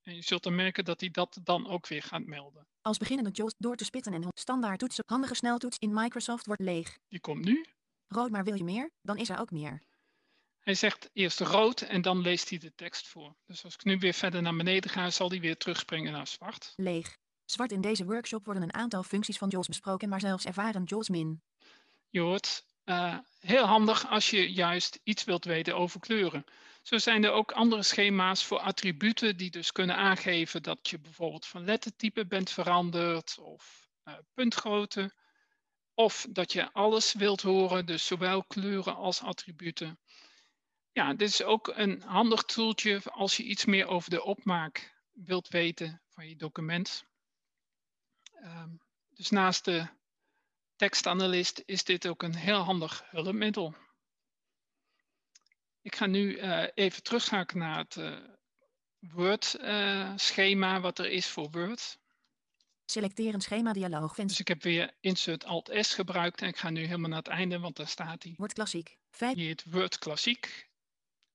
En 0.01 0.15
je 0.15 0.21
zult 0.21 0.43
dan 0.43 0.55
merken 0.55 0.85
dat 0.85 0.99
hij 0.99 1.09
dat 1.09 1.39
dan 1.43 1.67
ook 1.67 1.87
weer 1.87 2.03
gaat 2.03 2.25
melden. 2.25 2.67
Als 2.81 2.97
beginnende 2.97 3.31
JAWS 3.31 3.53
door 3.57 3.75
te 3.75 3.85
spitten 3.85 4.13
en 4.13 4.27
standaard 4.33 4.79
toetsen, 4.79 5.03
handige 5.07 5.35
sneltoets 5.35 5.77
in 5.77 5.93
Microsoft 5.93 6.45
wordt 6.45 6.61
leeg. 6.61 6.97
Die 7.07 7.19
komt 7.19 7.45
nu. 7.45 7.65
Rood, 8.07 8.29
maar 8.29 8.43
wil 8.43 8.55
je 8.55 8.63
meer? 8.63 8.91
Dan 9.01 9.17
is 9.17 9.29
er 9.29 9.39
ook 9.39 9.51
meer. 9.51 9.81
Hij 10.67 10.75
zegt 10.75 11.09
eerst 11.13 11.39
rood 11.39 11.81
en 11.81 12.01
dan 12.01 12.21
leest 12.21 12.49
hij 12.49 12.57
de 12.57 12.75
tekst 12.75 13.07
voor. 13.07 13.35
Dus 13.45 13.63
als 13.63 13.73
ik 13.73 13.83
nu 13.83 13.97
weer 13.97 14.13
verder 14.13 14.41
naar 14.41 14.55
beneden 14.55 14.89
ga, 14.89 15.09
zal 15.09 15.29
hij 15.29 15.39
weer 15.39 15.57
terugspringen 15.57 16.11
naar 16.11 16.27
zwart. 16.27 16.73
Leeg. 16.75 17.17
Zwart 17.45 17.71
in 17.71 17.81
deze 17.81 18.05
workshop 18.05 18.45
worden 18.45 18.63
een 18.63 18.73
aantal 18.73 19.03
functies 19.03 19.37
van 19.37 19.49
JAWS 19.49 19.67
besproken, 19.67 20.09
maar 20.09 20.19
zelfs 20.19 20.45
ervaren 20.45 20.83
JAWS 20.83 21.09
min. 21.09 21.41
Je 22.09 22.19
hoort, 22.19 22.65
uh, 22.85 23.17
heel 23.39 23.65
handig 23.65 24.09
als 24.09 24.29
je 24.29 24.51
juist 24.53 24.99
iets 25.03 25.23
wilt 25.23 25.45
weten 25.45 25.75
over 25.75 25.99
kleuren. 25.99 26.45
Zo 26.81 26.97
zijn 26.97 27.23
er 27.23 27.31
ook 27.31 27.51
andere 27.51 27.83
schema's 27.83 28.45
voor 28.45 28.59
attributen 28.59 29.37
die 29.37 29.49
dus 29.49 29.71
kunnen 29.71 29.95
aangeven 29.95 30.63
dat 30.63 30.89
je 30.89 30.99
bijvoorbeeld 30.99 31.45
van 31.45 31.65
lettertype 31.65 32.25
bent 32.25 32.49
veranderd 32.49 33.37
of 33.39 33.89
uh, 34.03 34.13
puntgrootte. 34.33 35.13
Of 35.93 36.27
dat 36.29 36.53
je 36.53 36.73
alles 36.73 37.13
wilt 37.13 37.41
horen, 37.41 37.85
dus 37.85 38.05
zowel 38.05 38.43
kleuren 38.43 38.95
als 38.95 39.21
attributen. 39.21 39.99
Ja, 40.97 41.13
dit 41.13 41.29
is 41.29 41.43
ook 41.43 41.67
een 41.67 42.01
handig 42.01 42.43
toeltje 42.43 43.01
als 43.03 43.37
je 43.37 43.43
iets 43.43 43.65
meer 43.65 43.87
over 43.87 44.09
de 44.09 44.23
opmaak 44.23 44.93
wilt 45.11 45.47
weten 45.47 46.01
van 46.07 46.29
je 46.29 46.35
document. 46.35 47.05
Um, 48.43 48.81
dus 49.09 49.29
naast 49.29 49.65
de 49.65 49.87
tekstanalist 50.75 51.63
is 51.65 51.83
dit 51.83 52.07
ook 52.07 52.23
een 52.23 52.35
heel 52.35 52.59
handig 52.59 53.03
hulpmiddel. 53.09 53.75
Ik 55.81 55.95
ga 55.95 56.05
nu 56.05 56.37
uh, 56.37 56.67
even 56.73 57.03
terugschakelen 57.03 57.67
naar 57.67 57.77
het 57.77 57.95
uh, 57.95 58.17
Word-schema 58.99 60.75
uh, 60.75 60.81
wat 60.81 60.99
er 60.99 61.09
is 61.09 61.27
voor 61.27 61.49
Word. 61.51 61.99
Selecteer 62.85 63.33
een 63.33 63.41
schema 63.41 63.73
dialoogvenster. 63.73 64.27
Dus 64.27 64.39
ik 64.39 64.47
heb 64.47 64.63
weer 64.63 64.93
Insert 64.99 65.45
Alt 65.45 65.69
S 65.73 65.93
gebruikt 65.93 66.41
en 66.41 66.47
ik 66.47 66.57
ga 66.57 66.69
nu 66.69 66.85
helemaal 66.85 67.09
naar 67.09 67.17
het 67.17 67.27
einde, 67.27 67.59
want 67.59 67.75
daar 67.75 67.87
staat 67.87 68.23
hij. 68.23 68.33
Word 68.37 68.53
klassiek. 68.53 68.97
Vijf. 69.11 69.35
Die 69.35 69.45
heet 69.45 69.63
Word 69.65 69.97
klassiek. 69.97 70.65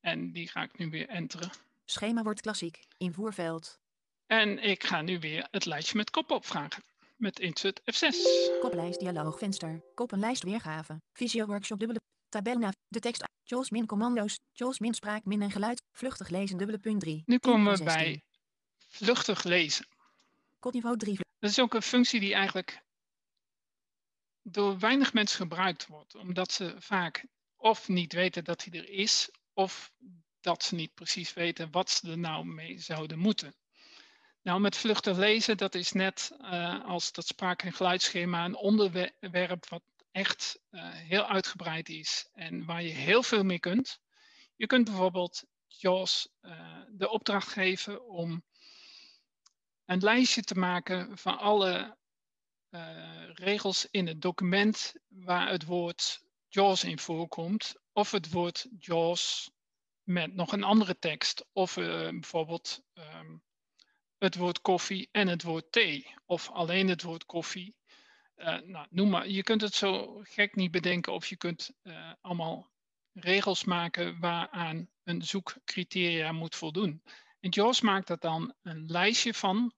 En 0.02 0.32
die 0.32 0.48
ga 0.48 0.62
ik 0.62 0.78
nu 0.78 0.90
weer 0.90 1.08
enteren. 1.08 1.50
Schema 1.84 2.22
wordt 2.22 2.40
klassiek. 2.40 2.84
Invoerveld. 2.98 3.78
En 4.26 4.58
ik 4.58 4.84
ga 4.84 5.02
nu 5.02 5.18
weer 5.18 5.48
het 5.50 5.64
lijstje 5.64 5.96
met 5.96 6.10
kop 6.10 6.30
opvragen. 6.30 6.82
Met 7.16 7.40
Insert 7.40 7.80
F6. 7.80 8.16
Koplijst 8.60 8.98
dialoogvenster. 8.98 9.82
Kop 9.94 10.12
een 10.12 10.18
lijst 10.18 10.42
weergave. 10.42 11.00
Visio 11.12 11.46
workshop 11.46 11.78
dubbele. 11.78 12.00
Tabel 12.28 12.58
naar 12.58 12.74
de 12.88 13.00
tekst. 13.00 13.24
JAWS 13.44 13.70
min 13.70 13.86
commando's. 13.86 14.38
JAWS 14.52 14.78
min 14.78 14.94
spraak 14.94 15.24
min 15.24 15.42
en 15.42 15.50
geluid. 15.50 15.82
Vluchtig 15.92 16.28
lezen 16.28 16.58
dubbele 16.58 16.78
punt 16.78 17.00
3. 17.00 17.22
Nu 17.26 17.38
komen 17.38 17.78
we 17.78 17.84
bij 17.84 18.22
vluchtig 18.88 19.42
lezen. 19.42 19.86
Kopniveau 20.58 20.96
3. 20.96 21.18
Dat 21.38 21.50
is 21.50 21.60
ook 21.60 21.74
een 21.74 21.82
functie 21.82 22.20
die 22.20 22.34
eigenlijk 22.34 22.82
door 24.42 24.78
weinig 24.78 25.12
mensen 25.12 25.36
gebruikt 25.36 25.86
wordt. 25.86 26.14
Omdat 26.14 26.52
ze 26.52 26.74
vaak 26.78 27.24
of 27.56 27.88
niet 27.88 28.12
weten 28.12 28.44
dat 28.44 28.64
hij 28.64 28.80
er 28.80 28.88
is. 28.88 29.30
Of 29.54 29.92
dat 30.40 30.62
ze 30.62 30.74
niet 30.74 30.94
precies 30.94 31.32
weten 31.32 31.70
wat 31.70 31.90
ze 31.90 32.10
er 32.10 32.18
nou 32.18 32.44
mee 32.44 32.78
zouden 32.78 33.18
moeten. 33.18 33.54
Nou, 34.42 34.60
met 34.60 34.76
vluchtig 34.76 35.16
lezen, 35.16 35.56
dat 35.56 35.74
is 35.74 35.92
net 35.92 36.32
uh, 36.40 36.84
als 36.84 37.12
dat 37.12 37.26
spraak- 37.26 37.62
en 37.62 37.72
geluidsschema 37.72 38.44
een 38.44 38.56
onderwerp 38.56 39.68
wat 39.68 39.82
echt 40.10 40.60
uh, 40.70 40.90
heel 40.92 41.26
uitgebreid 41.26 41.88
is 41.88 42.28
en 42.32 42.64
waar 42.64 42.82
je 42.82 42.90
heel 42.90 43.22
veel 43.22 43.44
mee 43.44 43.60
kunt. 43.60 44.00
Je 44.56 44.66
kunt 44.66 44.84
bijvoorbeeld 44.84 45.44
JAWS 45.66 46.28
uh, 46.42 46.80
de 46.88 47.10
opdracht 47.10 47.48
geven 47.48 48.08
om 48.08 48.44
een 49.84 50.00
lijstje 50.00 50.42
te 50.42 50.58
maken 50.58 51.18
van 51.18 51.38
alle 51.38 52.00
regels 53.32 53.86
in 53.90 54.06
het 54.06 54.20
document 54.20 54.94
waar 55.08 55.48
het 55.48 55.64
woord 55.64 56.24
JAWS 56.48 56.84
in 56.84 56.98
voorkomt. 56.98 57.74
Of 57.92 58.10
het 58.10 58.30
woord 58.30 58.68
JAWS 58.78 59.50
met 60.02 60.34
nog 60.34 60.52
een 60.52 60.62
andere 60.62 60.98
tekst. 60.98 61.46
Of 61.52 61.74
bijvoorbeeld 61.74 62.82
um, 62.94 63.42
het 64.18 64.36
woord 64.36 64.60
koffie 64.60 65.08
en 65.10 65.28
het 65.28 65.42
woord 65.42 65.72
thee. 65.72 66.14
Of 66.26 66.50
alleen 66.50 66.88
het 66.88 67.02
woord 67.02 67.24
koffie. 67.24 67.74
Uh, 68.36 68.60
nou, 68.60 68.86
noem 68.90 69.08
maar. 69.08 69.28
Je 69.28 69.42
kunt 69.42 69.60
het 69.60 69.74
zo 69.74 70.20
gek 70.22 70.54
niet 70.54 70.70
bedenken 70.70 71.12
of 71.12 71.26
je 71.26 71.36
kunt 71.36 71.70
uh, 71.82 72.12
allemaal 72.20 72.70
regels 73.12 73.64
maken 73.64 74.20
waaraan 74.20 74.88
een 75.04 75.22
zoekcriteria 75.22 76.32
moet 76.32 76.56
voldoen. 76.56 77.02
En 77.40 77.50
JAWS 77.50 77.80
maakt 77.80 78.08
er 78.08 78.18
dan 78.18 78.54
een 78.62 78.86
lijstje 78.86 79.34
van 79.34 79.72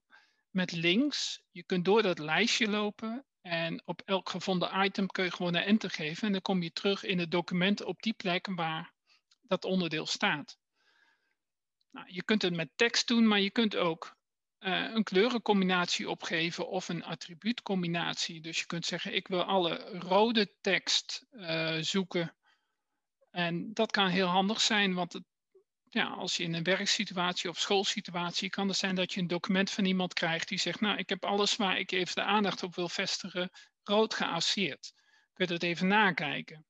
met 0.49 0.71
links. 0.71 1.41
Je 1.51 1.63
kunt 1.63 1.85
door 1.85 2.01
dat 2.01 2.19
lijstje 2.19 2.67
lopen 2.69 3.25
en 3.45 3.81
op 3.85 4.01
elk 4.05 4.29
gevonden 4.29 4.83
item 4.85 5.07
kun 5.07 5.23
je 5.23 5.31
gewoon 5.31 5.55
een 5.55 5.63
enter 5.63 5.89
geven. 5.89 6.27
En 6.27 6.31
dan 6.31 6.41
kom 6.41 6.61
je 6.61 6.71
terug 6.71 7.03
in 7.03 7.19
het 7.19 7.31
document 7.31 7.83
op 7.83 8.01
die 8.01 8.13
plek 8.13 8.47
waar 8.55 8.93
dat 9.41 9.65
onderdeel 9.65 10.05
staat. 10.05 10.57
Nou, 11.91 12.07
je 12.09 12.23
kunt 12.23 12.41
het 12.41 12.55
met 12.55 12.69
tekst 12.75 13.07
doen, 13.07 13.27
maar 13.27 13.39
je 13.39 13.51
kunt 13.51 13.75
ook 13.75 14.15
uh, 14.59 14.91
een 14.93 15.03
kleurencombinatie 15.03 16.09
opgeven 16.09 16.67
of 16.67 16.89
een 16.89 17.03
attribuutcombinatie. 17.03 18.41
Dus 18.41 18.59
je 18.59 18.65
kunt 18.65 18.85
zeggen, 18.85 19.15
ik 19.15 19.27
wil 19.27 19.43
alle 19.43 19.99
rode 19.99 20.53
tekst 20.61 21.25
uh, 21.31 21.77
zoeken. 21.79 22.35
En 23.31 23.73
dat 23.73 23.91
kan 23.91 24.07
heel 24.07 24.27
handig 24.27 24.61
zijn, 24.61 24.93
want 24.93 25.13
het, 25.13 25.23
ja, 25.95 26.07
als 26.07 26.37
je 26.37 26.43
in 26.43 26.53
een 26.53 26.63
werksituatie 26.63 27.49
of 27.49 27.59
schoolsituatie 27.59 28.49
kan 28.49 28.67
het 28.67 28.77
zijn 28.77 28.95
dat 28.95 29.13
je 29.13 29.19
een 29.19 29.27
document 29.27 29.71
van 29.71 29.85
iemand 29.85 30.13
krijgt 30.13 30.47
die 30.47 30.59
zegt, 30.59 30.79
nou, 30.79 30.97
ik 30.97 31.09
heb 31.09 31.25
alles 31.25 31.55
waar 31.55 31.79
ik 31.79 31.91
even 31.91 32.15
de 32.15 32.23
aandacht 32.23 32.63
op 32.63 32.75
wil 32.75 32.89
vestigen, 32.89 33.49
rood 33.83 34.13
geasseerd. 34.13 34.93
Kun 35.33 35.45
je 35.45 35.51
dat 35.51 35.63
even 35.63 35.87
nakijken? 35.87 36.65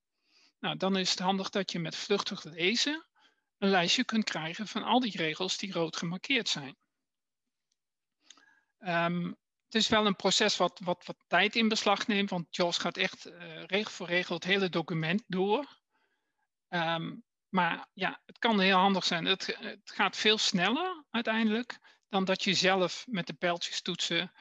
Nou, 0.59 0.77
dan 0.77 0.97
is 0.97 1.09
het 1.09 1.19
handig 1.19 1.49
dat 1.49 1.71
je 1.71 1.79
met 1.79 1.95
vluchtig 1.95 2.43
lezen 2.43 3.05
een 3.57 3.69
lijstje 3.69 4.03
kunt 4.03 4.23
krijgen 4.23 4.67
van 4.67 4.83
al 4.83 4.99
die 4.99 5.17
regels 5.17 5.57
die 5.57 5.71
rood 5.71 5.95
gemarkeerd 5.95 6.49
zijn. 6.49 6.75
Um, 8.79 9.27
het 9.65 9.75
is 9.75 9.87
wel 9.87 10.05
een 10.05 10.15
proces 10.15 10.57
wat, 10.57 10.79
wat, 10.83 11.05
wat 11.05 11.17
tijd 11.27 11.55
in 11.55 11.67
beslag 11.67 12.07
neemt, 12.07 12.29
want 12.29 12.55
JAWS 12.55 12.77
gaat 12.77 12.97
echt 12.97 13.27
uh, 13.27 13.63
regel 13.63 13.91
voor 13.91 14.07
regel 14.07 14.35
het 14.35 14.43
hele 14.43 14.69
document 14.69 15.23
door. 15.27 15.79
Um, 16.69 17.23
maar 17.55 17.87
ja, 17.93 18.21
het 18.25 18.37
kan 18.37 18.59
heel 18.59 18.77
handig 18.77 19.03
zijn. 19.05 19.25
Het, 19.25 19.57
het, 19.59 19.79
gaat 19.83 20.17
veel 20.17 20.37
sneller 20.37 21.03
uiteindelijk 21.09 21.77
dan 22.09 22.25
dat 22.25 22.43
je 22.43 22.53
zelf 22.53 23.05
met 23.07 23.27
de 23.27 23.33
pijltjes 23.33 23.81
toetsen 23.81 24.31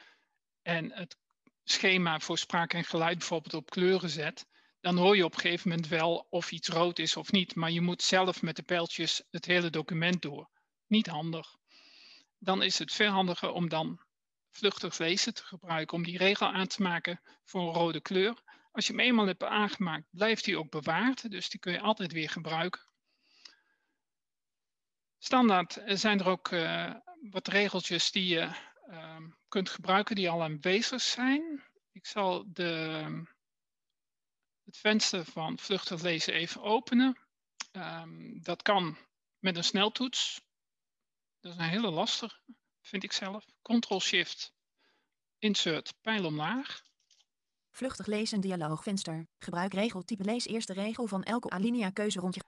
en 0.61 0.91
het 0.91 1.17
schema 1.63 2.19
voor 2.19 2.37
spraak 2.37 2.73
en 2.73 2.83
geluid 2.83 3.17
bijvoorbeeld 3.17 3.53
op 3.53 3.69
kleuren 3.69 4.09
zet. 4.09 4.45
Dan 4.79 4.97
hoor 4.97 5.15
je 5.15 5.25
op 5.25 5.33
een 5.33 5.39
gegeven 5.39 5.69
moment 5.69 5.87
wel 5.87 6.27
of 6.29 6.51
iets 6.51 6.67
rood 6.67 6.99
is 6.99 7.15
of 7.15 7.31
niet. 7.31 7.55
Maar 7.55 7.71
je 7.71 7.81
moet 7.81 8.01
zelf 8.01 8.41
met 8.41 8.55
de 8.55 8.63
pijltjes 8.63 9.23
het 9.29 9.45
hele 9.45 9.69
document 9.69 10.21
door. 10.21 10.49
Niet 10.87 11.07
handig. 11.07 11.55
Dan 12.39 12.63
is 12.63 12.79
het 12.79 12.93
veel 12.93 13.11
handiger 13.11 13.51
om 13.51 13.69
dan 13.69 13.99
vluchtig 14.49 14.97
lezen 14.97 15.33
te 15.33 15.43
gebruiken 15.43 15.97
om 15.97 16.03
die 16.03 16.17
regel 16.17 16.47
aan 16.47 16.67
te 16.67 16.81
maken 16.81 17.21
voor 17.43 17.61
een 17.61 17.73
rode 17.73 18.01
kleur. 18.01 18.41
Als 18.71 18.87
je 18.87 18.93
hem 18.93 19.01
eenmaal 19.01 19.27
hebt 19.27 19.43
aangemaakt, 19.43 20.07
blijft 20.11 20.45
hij 20.45 20.55
ook 20.55 20.69
bewaard. 20.69 21.31
Dus 21.31 21.49
die 21.49 21.59
kun 21.59 21.71
je 21.71 21.81
altijd 21.81 22.11
weer 22.11 22.29
gebruiken. 22.29 22.93
Standaard 25.25 25.81
zijn 25.85 26.19
er 26.19 26.27
ook 26.27 26.51
uh, 26.51 26.93
wat 27.29 27.47
regeltjes 27.47 28.11
die 28.11 28.27
je 28.27 28.49
uh, 28.89 29.17
kunt 29.47 29.69
gebruiken 29.69 30.15
die 30.15 30.29
al 30.29 30.43
aanwezig 30.43 31.01
zijn. 31.01 31.63
Ik 31.91 32.05
zal 32.05 32.43
de, 32.47 33.03
het 34.63 34.77
venster 34.77 35.25
van 35.25 35.59
vluchtig 35.59 36.01
lezen 36.01 36.33
even 36.33 36.61
openen. 36.61 37.17
Um, 37.71 38.43
dat 38.43 38.61
kan 38.61 38.97
met 39.39 39.57
een 39.57 39.63
sneltoets. 39.63 40.41
Dat 41.39 41.51
is 41.51 41.57
een 41.57 41.69
hele 41.69 41.89
lastige 41.89 42.39
vind 42.81 43.03
ik 43.03 43.11
zelf. 43.11 43.45
Ctrl-Shift, 43.61 44.53
Insert, 45.37 45.93
pijl 46.01 46.25
omlaag. 46.25 46.83
Vluchtig 47.75 48.05
lezen 48.05 48.41
dialoogvenster. 48.41 49.27
Gebruik 49.37 49.73
regeltype 49.73 50.23
lees 50.23 50.47
eerste 50.47 50.73
regel 50.73 51.07
van 51.07 51.23
elke 51.23 51.49
alinea 51.49 51.89
keuze 51.89 52.19
rondje. 52.19 52.41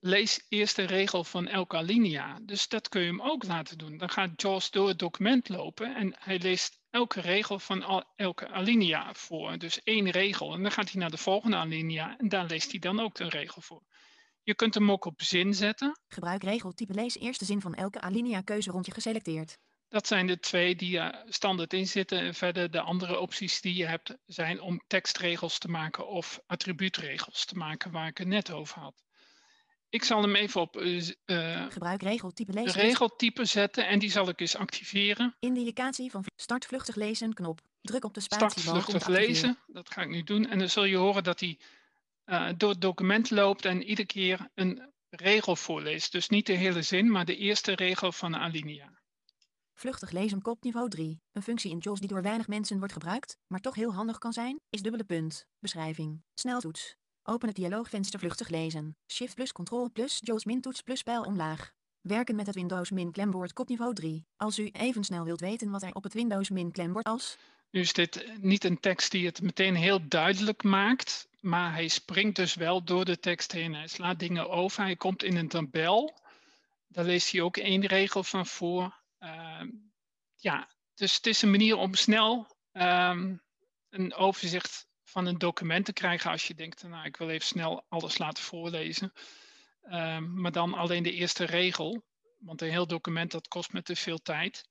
Lees 0.00 0.46
eerste 0.48 0.82
regel 0.82 1.24
van 1.24 1.46
elke 1.46 1.76
alinea. 1.76 2.38
Dus 2.42 2.68
dat 2.68 2.88
kun 2.88 3.00
je 3.00 3.06
hem 3.06 3.22
ook 3.22 3.44
laten 3.44 3.78
doen. 3.78 3.96
Dan 3.96 4.10
gaat 4.10 4.42
JAWS 4.42 4.70
door 4.70 4.88
het 4.88 4.98
document 4.98 5.48
lopen 5.48 5.94
en 5.96 6.14
hij 6.18 6.38
leest 6.38 6.80
elke 6.90 7.20
regel 7.20 7.58
van 7.58 8.06
elke 8.16 8.48
alinea 8.48 9.14
voor. 9.14 9.58
Dus 9.58 9.82
één 9.82 10.10
regel. 10.10 10.54
En 10.54 10.62
dan 10.62 10.72
gaat 10.72 10.90
hij 10.90 11.00
naar 11.00 11.10
de 11.10 11.16
volgende 11.16 11.56
alinea 11.56 12.18
en 12.18 12.28
daar 12.28 12.46
leest 12.46 12.70
hij 12.70 12.80
dan 12.80 13.00
ook 13.00 13.18
een 13.18 13.28
regel 13.28 13.62
voor. 13.62 13.82
Je 14.42 14.54
kunt 14.54 14.74
hem 14.74 14.90
ook 14.90 15.04
op 15.04 15.22
zin 15.22 15.54
zetten. 15.54 15.98
Gebruik 16.08 16.42
regeltype 16.42 16.94
lees 16.94 17.18
eerste 17.18 17.44
zin 17.44 17.60
van 17.60 17.74
elke 17.74 18.00
alinea 18.00 18.40
keuze 18.40 18.70
rondje 18.70 18.92
geselecteerd. 18.92 19.58
Dat 19.92 20.06
zijn 20.06 20.26
de 20.26 20.38
twee 20.38 20.76
die 20.76 20.98
er 20.98 21.24
standaard 21.28 21.72
in 21.72 21.86
zitten. 21.86 22.18
En 22.18 22.34
verder 22.34 22.70
de 22.70 22.80
andere 22.80 23.18
opties 23.18 23.60
die 23.60 23.74
je 23.74 23.86
hebt 23.86 24.16
zijn 24.26 24.60
om 24.60 24.82
tekstregels 24.86 25.58
te 25.58 25.68
maken 25.68 26.08
of 26.08 26.40
attribuutregels 26.46 27.44
te 27.44 27.54
maken, 27.54 27.90
waar 27.90 28.06
ik 28.06 28.18
het 28.18 28.26
net 28.26 28.50
over 28.50 28.80
had. 28.80 29.02
Ik 29.88 30.04
zal 30.04 30.22
hem 30.22 30.34
even 30.34 30.60
op 30.60 30.80
uh, 30.80 31.66
Gebruik 31.68 32.02
regeltype 32.02 32.52
lezen. 32.52 32.80
regeltype 32.80 33.44
zetten 33.44 33.86
en 33.86 33.98
die 33.98 34.10
zal 34.10 34.28
ik 34.28 34.40
eens 34.40 34.56
activeren. 34.56 35.36
Indicatie 35.40 36.10
van 36.10 36.24
start 36.36 36.66
vluchtig 36.66 36.94
lezen 36.94 37.34
knop. 37.34 37.60
Druk 37.80 38.04
op 38.04 38.14
de 38.14 38.20
spatiebalk 38.20 38.58
Start 38.58 38.84
vluchtig 38.84 39.06
lezen, 39.08 39.58
dat 39.66 39.90
ga 39.90 40.02
ik 40.02 40.08
nu 40.08 40.22
doen. 40.22 40.46
En 40.48 40.58
dan 40.58 40.68
zul 40.68 40.84
je 40.84 40.96
horen 40.96 41.24
dat 41.24 41.40
hij 41.40 41.58
uh, 42.26 42.48
door 42.56 42.70
het 42.70 42.80
document 42.80 43.30
loopt 43.30 43.64
en 43.64 43.82
iedere 43.82 44.06
keer 44.06 44.50
een 44.54 44.92
regel 45.10 45.56
voorleest. 45.56 46.12
Dus 46.12 46.28
niet 46.28 46.46
de 46.46 46.52
hele 46.52 46.82
zin, 46.82 47.10
maar 47.10 47.24
de 47.24 47.36
eerste 47.36 47.74
regel 47.74 48.12
van 48.12 48.32
de 48.32 48.38
alinea. 48.38 49.01
Vluchtig 49.82 50.10
lezen 50.10 50.42
kopniveau 50.42 50.88
3. 50.88 51.20
Een 51.32 51.42
functie 51.42 51.70
in 51.70 51.78
JAWS 51.78 51.98
die 51.98 52.08
door 52.08 52.22
weinig 52.22 52.48
mensen 52.48 52.78
wordt 52.78 52.92
gebruikt, 52.92 53.36
maar 53.46 53.60
toch 53.60 53.74
heel 53.74 53.94
handig 53.94 54.18
kan 54.18 54.32
zijn, 54.32 54.60
is 54.70 54.82
dubbele 54.82 55.04
punt. 55.04 55.46
Beschrijving. 55.58 56.22
Sneltoets. 56.34 56.96
Open 57.22 57.48
het 57.48 57.56
dialoogvenster 57.56 58.18
vluchtig 58.18 58.48
lezen. 58.48 58.96
Shift 59.12 59.34
plus 59.34 59.52
Ctrl 59.52 59.88
plus 59.92 60.18
JAWS 60.20 60.44
min 60.44 60.60
toets 60.60 60.80
plus 60.80 61.02
pijl 61.02 61.22
omlaag. 61.22 61.72
Werken 62.00 62.36
met 62.36 62.46
het 62.46 62.54
Windows 62.54 62.90
min 62.90 63.12
klembord 63.12 63.52
kopniveau 63.52 63.94
3. 63.94 64.26
Als 64.36 64.58
u 64.58 64.68
even 64.72 65.04
snel 65.04 65.24
wilt 65.24 65.40
weten 65.40 65.70
wat 65.70 65.82
er 65.82 65.94
op 65.94 66.02
het 66.02 66.14
Windows 66.14 66.50
min 66.50 66.72
klembord 66.72 67.06
als... 67.06 67.38
Nu 67.70 67.80
is 67.80 67.92
dit 67.92 68.26
niet 68.40 68.64
een 68.64 68.80
tekst 68.80 69.10
die 69.10 69.26
het 69.26 69.42
meteen 69.42 69.74
heel 69.74 70.08
duidelijk 70.08 70.62
maakt, 70.62 71.28
maar 71.40 71.72
hij 71.72 71.88
springt 71.88 72.36
dus 72.36 72.54
wel 72.54 72.84
door 72.84 73.04
de 73.04 73.18
tekst 73.18 73.52
heen. 73.52 73.74
Hij 73.74 73.88
slaat 73.88 74.18
dingen 74.18 74.50
over, 74.50 74.82
hij 74.82 74.96
komt 74.96 75.22
in 75.22 75.36
een 75.36 75.48
tabel. 75.48 76.14
Daar 76.88 77.04
leest 77.04 77.32
hij 77.32 77.40
ook 77.40 77.56
één 77.56 77.86
regel 77.86 78.22
van 78.22 78.46
voor. 78.46 79.00
Uh, 79.22 79.62
ja, 80.34 80.70
dus 80.94 81.14
het 81.14 81.26
is 81.26 81.42
een 81.42 81.50
manier 81.50 81.76
om 81.76 81.94
snel 81.94 82.56
um, 82.72 83.42
een 83.88 84.14
overzicht 84.14 84.86
van 85.02 85.26
een 85.26 85.38
document 85.38 85.84
te 85.84 85.92
krijgen 85.92 86.30
als 86.30 86.46
je 86.46 86.54
denkt, 86.54 86.82
nou 86.82 87.04
ik 87.04 87.16
wil 87.16 87.28
even 87.28 87.46
snel 87.46 87.84
alles 87.88 88.18
laten 88.18 88.42
voorlezen. 88.42 89.12
Um, 89.82 90.40
maar 90.40 90.52
dan 90.52 90.74
alleen 90.74 91.02
de 91.02 91.12
eerste 91.12 91.44
regel, 91.44 92.04
want 92.38 92.62
een 92.62 92.70
heel 92.70 92.86
document 92.86 93.30
dat 93.30 93.48
kost 93.48 93.72
me 93.72 93.82
te 93.82 93.96
veel 93.96 94.18
tijd. 94.18 94.68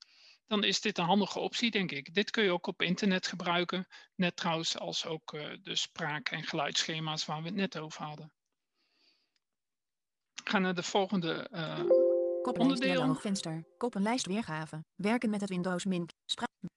Dan 0.48 0.64
is 0.64 0.82
dit 0.82 0.98
een 0.98 1.06
handige 1.06 1.40
optie, 1.40 1.72
denk 1.72 1.92
ik. 1.92 2.14
Dit 2.14 2.32
kun 2.32 2.44
je 2.44 2.52
ook 2.52 2.68
op 2.68 2.82
internet 2.82 3.28
gebruiken, 3.28 3.88
net 4.16 4.36
trouwens 4.36 4.78
als 4.78 5.06
ook 5.06 5.34
uh, 5.34 5.58
de 5.62 5.76
spraak- 5.76 6.30
en 6.30 6.44
geluidsschema's 6.44 7.26
waar 7.26 7.42
we 7.42 7.48
het 7.48 7.56
net 7.56 7.78
over 7.78 8.04
hadden. 8.04 8.34
Gaan 10.44 10.62
naar 10.62 10.76
de 10.76 10.84
volgende 10.84 11.50
uh, 11.52 11.90
Koppenlijst 12.42 12.82
dialoogvenster. 12.82 13.64
Koppenlijst 13.78 14.26
weergave. 14.26 14.84
Werken 14.96 15.30
met 15.30 15.42
het 15.42 15.50
Windows 15.50 15.86
Min. 15.86 16.10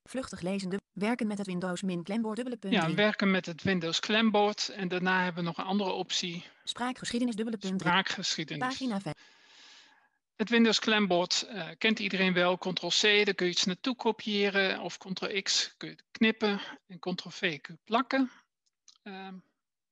Vluchtig 0.08 0.40
lezende. 0.40 0.80
Werken 0.92 1.26
met 1.26 1.38
het 1.38 1.46
Windows 1.46 1.82
Min 1.82 2.02
klembord 2.02 2.36
dubbele 2.36 2.56
punt. 2.56 2.74
Ja, 2.74 2.94
werken 2.94 3.30
met 3.30 3.46
het 3.46 3.62
Windows 3.62 4.00
klembord. 4.00 4.68
En 4.68 4.88
daarna 4.88 5.22
hebben 5.22 5.42
we 5.42 5.48
nog 5.48 5.58
een 5.58 5.64
andere 5.64 5.90
optie. 5.90 6.44
Spraakgeschiedenis 6.64 7.34
dubbele 7.34 7.56
punt. 7.56 7.80
Spraakgeschiedenis. 7.80 8.68
Pagina 8.68 9.00
5. 9.00 9.14
Het 10.36 10.50
Windows 10.50 10.78
klembord 10.78 11.46
uh, 11.50 11.68
kent 11.78 11.98
iedereen 11.98 12.32
wel. 12.32 12.58
Ctrl-C, 12.58 13.24
daar 13.24 13.34
kun 13.34 13.46
je 13.46 13.52
iets 13.52 13.64
naartoe 13.64 13.96
kopiëren. 13.96 14.80
Of 14.80 14.98
Ctrl-X 14.98 15.74
kun 15.76 15.88
je 15.88 15.96
knippen. 16.10 16.60
En 16.86 16.98
Ctrl-V 16.98 17.60
kun 17.60 17.74
je 17.74 17.80
plakken. 17.84 18.30
Uh, 19.02 19.28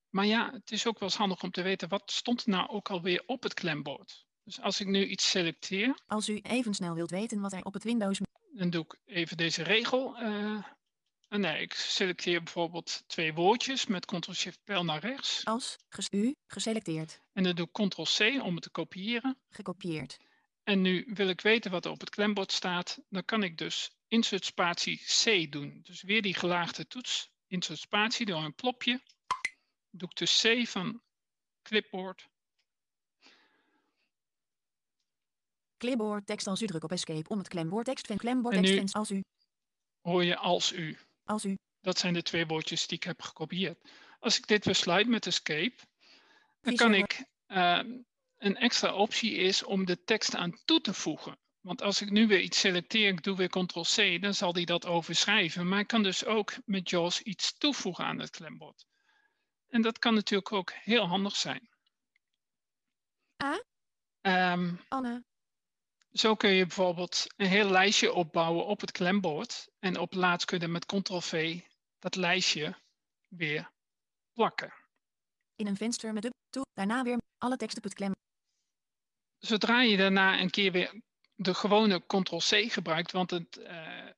maar 0.09 0.27
ja, 0.27 0.51
het 0.53 0.71
is 0.71 0.87
ook 0.87 0.99
wel 0.99 1.09
eens 1.09 1.19
handig 1.19 1.43
om 1.43 1.51
te 1.51 1.63
weten 1.63 1.89
wat 1.89 2.11
stond 2.11 2.43
er 2.43 2.51
nou 2.51 2.69
ook 2.69 2.91
alweer 2.91 3.23
op 3.27 3.43
het 3.43 3.55
klembord. 3.55 4.27
Dus 4.45 4.61
als 4.61 4.81
ik 4.81 4.87
nu 4.87 5.07
iets 5.07 5.31
selecteer. 5.31 5.99
Als 6.07 6.29
u 6.29 6.39
even 6.43 6.75
snel 6.75 6.95
wilt 6.95 7.11
weten 7.11 7.41
wat 7.41 7.53
er 7.53 7.65
op 7.65 7.73
het 7.73 7.85
Windows. 7.85 8.21
Dan 8.53 8.71
doe 8.71 8.85
ik 8.85 8.99
even 9.05 9.37
deze 9.37 9.63
regel. 9.63 10.23
Uh, 10.23 10.65
nee, 11.29 11.63
ik 11.63 11.73
selecteer 11.73 12.43
bijvoorbeeld 12.43 13.03
twee 13.07 13.35
woordjes 13.35 13.87
met 13.87 14.07
Ctrl-Shift-pijl 14.07 14.85
naar 14.85 15.01
rechts. 15.01 15.45
Als 15.45 15.79
ges 15.89 16.09
u 16.11 16.35
geselecteerd. 16.47 17.21
En 17.33 17.43
dan 17.43 17.55
doe 17.55 17.67
ik 17.67 17.89
Ctrl-C 17.89 18.43
om 18.43 18.55
het 18.55 18.63
te 18.63 18.71
kopiëren. 18.71 19.39
Gekopieerd. 19.51 20.19
En 20.63 20.81
nu 20.81 21.11
wil 21.15 21.29
ik 21.29 21.41
weten 21.41 21.71
wat 21.71 21.85
er 21.85 21.91
op 21.91 22.01
het 22.01 22.11
klembord 22.11 22.53
staat. 22.53 22.99
Dan 23.09 23.25
kan 23.25 23.43
ik 23.43 23.59
dus 23.59 23.91
insert 24.09 24.45
spatie 24.45 25.03
C 25.23 25.53
doen. 25.53 25.81
Dus 25.83 26.03
weer 26.03 26.23
die 26.23 26.35
gelaagde 26.35 26.87
toets. 26.87 27.31
Insert 27.47 27.79
spatie 27.79 28.27
door 28.27 28.43
een 28.45 28.55
plopje. 28.55 29.03
Doe 29.91 30.09
ik 30.09 30.17
dus 30.17 30.41
C 30.41 30.69
van 30.69 31.03
clipboard. 31.63 32.31
Clipboard 35.83 36.27
tekst 36.27 36.47
als 36.47 36.63
u 36.63 36.67
druk 36.67 36.85
op 36.85 36.93
escape 36.93 37.29
om 37.29 37.39
het 37.39 37.49
klembord 37.49 37.85
tekst 37.85 38.07
van 38.07 38.17
klembord 38.17 38.63
tekst 38.63 38.95
als 38.95 39.11
u. 39.11 39.25
Hoor 40.01 40.25
je 40.25 40.37
als 40.37 40.73
u. 40.73 40.99
Als 41.25 41.45
u. 41.45 41.59
Dat 41.81 41.99
zijn 41.99 42.15
de 42.15 42.23
twee 42.23 42.47
woordjes 42.47 42.87
die 42.87 42.97
ik 42.97 43.05
heb 43.05 43.23
gekopieerd. 43.23 43.91
Als 44.19 44.39
ik 44.39 44.47
dit 44.47 44.65
weer 44.65 44.75
sluit 44.75 45.09
met 45.09 45.27
escape, 45.27 45.77
dan 46.61 46.75
kan 46.75 46.95
ik 46.95 47.25
uh, 47.47 47.83
een 48.39 48.57
extra 48.57 48.95
optie 48.95 49.35
is 49.35 49.63
om 49.63 49.85
de 49.85 50.05
tekst 50.05 50.35
aan 50.35 50.61
toe 50.65 50.81
te 50.81 50.95
voegen. 50.95 51.39
Want 51.61 51.83
als 51.83 52.01
ik 52.01 52.11
nu 52.11 52.27
weer 52.27 52.41
iets 52.41 52.61
selecteer, 52.61 53.09
ik 53.09 53.23
doe 53.23 53.37
weer 53.37 53.49
Ctrl-C, 53.49 54.23
dan 54.23 54.35
zal 54.35 54.53
die 54.53 54.67
dat 54.67 54.87
overschrijven. 54.87 55.69
Maar 55.69 55.81
ik 55.81 55.87
kan 55.87 56.03
dus 56.03 56.25
ook 56.25 56.55
met 56.65 56.91
JAWS 56.91 57.23
iets 57.23 57.59
toevoegen 57.59 58.05
aan 58.05 58.19
het 58.19 58.31
klembord. 58.31 58.87
En 59.69 59.83
dat 59.83 59.99
kan 59.99 60.15
natuurlijk 60.15 60.53
ook 60.53 60.73
heel 60.73 61.07
handig 61.07 61.37
zijn. 61.37 61.69
A. 63.45 63.63
Um, 64.53 64.81
Anne. 64.89 65.25
Zo 66.13 66.35
kun 66.35 66.51
je 66.51 66.67
bijvoorbeeld 66.67 67.27
een 67.37 67.47
heel 67.47 67.71
lijstje 67.71 68.13
opbouwen 68.13 68.67
op 68.67 68.81
het 68.81 68.91
klembord. 68.91 69.69
En 69.79 69.99
op 69.99 70.15
laatst 70.15 70.47
kun 70.47 70.61
je 70.61 70.69
met 70.69 70.87
Ctrl-V 70.87 71.61
dat 71.99 72.17
lijstje 72.17 72.77
weer 73.29 73.71
plakken. 74.33 74.73
In 75.57 75.67
een 75.67 75.77
venster 75.77 76.13
met 76.13 76.23
de 76.23 76.31
toe, 76.51 76.67
daarna 76.73 77.03
weer 77.03 77.19
alle 77.39 77.57
tekst 77.57 77.77
op 77.77 77.83
het 77.83 77.95
klem. 77.95 78.13
Zodra 79.39 79.83
je 79.83 79.97
daarna 79.97 80.41
een 80.41 80.51
keer 80.51 80.73
weer 80.73 81.03
de 81.35 81.55
gewone 81.55 82.07
Ctrl-C 82.07 82.73
gebruikt, 82.73 83.13
want 83.13 83.31
het, 83.31 83.57
uh, 83.59 84.11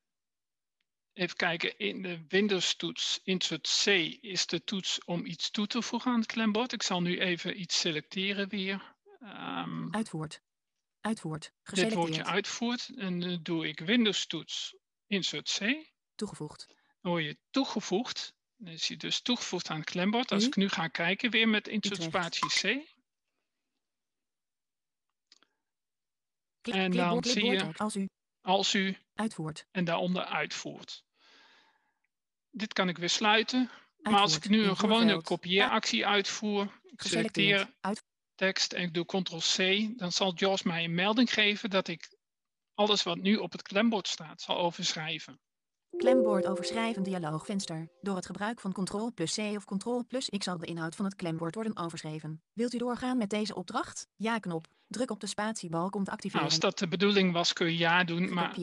even 1.13 1.35
kijken, 1.35 1.77
in 1.77 2.01
de 2.01 2.25
Windows-toets 2.27 3.19
Insert 3.23 3.83
C 3.83 3.87
is 4.21 4.45
de 4.45 4.63
toets 4.63 5.03
om 5.05 5.25
iets 5.25 5.51
toe 5.51 5.67
te 5.67 5.81
voegen 5.81 6.11
aan 6.11 6.19
het 6.19 6.31
klembord. 6.31 6.73
Ik 6.73 6.83
zal 6.83 7.01
nu 7.01 7.19
even 7.19 7.59
iets 7.59 7.79
selecteren 7.79 8.49
weer. 8.49 8.95
Um, 9.21 9.93
Uitvoert. 9.93 10.43
Uitvoert. 11.05 11.51
Dit 11.63 11.93
woordje 11.93 12.25
uitvoert 12.25 12.89
en 12.95 13.19
dan 13.19 13.39
doe 13.43 13.67
ik 13.67 13.79
Windows 13.79 14.27
toets 14.27 14.75
Insert 15.07 15.57
C. 15.59 15.87
Toegevoegd. 16.15 16.65
Dan 17.01 17.11
word 17.11 17.23
je 17.23 17.37
toegevoegd. 17.49 18.33
Dan 18.55 18.73
is 18.73 18.87
hij 18.87 18.97
dus 18.97 19.21
toegevoegd 19.21 19.69
aan 19.69 19.79
het 19.79 19.89
klembord. 19.89 20.31
Als 20.31 20.45
ik 20.45 20.55
nu 20.55 20.69
ga 20.69 20.87
kijken 20.87 21.31
weer 21.31 21.47
met 21.47 21.67
insert 21.67 22.01
spatie 22.01 22.49
C. 22.49 22.93
en 26.61 26.91
dan 26.91 27.23
zie 27.23 27.45
je 27.45 27.73
als 27.77 27.95
u, 27.95 28.09
als 28.41 28.73
u 28.73 28.97
uitvoert 29.13 29.65
en 29.71 29.85
daaronder 29.85 30.23
uitvoert. 30.23 31.03
Dit 32.49 32.73
kan 32.73 32.89
ik 32.89 32.97
weer 32.97 33.09
sluiten. 33.09 33.71
Maar 33.97 34.19
als 34.19 34.35
ik 34.35 34.49
nu 34.49 34.63
een 34.63 34.77
gewone 34.77 35.21
kopieeractie 35.21 36.05
uitvoer, 36.05 36.79
ik 36.83 37.01
selecteer 37.01 37.73
tekst 38.35 38.73
en 38.73 38.83
ik 38.83 38.93
doe 38.93 39.05
ctrl-c, 39.05 39.89
dan 39.97 40.11
zal 40.11 40.33
JAWS 40.35 40.63
mij 40.63 40.83
een 40.83 40.95
melding 40.95 41.33
geven 41.33 41.69
dat 41.69 41.87
ik 41.87 42.17
alles 42.73 43.03
wat 43.03 43.17
nu 43.17 43.35
op 43.35 43.51
het 43.51 43.61
klembord 43.61 44.07
staat 44.07 44.41
zal 44.41 44.57
overschrijven. 44.57 45.39
Klembord 45.97 46.45
overschrijven 46.45 47.03
dialoogvenster. 47.03 47.89
Door 48.01 48.15
het 48.15 48.25
gebruik 48.25 48.59
van 48.59 48.71
Ctrl 48.73 49.11
plus 49.13 49.35
C 49.35 49.39
of 49.39 49.65
Ctrl 49.65 50.03
plus 50.07 50.29
X 50.29 50.45
zal 50.45 50.57
de 50.57 50.65
inhoud 50.65 50.95
van 50.95 51.05
het 51.05 51.15
klembord 51.15 51.55
worden 51.55 51.77
overschreven. 51.77 52.41
Wilt 52.53 52.73
u 52.73 52.77
doorgaan 52.77 53.17
met 53.17 53.29
deze 53.29 53.55
opdracht? 53.55 54.07
Ja-knop. 54.15 54.67
Druk 54.87 55.11
op 55.11 55.19
de 55.19 55.27
spatiebalk 55.27 55.95
om 55.95 56.03
te 56.03 56.11
activeren. 56.11 56.41
Nou, 56.41 56.51
als 56.51 56.61
dat 56.61 56.79
de 56.79 56.87
bedoeling 56.87 57.33
was, 57.33 57.53
kun 57.53 57.65
je 57.65 57.77
ja 57.77 58.03
doen. 58.03 58.33
Maar 58.33 58.55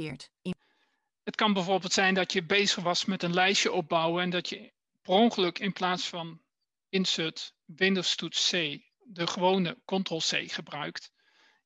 het 1.22 1.36
kan 1.36 1.52
bijvoorbeeld 1.52 1.92
zijn 1.92 2.14
dat 2.14 2.32
je 2.32 2.44
bezig 2.44 2.82
was 2.82 3.04
met 3.04 3.22
een 3.22 3.34
lijstje 3.34 3.72
opbouwen 3.72 4.22
en 4.22 4.30
dat 4.30 4.48
je 4.48 4.72
per 5.02 5.14
ongeluk 5.14 5.58
in 5.58 5.72
plaats 5.72 6.08
van 6.08 6.40
insert 6.88 7.54
Windows 7.64 8.16
toets 8.16 8.50
C 8.50 8.80
de 9.12 9.26
gewone 9.26 9.78
Ctrl 9.84 10.18
C 10.18 10.52
gebruikt. 10.52 11.12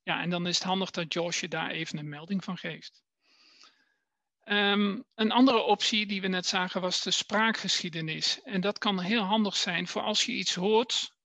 Ja, 0.03 0.20
en 0.22 0.30
dan 0.30 0.47
is 0.47 0.55
het 0.55 0.66
handig 0.66 0.90
dat 0.90 1.12
Josh 1.12 1.40
je 1.40 1.49
daar 1.49 1.70
even 1.70 1.99
een 1.99 2.09
melding 2.09 2.44
van 2.44 2.57
geeft. 2.57 3.05
Ehm, 4.40 5.01
een 5.14 5.30
andere 5.32 5.62
optie 5.62 6.07
die 6.07 6.20
we 6.20 6.28
net 6.28 6.47
zagen 6.47 6.80
was 6.80 7.03
de 7.03 7.11
spraakgeschiedenis. 7.11 8.42
En 8.42 8.61
dat 8.61 8.78
kan 8.78 9.01
heel 9.01 9.22
handig 9.22 9.57
zijn 9.57 9.88
voor 9.88 10.03
als 10.03 10.24
je 10.24 10.32
iets 10.32 10.55
hoort, 10.55 11.16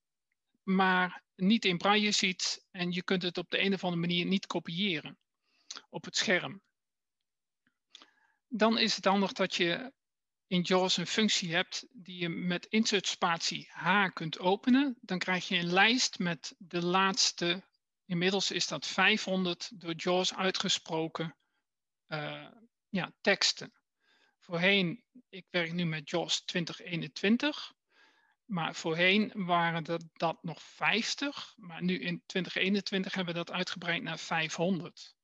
maar 0.63 1.23
niet 1.35 1.65
in 1.65 1.77
braille 1.77 2.11
ziet 2.11 2.65
en 2.71 2.91
je 2.91 3.03
kunt 3.03 3.21
het 3.21 3.37
op 3.37 3.49
de 3.49 3.59
een 3.59 3.73
of 3.73 3.83
andere 3.83 4.01
manier 4.01 4.25
niet 4.25 4.45
kopiëren 4.45 5.17
op 5.89 6.05
het 6.05 6.17
scherm. 6.17 6.61
Dan 8.47 8.77
is 8.77 8.95
het 8.95 9.05
handig 9.05 9.31
dat 9.31 9.55
je 9.55 9.93
in 10.51 10.61
JAWS 10.61 10.97
een 10.97 11.07
functie 11.07 11.53
hebt 11.53 11.85
die 11.91 12.17
je 12.17 12.29
met 12.29 12.65
insert 12.65 13.07
spatie 13.07 13.69
H 13.71 14.07
kunt 14.13 14.39
openen. 14.39 14.97
Dan 15.01 15.19
krijg 15.19 15.47
je 15.47 15.57
een 15.57 15.73
lijst 15.73 16.19
met 16.19 16.55
de 16.57 16.85
laatste, 16.85 17.63
inmiddels 18.05 18.51
is 18.51 18.67
dat 18.67 18.87
500 18.87 19.81
door 19.81 19.93
JAWS 19.95 20.33
uitgesproken 20.33 21.35
uh, 22.07 22.47
ja, 22.89 23.13
teksten. 23.21 23.73
Voorheen, 24.39 25.03
ik 25.29 25.45
werk 25.49 25.73
nu 25.73 25.85
met 25.85 26.09
JAWS 26.09 26.41
2021, 26.45 27.73
maar 28.45 28.75
voorheen 28.75 29.31
waren 29.35 29.83
dat, 29.83 30.03
dat 30.13 30.43
nog 30.43 30.61
50, 30.61 31.53
maar 31.57 31.83
nu 31.83 31.99
in 31.99 32.23
2021 32.25 33.13
hebben 33.13 33.33
we 33.33 33.39
dat 33.39 33.51
uitgebreid 33.51 34.03
naar 34.03 34.19
500. 34.19 35.15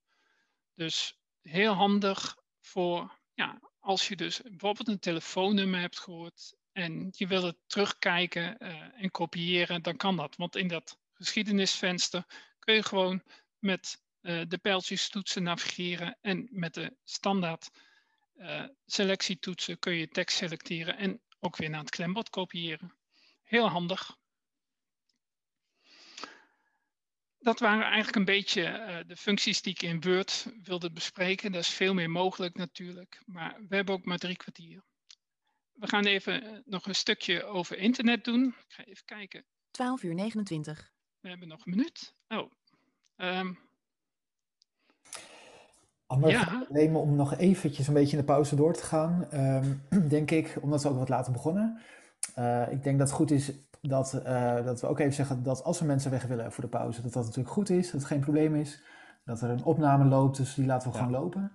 Dus 0.74 1.20
heel 1.42 1.74
handig 1.74 2.38
voor, 2.60 3.20
ja, 3.34 3.60
als 3.88 4.08
je 4.08 4.16
dus 4.16 4.42
bijvoorbeeld 4.42 4.88
een 4.88 5.00
telefoonnummer 5.00 5.80
hebt 5.80 6.00
gehoord 6.00 6.56
en 6.72 7.08
je 7.16 7.28
wil 7.28 7.44
het 7.44 7.58
terugkijken 7.68 8.56
uh, 8.60 9.04
en 9.04 9.12
kopiëren, 9.12 9.82
dan 9.82 9.98
kan 9.98 10.16
dat. 10.16 10.36
Want 10.36 10.56
in 10.56 10.68
dat 10.68 11.00
geschiedenisvenster 11.14 12.26
kun 12.60 12.74
je 12.74 12.84
gewoon 12.84 13.24
met 13.60 14.02
uh, 14.22 14.42
de 14.48 14.58
pijltjes 14.58 15.10
toetsen 15.10 15.44
navigeren 15.44 16.18
en 16.22 16.48
met 16.52 16.74
de 16.74 16.96
standaard 17.04 17.70
uh, 18.36 18.64
selectietoetsen 18.86 19.80
kun 19.80 19.94
je 19.94 20.08
tekst 20.08 20.38
selecteren 20.38 20.98
en 20.98 21.22
ook 21.40 21.58
weer 21.58 21.70
naar 21.70 21.80
het 21.80 21.90
klembord 21.90 22.30
kopiëren. 22.30 22.96
Heel 23.44 23.70
handig. 23.70 24.18
Dat 27.40 27.60
waren 27.60 27.86
eigenlijk 27.86 28.16
een 28.16 28.26
beetje 28.26 28.62
uh, 28.62 28.98
de 29.08 29.16
functies 29.16 29.62
die 29.62 29.74
ik 29.74 29.82
in 29.82 30.02
Word 30.02 30.48
wilde 30.64 30.92
bespreken. 30.92 31.52
Dat 31.52 31.62
is 31.62 31.70
veel 31.70 31.94
meer 31.94 32.10
mogelijk 32.10 32.56
natuurlijk, 32.56 33.22
maar 33.26 33.58
we 33.68 33.76
hebben 33.76 33.96
ook 33.96 34.06
maar 34.06 34.18
drie 34.18 34.38
kwartier. 34.38 34.84
We 35.74 35.88
gaan 35.88 36.06
even 36.06 36.64
nog 36.66 36.88
een 36.88 36.96
stukje 36.96 37.44
over 37.44 37.78
internet 37.78 38.24
doen. 38.24 38.48
Ik 38.48 38.74
ga 38.74 38.84
even 38.84 39.06
kijken. 39.06 39.46
12 39.72 40.04
uur 40.04 40.14
29. 40.14 40.92
We 41.20 41.30
hebben 41.30 41.48
nog 41.48 41.66
een 41.66 41.72
minuut. 41.76 42.14
Oh, 42.28 42.52
um, 43.18 43.60
ja. 46.26 46.66
alleen 46.70 46.96
om 46.96 47.16
nog 47.16 47.38
eventjes 47.38 47.88
een 47.88 47.94
beetje 47.94 48.12
in 48.12 48.18
de 48.18 48.32
pauze 48.32 48.56
door 48.56 48.74
te 48.74 48.84
gaan, 48.84 49.28
um, 49.34 49.82
denk 50.10 50.32
ik, 50.32 50.58
omdat 50.62 50.84
we 50.84 50.90
ook 50.90 50.98
wat 50.98 51.10
later 51.10 51.32
begonnen. 51.32 51.82
Uh, 52.40 52.72
ik 52.72 52.84
denk 52.84 53.00
dat 53.00 53.08
het 53.08 53.18
goed 53.18 53.32
is 53.32 53.52
dat, 53.82 54.22
uh, 54.26 54.66
dat 54.66 54.82
we 54.82 54.88
ook 54.88 55.00
even 55.00 55.14
zeggen 55.14 55.44
dat 55.44 55.64
als 55.64 55.80
we 55.80 55.86
mensen 55.86 56.12
weg 56.12 56.26
willen 56.26 56.52
voor 56.52 56.64
de 56.64 56.70
pauze, 56.70 57.02
dat 57.02 57.14
dat 57.14 57.24
natuurlijk 57.24 57.54
goed 57.54 57.70
is, 57.70 57.92
dat 57.92 58.02
het 58.02 58.10
geen 58.10 58.20
probleem 58.20 58.56
is. 58.56 58.82
Dat 59.26 59.42
er 59.42 59.50
een 59.50 59.64
opname 59.64 60.06
loopt, 60.06 60.38
dus 60.38 60.54
die 60.54 60.66
laten 60.66 60.92
we 60.92 60.98
ja. 60.98 61.04
gewoon 61.04 61.22
lopen. 61.22 61.52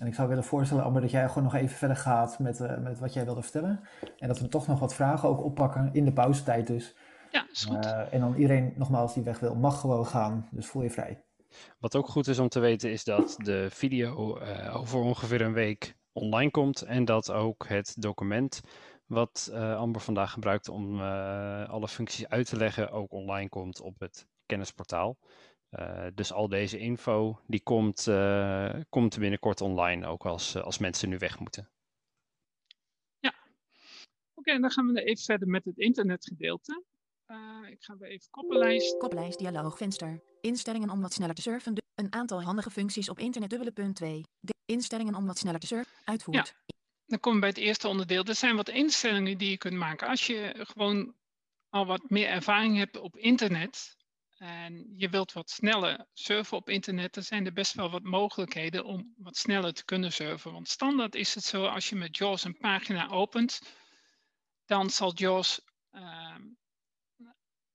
En 0.00 0.06
ik 0.06 0.14
zou 0.14 0.28
willen 0.28 0.44
voorstellen, 0.44 0.84
Amber, 0.84 1.02
dat 1.02 1.10
jij 1.10 1.28
gewoon 1.28 1.42
nog 1.42 1.54
even 1.54 1.76
verder 1.76 1.96
gaat 1.96 2.38
met, 2.38 2.60
uh, 2.60 2.78
met 2.78 2.98
wat 2.98 3.12
jij 3.12 3.24
wilde 3.24 3.42
vertellen. 3.42 3.80
En 4.18 4.28
dat 4.28 4.38
we 4.38 4.48
toch 4.48 4.66
nog 4.66 4.80
wat 4.80 4.94
vragen 4.94 5.28
ook 5.28 5.44
oppakken 5.44 5.90
in 5.92 6.04
de 6.04 6.12
pauzetijd 6.12 6.66
dus. 6.66 6.96
Ja, 7.30 7.46
is 7.50 7.64
goed. 7.64 7.86
en 8.10 8.20
dan 8.20 8.34
iedereen 8.34 8.72
nogmaals 8.76 9.14
die 9.14 9.22
weg 9.22 9.38
wil, 9.38 9.54
mag 9.54 9.80
gewoon 9.80 10.06
gaan. 10.06 10.48
Dus 10.50 10.66
voel 10.66 10.82
je 10.82 10.90
vrij. 10.90 11.24
Wat 11.78 11.96
ook 11.96 12.08
goed 12.08 12.26
is 12.26 12.38
om 12.38 12.48
te 12.48 12.60
weten 12.60 12.90
is 12.90 13.04
dat 13.04 13.36
de 13.38 13.66
video 13.70 14.38
uh, 14.38 14.76
over 14.76 15.00
ongeveer 15.00 15.40
een 15.40 15.52
week 15.52 15.96
online 16.12 16.50
komt 16.50 16.82
en 16.82 17.04
dat 17.04 17.32
ook 17.32 17.68
het 17.68 18.02
document 18.02 18.60
wat 19.06 19.50
uh, 19.52 19.76
Amber 19.76 20.00
vandaag 20.00 20.32
gebruikt 20.32 20.68
om 20.68 21.00
uh, 21.00 21.68
alle 21.68 21.88
functies 21.88 22.28
uit 22.28 22.48
te 22.48 22.56
leggen 22.56 22.90
ook 22.90 23.12
online 23.12 23.48
komt 23.48 23.80
op 23.80 24.00
het 24.00 24.26
kennisportaal. 24.46 25.18
dus 26.14 26.32
al 26.32 26.48
deze 26.48 26.78
info 26.78 27.40
die 27.46 27.62
komt, 27.62 28.08
komt 28.88 29.18
binnenkort 29.18 29.60
online 29.60 30.06
ook 30.06 30.26
als, 30.26 30.56
als 30.56 30.78
mensen 30.78 31.08
nu 31.08 31.18
weg 31.18 31.38
moeten. 31.38 31.70
Ja, 33.18 33.28
oké, 33.28 33.48
okay, 34.34 34.58
dan 34.60 34.70
gaan 34.70 34.92
we 34.92 35.02
even 35.02 35.24
verder 35.24 35.48
met 35.48 35.64
het 35.64 35.78
internetgedeelte. 35.78 36.84
Uh, 37.26 37.70
ik 37.70 37.82
ga 37.82 37.96
weer 37.96 38.10
even 38.10 38.30
koppenlijst. 38.30 38.96
Koppenlijst 38.96 39.38
dialoogvenster. 39.38 40.22
Instellingen 40.40 40.90
om 40.90 41.00
wat 41.00 41.12
sneller 41.12 41.34
te 41.34 41.42
surfen. 41.42 41.82
Een 41.94 42.12
aantal 42.12 42.42
handige 42.42 42.70
functies 42.70 43.08
op 43.08 43.18
internet 43.18 43.50
dubbele 43.50 43.72
punt 43.72 43.96
2. 43.96 44.22
De 44.40 44.54
instellingen 44.64 45.14
om 45.14 45.26
wat 45.26 45.38
sneller 45.38 45.60
te 45.60 45.66
surfen. 45.66 45.92
Uitvoert. 46.04 46.54
Ja. 46.66 46.75
Dan 47.06 47.20
komen 47.20 47.40
we 47.40 47.46
bij 47.46 47.54
het 47.54 47.68
eerste 47.68 47.88
onderdeel. 47.88 48.24
Er 48.24 48.34
zijn 48.34 48.56
wat 48.56 48.68
instellingen 48.68 49.38
die 49.38 49.50
je 49.50 49.58
kunt 49.58 49.74
maken. 49.74 50.08
Als 50.08 50.26
je 50.26 50.66
gewoon 50.68 51.14
al 51.68 51.86
wat 51.86 52.10
meer 52.10 52.28
ervaring 52.28 52.76
hebt 52.76 52.96
op 52.96 53.16
internet 53.16 53.96
en 54.36 54.92
je 54.96 55.08
wilt 55.08 55.32
wat 55.32 55.50
sneller 55.50 56.06
surfen 56.12 56.56
op 56.56 56.68
internet, 56.68 57.14
dan 57.14 57.22
zijn 57.22 57.46
er 57.46 57.52
best 57.52 57.74
wel 57.74 57.90
wat 57.90 58.02
mogelijkheden 58.02 58.84
om 58.84 59.14
wat 59.16 59.36
sneller 59.36 59.72
te 59.72 59.84
kunnen 59.84 60.12
surfen. 60.12 60.52
Want 60.52 60.68
standaard 60.68 61.14
is 61.14 61.34
het 61.34 61.44
zo, 61.44 61.66
als 61.66 61.88
je 61.88 61.96
met 61.96 62.16
JAWS 62.16 62.44
een 62.44 62.58
pagina 62.58 63.08
opent, 63.08 63.60
dan 64.64 64.90
zal 64.90 65.14
JAWS 65.14 65.60
uh, 65.92 66.36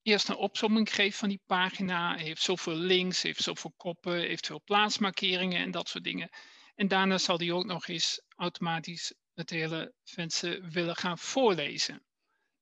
eerst 0.01 0.29
een 0.29 0.35
opzomming 0.35 0.93
geeft 0.93 1.17
van 1.17 1.29
die 1.29 1.41
pagina. 1.45 2.15
Heeft 2.15 2.41
zoveel 2.41 2.75
links, 2.75 3.21
heeft 3.21 3.43
zoveel 3.43 3.73
koppen, 3.77 4.19
heeft 4.19 4.45
veel 4.45 4.61
plaatsmarkeringen 4.63 5.61
en 5.61 5.71
dat 5.71 5.89
soort 5.89 6.03
dingen. 6.03 6.29
En 6.75 6.87
daarna 6.87 7.17
zal 7.17 7.37
die 7.37 7.53
ook 7.53 7.65
nog 7.65 7.87
eens 7.87 8.21
automatisch 8.35 9.13
het 9.33 9.49
hele 9.49 9.93
venster 10.03 10.69
willen 10.69 10.95
gaan 10.95 11.17
voorlezen. 11.17 12.03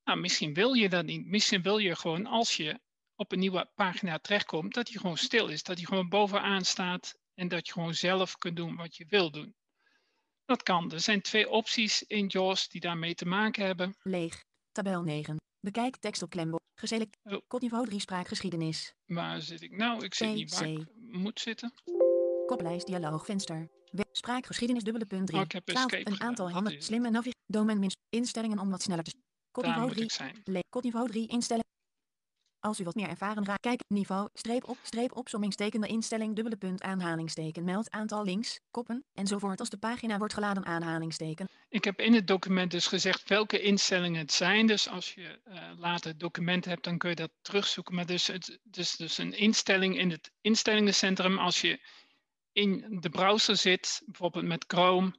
Nou, 0.04 0.20
misschien 0.20 0.54
wil 0.54 0.74
je 0.74 0.90
dat 0.90 1.06
niet. 1.06 1.26
Misschien 1.26 1.62
wil 1.62 1.78
je 1.78 1.96
gewoon 1.96 2.26
als 2.26 2.58
je 2.58 2.80
op 3.16 3.32
een 3.32 3.40
nieuwe 3.40 3.72
pagina 3.76 4.20
terechtkomt, 4.20 4.74
dat 4.74 4.86
die 4.86 5.00
gewoon 5.00 5.18
stil 5.18 5.48
is. 5.48 5.64
Dat 5.64 5.78
die 5.78 5.86
gewoon 5.86 6.10
bovenaan 6.10 6.66
staat 6.66 7.16
en 7.34 7.48
dat 7.48 7.68
je 7.68 7.74
gewoon 7.74 7.94
zelf 7.94 8.36
kunt 8.38 8.56
doen 8.56 8.76
wat 8.76 8.96
je 8.96 9.06
wil 9.10 9.32
doen. 9.32 9.56
Dat 10.46 10.64
kan. 10.64 10.92
Er 10.92 11.00
zijn 11.00 11.22
twee 11.22 11.50
opties 11.50 12.04
in 12.04 12.28
JAWS 12.28 12.68
die 12.68 12.82
daarmee 12.82 13.16
te 13.16 13.26
maken 13.26 13.66
hebben. 13.66 13.96
Leeg. 14.02 14.44
Tabel 14.72 15.02
9. 15.02 15.38
Bekijk 15.60 15.98
tekst 15.98 16.22
op 16.22 16.30
klembord. 16.30 16.64
Geselecteerd. 16.76 17.36
Oh. 17.36 17.48
Kodniveau 17.48 17.86
3 17.86 18.00
spraakgeschiedenis. 18.00 18.94
Waar 19.06 19.42
zit 19.42 19.62
ik 19.62 19.78
nou? 19.78 20.04
Ik 20.04 20.14
zit 20.14 20.34
niet 20.34 20.54
waar 20.54 20.68
ik 20.68 20.88
moet 20.96 21.40
zitten. 21.40 21.74
Koppenlijst 22.46 22.86
dialoogvenster. 22.86 23.70
Spraakgeschiedenis 24.12 24.84
dubbele 24.84 25.06
punt 25.06 25.28
3. 25.28 25.40
Oh, 25.40 25.46
ik 25.46 25.52
heb 25.52 25.66
12, 25.66 25.92
een 25.92 26.22
aantal 26.22 26.52
handen. 26.52 26.82
Slimme 26.82 27.10
navigatie. 27.10 27.42
Domein. 27.46 27.92
Instellingen 28.10 28.60
om 28.60 28.70
wat 28.70 28.82
sneller 28.82 29.04
te. 29.04 29.14
Kodniveau 29.52 29.94
3. 30.44 30.64
Kodniveau 30.70 31.08
3 31.08 31.28
instellen. 31.28 31.68
Als 32.60 32.80
u 32.80 32.84
wat 32.84 32.96
meer 32.96 33.08
ervaren 33.08 33.46
raakt, 33.46 33.62
kijk 33.62 33.82
niveau, 33.88 34.30
streep 34.34 34.70
op, 34.70 34.78
streep 34.84 35.16
opsommingstekende 35.16 35.88
instelling, 35.88 36.36
dubbele 36.36 36.56
punt, 36.56 36.82
aanhalingsteken, 36.82 37.64
meld 37.64 37.90
aantal 37.90 38.24
links, 38.24 38.60
koppen, 38.72 39.04
enzovoort 39.14 39.60
als 39.60 39.70
de 39.70 39.78
pagina 39.78 40.18
wordt 40.18 40.34
geladen, 40.34 40.66
aanhalingsteken. 40.66 41.48
Ik 41.70 41.84
heb 41.84 42.00
in 42.00 42.14
het 42.14 42.28
document 42.28 42.72
dus 42.72 42.88
gezegd 42.88 43.30
welke 43.30 43.62
instellingen 43.62 44.20
het 44.20 44.32
zijn. 44.32 44.68
Dus 44.68 44.90
als 44.90 45.14
je 45.14 45.40
uh, 45.48 45.72
later 45.78 46.10
het 46.10 46.20
document 46.20 46.66
hebt, 46.66 46.84
dan 46.84 46.98
kun 46.98 47.10
je 47.10 47.16
dat 47.16 47.32
terugzoeken. 47.42 47.96
Maar 47.96 48.06
dus 48.06 48.28
het 48.28 48.60
is 48.72 48.96
dus 48.96 49.18
een 49.18 49.34
instelling 49.34 49.98
in 49.98 50.12
het 50.12 50.32
instellingencentrum. 50.42 51.38
Als 51.38 51.62
je 51.62 51.80
in 52.60 52.98
de 53.00 53.10
browser 53.10 53.58
zit, 53.58 54.02
bijvoorbeeld 54.06 54.46
met 54.46 54.64
Chrome, 54.68 55.14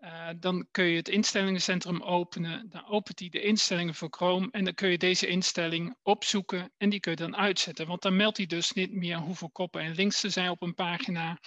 uh, 0.00 0.28
dan 0.36 0.66
kun 0.70 0.84
je 0.84 0.96
het 0.96 1.08
instellingencentrum 1.08 2.02
openen. 2.02 2.70
Dan 2.70 2.86
opent 2.86 3.18
hij 3.18 3.28
de 3.28 3.42
instellingen 3.42 3.94
voor 3.94 4.08
Chrome 4.10 4.48
en 4.50 4.64
dan 4.64 4.74
kun 4.74 4.88
je 4.88 4.98
deze 4.98 5.26
instelling 5.26 5.96
opzoeken 6.02 6.72
en 6.76 6.90
die 6.90 7.00
kun 7.00 7.10
je 7.10 7.16
dan 7.16 7.36
uitzetten. 7.36 7.86
Want 7.86 8.02
dan 8.02 8.16
meldt 8.16 8.36
hij 8.36 8.46
dus 8.46 8.72
niet 8.72 8.92
meer 8.92 9.16
hoeveel 9.16 9.50
koppen 9.50 9.80
en 9.80 9.94
links 9.94 10.22
er 10.22 10.30
zijn 10.30 10.50
op 10.50 10.62
een 10.62 10.74
pagina. 10.74 11.38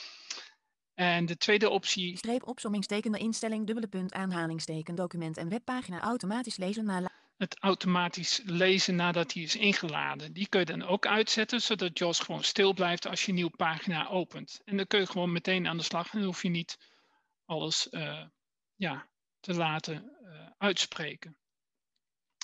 En 0.94 1.26
de 1.26 1.38
tweede 1.38 1.70
optie... 1.70 2.18
Streep 2.18 2.44
de 3.12 3.18
instelling, 3.18 3.66
dubbele 3.66 3.88
punt, 3.88 4.14
aanhalingsteken, 4.14 4.96
document 4.96 5.38
en 5.38 5.50
webpagina 5.50 6.02
automatisch 6.02 6.58
lezen. 6.58 6.86
Het 7.38 7.60
automatisch 7.60 8.42
lezen 8.46 8.96
nadat 8.96 9.34
hij 9.34 9.44
is 9.44 9.56
ingeladen. 9.56 10.34
Die 10.34 10.48
kun 10.48 10.60
je 10.60 10.66
dan 10.66 10.84
ook 10.84 11.06
uitzetten, 11.06 11.62
zodat 11.62 11.98
JAWS 11.98 12.20
gewoon 12.20 12.44
stil 12.44 12.74
blijft 12.74 13.08
als 13.08 13.22
je 13.22 13.28
een 13.28 13.36
nieuwe 13.36 13.56
pagina 13.56 14.08
opent. 14.08 14.62
En 14.66 14.78
dan 14.78 14.88
kun 14.88 15.00
je 15.00 15.08
gewoon 15.08 15.32
meteen 15.32 15.68
aan 15.68 15.78
de 15.78 15.84
slag 15.84 16.12
en 16.12 16.18
dan 16.18 16.28
hoef 16.28 16.42
je 16.42 16.50
niet 16.50 16.78
alles 17.46 17.88
uh, 17.92 18.24
ja, 18.76 19.08
te 19.40 19.54
laten 19.54 20.18
uh, 20.24 20.48
uitspreken. 20.58 21.38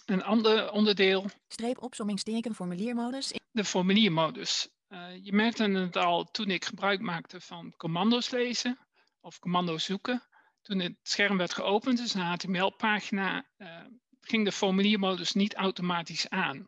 Een 0.06 0.24
ander 0.24 0.72
onderdeel. 0.72 1.26
Streep 1.48 1.82
opsommingsteken 1.82 2.56
formuliermodus. 2.56 3.34
De 3.52 3.66
formuliermodus. 3.66 4.70
Uh, 4.90 5.24
je 5.24 5.34
merkte 5.34 5.64
het 5.64 5.96
al 5.96 6.24
toen 6.24 6.50
ik 6.50 6.66
gebruik 6.66 7.02
maakte 7.02 7.42
van 7.42 7.74
commando's 7.78 8.30
lezen 8.30 8.80
of 9.20 9.40
commando's 9.40 9.84
zoeken. 9.84 10.24
Toen 10.62 10.80
het 10.80 10.96
scherm 11.02 11.38
werd 11.38 11.54
geopend, 11.54 11.98
dus 11.98 12.14
een 12.14 12.22
HTML-pagina, 12.22 13.46
ging 14.22 14.46
de 14.46 14.52
formuliermodus 14.52 15.32
niet 15.32 15.56
automatisch 15.56 16.30
aan. 16.30 16.68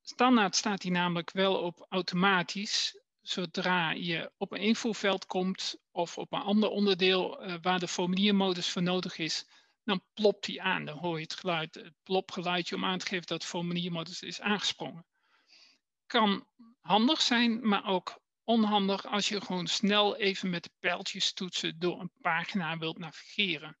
Standaard 0.00 0.56
staat 0.56 0.80
die 0.80 0.90
namelijk 0.90 1.30
wel 1.30 1.54
op 1.54 1.86
automatisch 1.88 2.98
zodra 3.20 3.90
je 3.90 4.32
op 4.36 4.52
een 4.52 4.60
invoerveld 4.60 5.26
komt 5.26 5.76
of 5.90 6.18
op 6.18 6.32
een 6.32 6.40
ander 6.40 6.68
onderdeel 6.68 7.44
uh, 7.44 7.54
waar 7.62 7.78
de 7.78 7.88
formuliermodus 7.88 8.70
voor 8.70 8.82
nodig 8.82 9.18
is, 9.18 9.46
dan 9.84 10.02
plopt 10.14 10.44
die 10.44 10.62
aan. 10.62 10.84
Dan 10.84 10.98
hoor 10.98 11.16
je 11.16 11.22
het 11.22 11.34
geluid, 11.34 11.74
het 11.74 11.94
plopgeluidje 12.02 12.76
om 12.76 12.84
aan 12.84 12.98
te 12.98 13.06
geven 13.06 13.26
dat 13.26 13.40
de 13.40 13.46
formuliermodus 13.46 14.22
is 14.22 14.40
aangesprongen. 14.40 15.06
Kan 16.06 16.46
handig 16.80 17.20
zijn, 17.20 17.68
maar 17.68 17.86
ook 17.86 18.20
onhandig 18.44 19.06
als 19.06 19.28
je 19.28 19.40
gewoon 19.40 19.66
snel 19.66 20.16
even 20.16 20.50
met 20.50 20.62
de 20.62 20.70
pijltjes 20.80 21.32
toetsen 21.32 21.78
door 21.78 22.00
een 22.00 22.12
pagina 22.20 22.78
wilt 22.78 22.98
navigeren. 22.98 23.78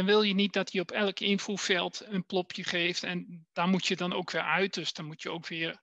Dan 0.00 0.08
wil 0.08 0.22
je 0.22 0.34
niet 0.34 0.52
dat 0.52 0.72
hij 0.72 0.80
op 0.80 0.90
elk 0.90 1.20
invoerveld 1.20 2.02
een 2.04 2.24
plopje 2.24 2.64
geeft 2.64 3.02
en 3.02 3.46
daar 3.52 3.68
moet 3.68 3.86
je 3.86 3.96
dan 3.96 4.12
ook 4.12 4.30
weer 4.30 4.42
uit. 4.42 4.74
Dus 4.74 4.92
dan 4.92 5.04
moet 5.04 5.22
je 5.22 5.30
ook 5.30 5.46
weer 5.46 5.80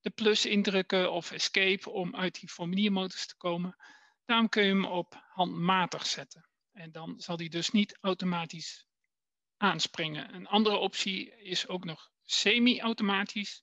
de 0.00 0.10
plus 0.10 0.46
indrukken 0.46 1.12
of 1.12 1.30
escape 1.30 1.90
om 1.90 2.16
uit 2.16 2.40
die 2.40 2.48
formuliermodus 2.48 3.26
te 3.26 3.36
komen. 3.36 3.76
Daarom 4.24 4.48
kun 4.48 4.62
je 4.62 4.68
hem 4.68 4.84
op 4.84 5.22
handmatig 5.28 6.06
zetten. 6.06 6.48
En 6.72 6.92
dan 6.92 7.14
zal 7.20 7.36
hij 7.36 7.48
dus 7.48 7.70
niet 7.70 7.98
automatisch 8.00 8.86
aanspringen. 9.56 10.34
Een 10.34 10.46
andere 10.46 10.76
optie 10.76 11.36
is 11.36 11.68
ook 11.68 11.84
nog 11.84 12.10
semi-automatisch. 12.22 13.62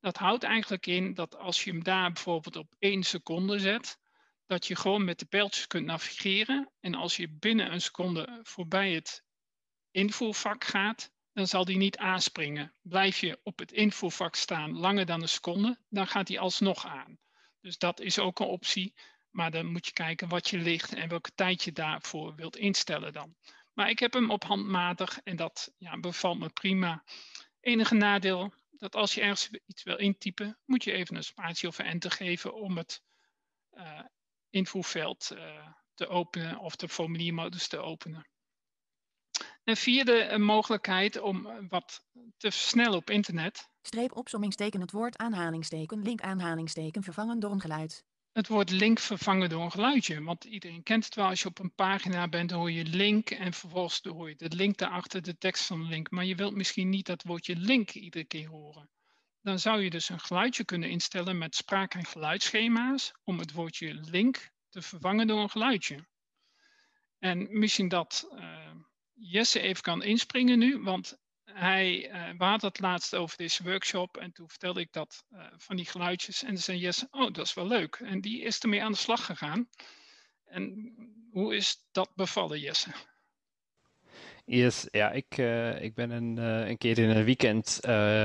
Dat 0.00 0.16
houdt 0.16 0.42
eigenlijk 0.42 0.86
in 0.86 1.14
dat 1.14 1.36
als 1.36 1.64
je 1.64 1.70
hem 1.70 1.82
daar 1.82 2.12
bijvoorbeeld 2.12 2.56
op 2.56 2.74
1 2.78 3.02
seconde 3.02 3.58
zet, 3.58 3.98
dat 4.46 4.66
je 4.66 4.76
gewoon 4.76 5.04
met 5.04 5.18
de 5.18 5.26
pijltjes 5.26 5.66
kunt 5.66 5.86
navigeren. 5.86 6.72
En 6.80 6.94
als 6.94 7.16
je 7.16 7.28
binnen 7.30 7.72
een 7.72 7.80
seconde 7.80 8.40
voorbij 8.42 8.92
het 8.92 9.24
invoervak 9.96 10.64
gaat, 10.64 11.12
dan 11.32 11.46
zal 11.46 11.64
die 11.64 11.76
niet 11.76 11.96
aanspringen. 11.96 12.72
Blijf 12.82 13.18
je 13.18 13.40
op 13.42 13.58
het 13.58 13.72
invoervak 13.72 14.34
staan 14.34 14.78
langer 14.78 15.06
dan 15.06 15.22
een 15.22 15.28
seconde, 15.28 15.78
dan 15.88 16.06
gaat 16.06 16.28
hij 16.28 16.38
alsnog 16.38 16.86
aan. 16.86 17.18
Dus 17.60 17.78
dat 17.78 18.00
is 18.00 18.18
ook 18.18 18.40
een 18.40 18.46
optie, 18.46 18.94
maar 19.30 19.50
dan 19.50 19.66
moet 19.66 19.86
je 19.86 19.92
kijken 19.92 20.28
wat 20.28 20.48
je 20.48 20.58
ligt 20.58 20.94
en 20.94 21.08
welke 21.08 21.34
tijd 21.34 21.64
je 21.64 21.72
daarvoor 21.72 22.34
wilt 22.34 22.56
instellen 22.56 23.12
dan. 23.12 23.36
Maar 23.72 23.90
ik 23.90 23.98
heb 23.98 24.12
hem 24.12 24.30
op 24.30 24.44
handmatig 24.44 25.20
en 25.24 25.36
dat 25.36 25.72
ja, 25.78 26.00
bevalt 26.00 26.38
me 26.38 26.48
prima. 26.48 27.04
Enige 27.60 27.94
nadeel, 27.94 28.52
dat 28.70 28.94
als 28.94 29.14
je 29.14 29.20
ergens 29.20 29.50
iets 29.66 29.82
wil 29.82 29.96
intypen, 29.96 30.58
moet 30.64 30.84
je 30.84 30.92
even 30.92 31.16
een 31.16 31.24
spatie 31.24 31.68
of 31.68 31.78
een 31.78 31.86
enter 31.86 32.10
geven 32.10 32.54
om 32.54 32.76
het 32.76 33.02
uh, 33.72 34.00
invoerveld 34.50 35.30
uh, 35.32 35.68
te 35.94 36.08
openen 36.08 36.58
of 36.58 36.76
de 36.76 36.88
formuliermodus 36.88 37.68
te 37.68 37.78
openen. 37.78 38.26
Een 39.66 39.76
vierde 39.76 40.18
eh, 40.18 40.38
mogelijkheid 40.38 41.20
om 41.20 41.68
wat 41.68 42.04
te 42.36 42.50
versnellen 42.50 42.96
op 42.96 43.10
internet. 43.10 43.68
Streep 43.82 44.16
opsommingsteken 44.16 44.80
het 44.80 44.90
woord 44.90 45.16
aanhalingsteken, 45.16 46.02
link 46.02 46.20
aanhalingsteken 46.20 47.02
vervangen 47.02 47.40
door 47.40 47.50
een 47.50 47.60
geluid. 47.60 48.04
Het 48.32 48.48
woord 48.48 48.70
link 48.70 48.98
vervangen 48.98 49.48
door 49.48 49.62
een 49.62 49.70
geluidje. 49.70 50.22
Want 50.22 50.44
iedereen 50.44 50.82
kent 50.82 51.04
het 51.04 51.14
wel. 51.14 51.26
Als 51.26 51.42
je 51.42 51.48
op 51.48 51.58
een 51.58 51.74
pagina 51.74 52.28
bent, 52.28 52.50
hoor 52.50 52.70
je 52.70 52.84
link 52.84 53.30
en 53.30 53.52
vervolgens 53.52 54.00
hoor 54.02 54.28
je 54.28 54.36
de 54.36 54.56
link 54.56 54.76
daarachter, 54.76 55.22
de 55.22 55.38
tekst 55.38 55.66
van 55.66 55.82
de 55.82 55.88
link. 55.88 56.10
Maar 56.10 56.24
je 56.24 56.34
wilt 56.34 56.54
misschien 56.54 56.88
niet 56.88 57.06
dat 57.06 57.22
woordje 57.22 57.56
link 57.56 57.90
iedere 57.90 58.24
keer 58.24 58.48
horen. 58.48 58.90
Dan 59.42 59.58
zou 59.58 59.82
je 59.82 59.90
dus 59.90 60.08
een 60.08 60.20
geluidje 60.20 60.64
kunnen 60.64 60.90
instellen 60.90 61.38
met 61.38 61.54
spraak- 61.54 61.94
en 61.94 62.04
geluidsschema's 62.04 63.12
om 63.24 63.38
het 63.38 63.52
woordje 63.52 63.94
link 63.94 64.50
te 64.68 64.82
vervangen 64.82 65.26
door 65.26 65.40
een 65.40 65.50
geluidje. 65.50 66.06
En 67.18 67.58
misschien 67.58 67.88
dat 67.88 68.28
uh, 68.32 68.70
Jesse 69.18 69.60
even 69.60 69.82
kan 69.82 70.02
inspringen 70.02 70.58
nu, 70.58 70.82
want 70.82 71.18
hij, 71.44 72.10
uh, 72.10 72.38
we 72.38 72.66
het 72.66 72.80
laatst 72.80 73.14
over 73.14 73.36
deze 73.36 73.62
workshop 73.62 74.16
en 74.16 74.32
toen 74.32 74.48
vertelde 74.48 74.80
ik 74.80 74.92
dat 74.92 75.24
uh, 75.32 75.44
van 75.56 75.76
die 75.76 75.84
geluidjes. 75.84 76.42
En 76.42 76.48
toen 76.48 76.58
zei 76.58 76.78
Jesse, 76.78 77.08
oh 77.10 77.32
dat 77.32 77.44
is 77.44 77.54
wel 77.54 77.66
leuk. 77.66 77.94
En 77.94 78.20
die 78.20 78.42
is 78.42 78.58
ermee 78.58 78.82
aan 78.82 78.92
de 78.92 78.98
slag 78.98 79.24
gegaan. 79.24 79.68
En 80.44 80.94
hoe 81.30 81.56
is 81.56 81.86
dat 81.92 82.10
bevallen 82.14 82.60
Jesse? 82.60 82.90
Yes, 84.44 84.88
ja, 84.90 85.10
ik, 85.10 85.38
uh, 85.38 85.82
ik 85.82 85.94
ben 85.94 86.10
een, 86.10 86.36
een 86.36 86.78
keer 86.78 86.98
in 86.98 87.08
een 87.08 87.24
weekend 87.24 87.78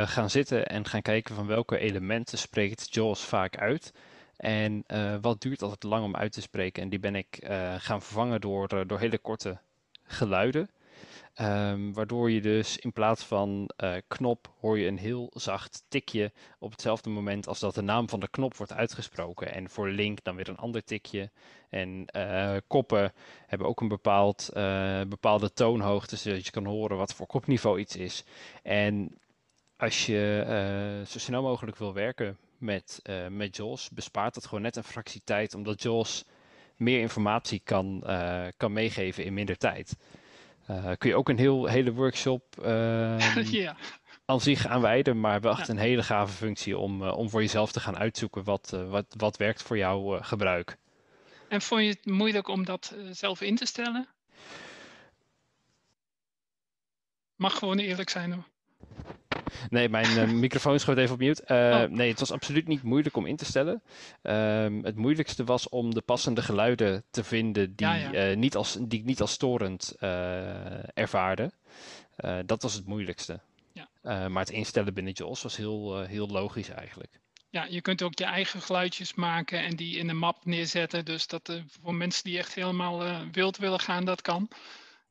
gaan 0.05 0.29
zitten 0.29 0.67
en 0.67 0.85
gaan 0.85 1.01
kijken 1.01 1.35
van 1.35 1.47
welke 1.47 1.77
elementen 1.77 2.37
spreekt 2.37 2.93
Jaws 2.93 3.23
vaak 3.23 3.57
uit. 3.57 3.93
En 4.37 4.83
wat 5.21 5.41
duurt 5.41 5.61
altijd 5.61 5.83
lang 5.83 6.03
om 6.03 6.15
uit 6.15 6.31
te 6.31 6.41
spreken. 6.41 6.83
En 6.83 6.89
die 6.89 6.99
ben 6.99 7.15
ik 7.15 7.37
gaan 7.77 8.01
vervangen 8.01 8.41
door, 8.41 8.87
door 8.87 8.99
hele 8.99 9.17
korte 9.17 9.59
geluiden. 10.03 10.69
Um, 11.41 11.93
waardoor 11.93 12.31
je 12.31 12.41
dus 12.41 12.77
in 12.77 12.93
plaats 12.93 13.23
van 13.23 13.69
uh, 13.83 13.93
knop 14.07 14.53
hoor 14.59 14.79
je 14.79 14.87
een 14.87 14.97
heel 14.97 15.31
zacht 15.33 15.83
tikje 15.87 16.31
op 16.59 16.71
hetzelfde 16.71 17.09
moment 17.09 17.47
als 17.47 17.59
dat 17.59 17.75
de 17.75 17.81
naam 17.81 18.09
van 18.09 18.19
de 18.19 18.27
knop 18.27 18.55
wordt 18.55 18.73
uitgesproken. 18.73 19.53
En 19.53 19.69
voor 19.69 19.89
link 19.89 20.23
dan 20.23 20.35
weer 20.35 20.49
een 20.49 20.57
ander 20.57 20.83
tikje. 20.83 21.29
En 21.69 22.05
uh, 22.15 22.55
koppen 22.67 23.13
hebben 23.47 23.67
ook 23.67 23.81
een 23.81 23.87
bepaald, 23.87 24.49
uh, 24.53 25.01
bepaalde 25.07 25.53
toonhoogte, 25.53 26.15
zodat 26.15 26.45
je 26.45 26.51
kan 26.51 26.65
horen 26.65 26.97
wat 26.97 27.13
voor 27.13 27.27
kopniveau 27.27 27.79
iets 27.79 27.95
is. 27.95 28.23
En 28.63 29.17
als 29.77 30.05
je 30.05 31.03
zo 31.07 31.19
snel 31.19 31.41
mogelijk 31.41 31.77
wil 31.77 31.93
werken 31.93 32.37
met, 32.57 33.01
met 33.29 33.55
JAWS, 33.55 33.89
bespaart 33.89 34.33
dat 34.33 34.45
gewoon 34.45 34.61
net 34.61 34.75
een 34.75 34.83
fractie 34.83 35.21
tijd, 35.23 35.53
omdat 35.53 35.81
JAWS 35.81 36.25
meer 36.75 36.99
informatie 36.99 37.61
kan, 37.63 38.03
kan 38.57 38.73
meegeven 38.73 39.23
in 39.25 39.33
minder 39.33 39.57
tijd. 39.57 39.95
Uh, 40.71 40.91
kun 40.97 41.09
je 41.09 41.15
ook 41.15 41.29
een 41.29 41.37
heel, 41.37 41.65
hele 41.65 41.93
workshop 41.93 42.43
uh, 42.65 43.43
ja. 43.51 43.75
aan 44.25 44.41
zich 44.41 44.67
aanwijden, 44.67 45.19
maar 45.19 45.41
wel 45.41 45.51
echt 45.51 45.67
ja. 45.67 45.73
een 45.73 45.79
hele 45.79 46.03
gave 46.03 46.33
functie 46.33 46.77
om, 46.77 47.01
uh, 47.01 47.17
om 47.17 47.29
voor 47.29 47.41
jezelf 47.41 47.71
te 47.71 47.79
gaan 47.79 47.97
uitzoeken 47.97 48.43
wat, 48.43 48.77
wat, 48.89 49.13
wat 49.17 49.37
werkt 49.37 49.63
voor 49.63 49.77
jouw 49.77 50.19
gebruik. 50.21 50.77
En 51.47 51.61
vond 51.61 51.81
je 51.81 51.87
het 51.87 52.05
moeilijk 52.05 52.47
om 52.47 52.65
dat 52.65 52.95
zelf 53.11 53.41
in 53.41 53.55
te 53.55 53.65
stellen? 53.65 54.07
Mag 57.35 57.57
gewoon 57.57 57.77
eerlijk 57.77 58.09
zijn 58.09 58.31
hoor. 58.31 58.50
Nee, 59.69 59.89
mijn 59.89 60.29
uh, 60.29 60.33
microfoon 60.45 60.79
schoot 60.79 60.97
even 60.97 61.13
op 61.13 61.19
mute. 61.19 61.43
Uh, 61.47 61.81
oh. 61.81 61.89
Nee, 61.97 62.09
het 62.09 62.19
was 62.19 62.31
absoluut 62.31 62.67
niet 62.67 62.83
moeilijk 62.83 63.17
om 63.17 63.25
in 63.25 63.35
te 63.35 63.45
stellen. 63.45 63.81
Um, 64.21 64.83
het 64.83 64.95
moeilijkste 64.95 65.43
was 65.43 65.69
om 65.69 65.93
de 65.93 66.01
passende 66.01 66.41
geluiden 66.41 67.03
te 67.09 67.23
vinden 67.23 67.75
die, 67.75 67.87
ja, 67.87 67.95
ja. 67.95 68.29
Uh, 68.29 68.37
niet, 68.37 68.55
als, 68.55 68.77
die 68.81 68.99
ik 68.99 69.05
niet 69.05 69.21
als 69.21 69.31
storend 69.31 69.95
ervaarde. 70.93 71.51
dat 72.45 72.61
was 72.61 72.73
het 72.73 72.85
moeilijkste. 72.85 73.39
Ja. 73.73 74.27
maar 74.29 74.43
het 74.43 74.53
instellen 74.53 74.93
binnen 74.93 75.13
JAWS 75.13 75.41
was 75.41 75.55
heel, 75.55 76.01
heel 76.01 76.27
logisch 76.27 76.69
eigenlijk. 76.69 77.19
Ja, 77.49 77.65
je 77.69 77.81
kunt 77.81 78.01
ook 78.01 78.17
je 78.17 78.25
eigen 78.25 78.61
geluidjes 78.61 79.13
maken 79.13 79.63
en 79.63 79.75
die 79.75 79.97
in 79.97 80.09
een 80.09 80.17
map 80.17 80.45
neerzetten. 80.45 81.05
Dus 81.05 81.27
dat 81.27 81.61
voor 81.81 81.95
mensen 81.95 82.23
die 82.23 82.37
echt 82.37 82.53
helemaal 82.53 83.03
wild 83.31 83.57
willen 83.57 83.79
gaan, 83.79 84.05
dat 84.05 84.21
kan. 84.21 84.47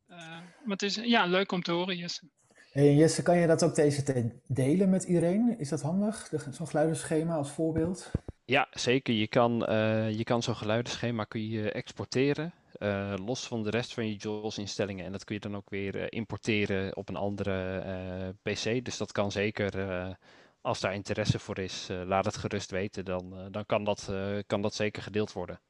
maar 0.09 0.43
het 0.65 0.83
is 0.83 0.95
ja, 0.95 1.25
leuk 1.25 1.53
om 1.53 1.63
te 1.63 1.73
horen, 1.73 1.97
Jesse. 1.97 2.23
Hey 2.71 2.95
Jesse, 2.95 3.23
kan 3.23 3.37
je 3.37 3.47
dat 3.47 3.63
ook 3.63 3.75
deze 3.75 4.33
delen 4.47 4.91
met 4.91 5.05
iedereen? 5.05 5.59
Is 5.59 5.69
dat 5.69 5.83
handig? 5.83 6.31
Zo'n 6.51 6.67
geluidenschema 6.67 7.37
als 7.37 7.51
voorbeeld? 7.51 8.11
Ja, 8.45 8.69
zeker. 8.71 9.15
Je 9.15 9.27
kan, 9.27 9.71
uh, 9.71 10.11
je 10.11 10.25
kan 10.25 10.43
zo'n 10.43 10.57
geluidenschema 10.57 11.25
kun 11.25 11.49
je 11.49 11.73
exporteren. 11.73 12.53
Uh, 12.79 13.15
los 13.27 13.47
van 13.47 13.63
de 13.63 13.71
rest 13.71 13.95
van 13.95 14.07
je 14.07 14.17
JAWS-instellingen. 14.17 15.05
En 15.05 15.13
dat 15.13 15.25
kun 15.25 15.35
je 15.35 15.41
dan 15.41 15.57
ook 15.57 15.71
weer 15.71 15.97
uh, 15.97 16.07
importeren 16.09 16.97
op 16.97 17.09
een 17.09 17.17
andere 17.17 18.35
PC. 18.43 18.85
Dus 18.85 18.97
dat 18.97 19.13
kan 19.13 19.33
zeker, 19.33 20.17
als 20.61 20.81
daar 20.81 20.95
interesse 20.95 21.39
voor 21.39 21.59
is, 21.59 21.89
laat 22.05 22.25
het 22.25 22.37
gerust 22.37 22.71
weten. 22.71 23.05
Dan, 23.05 23.49
dan 23.51 23.67
kan, 23.67 23.85
dat, 23.85 24.13
kan 24.47 24.63
dat 24.63 24.75
zeker 24.75 25.03
gedeeld 25.03 25.33
worden. 25.33 25.61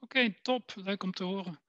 Oké, 0.00 0.34
top. 0.42 0.72
Leuk 0.74 1.02
om 1.02 1.12
te 1.12 1.24
horen. 1.24 1.60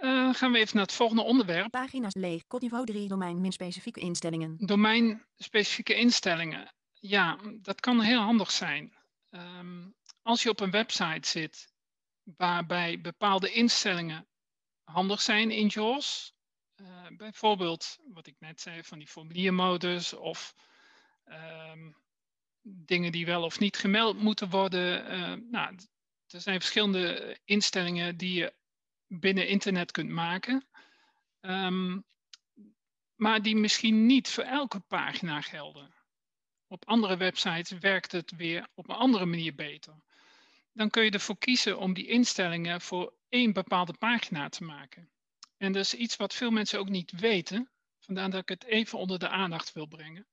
Uh, 0.00 0.34
gaan 0.34 0.52
we 0.52 0.58
even 0.58 0.76
naar 0.76 0.84
het 0.84 0.94
volgende 0.94 1.22
onderwerp. 1.22 1.70
Pagina's 1.70 2.14
leeg. 2.14 2.46
Codniveau 2.46 2.86
3 2.86 3.08
domein 3.08 3.40
min 3.40 3.52
specifieke 3.52 4.00
instellingen. 4.00 4.56
Domein 4.58 5.26
specifieke 5.36 5.94
instellingen. 5.94 6.72
Ja, 6.92 7.38
dat 7.62 7.80
kan 7.80 8.00
heel 8.00 8.20
handig 8.20 8.50
zijn. 8.50 8.96
Um, 9.30 9.94
als 10.22 10.42
je 10.42 10.48
op 10.48 10.60
een 10.60 10.70
website 10.70 11.28
zit 11.28 11.72
waarbij 12.36 13.00
bepaalde 13.00 13.52
instellingen 13.52 14.26
handig 14.84 15.20
zijn 15.20 15.50
in 15.50 15.66
JAWS. 15.66 16.36
Uh, 16.76 17.06
bijvoorbeeld 17.16 17.98
wat 18.12 18.26
ik 18.26 18.36
net 18.38 18.60
zei 18.60 18.84
van 18.84 18.98
die 18.98 19.08
formuliermodus 19.08 20.12
of 20.12 20.54
um, 21.24 21.96
dingen 22.62 23.12
die 23.12 23.26
wel 23.26 23.42
of 23.42 23.58
niet 23.58 23.76
gemeld 23.76 24.22
moeten 24.22 24.50
worden. 24.50 25.12
Uh, 25.12 25.50
nou, 25.50 25.74
er 26.26 26.40
zijn 26.40 26.60
verschillende 26.60 27.36
instellingen 27.44 28.16
die 28.16 28.32
je 28.32 28.54
binnen 29.08 29.48
internet 29.48 29.90
kunt 29.90 30.10
maken. 30.10 30.66
Um, 31.40 32.04
maar 33.14 33.42
die 33.42 33.56
misschien 33.56 34.06
niet 34.06 34.28
voor 34.28 34.44
elke 34.44 34.80
pagina 34.80 35.40
gelden. 35.40 35.94
Op 36.66 36.86
andere 36.86 37.16
websites 37.16 37.70
werkt 37.70 38.12
het 38.12 38.36
weer 38.36 38.68
op 38.74 38.88
een 38.88 38.94
andere 38.94 39.26
manier 39.26 39.54
beter. 39.54 39.94
Dan 40.72 40.90
kun 40.90 41.04
je 41.04 41.10
ervoor 41.10 41.38
kiezen 41.38 41.78
om 41.78 41.94
die 41.94 42.06
instellingen 42.06 42.80
voor 42.80 43.14
één 43.28 43.52
bepaalde 43.52 43.92
pagina 43.92 44.48
te 44.48 44.64
maken. 44.64 45.10
En 45.56 45.72
dat 45.72 45.82
is 45.82 45.94
iets 45.94 46.16
wat 46.16 46.34
veel 46.34 46.50
mensen 46.50 46.78
ook 46.78 46.88
niet 46.88 47.10
weten. 47.10 47.70
Vandaar 47.98 48.30
dat 48.30 48.40
ik 48.40 48.48
het 48.48 48.64
even 48.64 48.98
onder 48.98 49.18
de 49.18 49.28
aandacht 49.28 49.72
wil 49.72 49.86
brengen. 49.86 50.26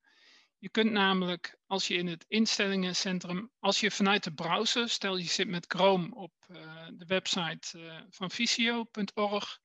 Je 0.65 0.71
kunt 0.71 0.91
namelijk, 0.91 1.57
als 1.67 1.87
je 1.87 1.93
in 1.93 2.07
het 2.07 2.25
instellingencentrum, 2.27 3.51
als 3.59 3.79
je 3.79 3.91
vanuit 3.91 4.23
de 4.23 4.33
browser, 4.33 4.89
stel 4.89 5.17
je 5.17 5.23
zit 5.23 5.47
met 5.47 5.65
Chrome 5.67 6.15
op 6.15 6.33
uh, 6.47 6.87
de 6.93 7.05
website 7.05 7.79
uh, 7.79 8.01
van 8.09 8.31
visio.org, 8.31 9.59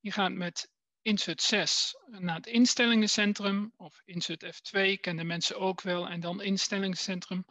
je 0.00 0.12
gaat 0.12 0.32
met 0.32 0.70
insert 1.00 1.42
6 1.42 1.96
naar 2.06 2.36
het 2.36 2.46
instellingencentrum, 2.46 3.72
of 3.76 4.02
insert 4.04 4.44
F2 4.44 5.00
kennen 5.00 5.26
mensen 5.26 5.58
ook 5.58 5.80
wel, 5.80 6.08
en 6.08 6.20
dan 6.20 6.42
instellingencentrum, 6.42 7.44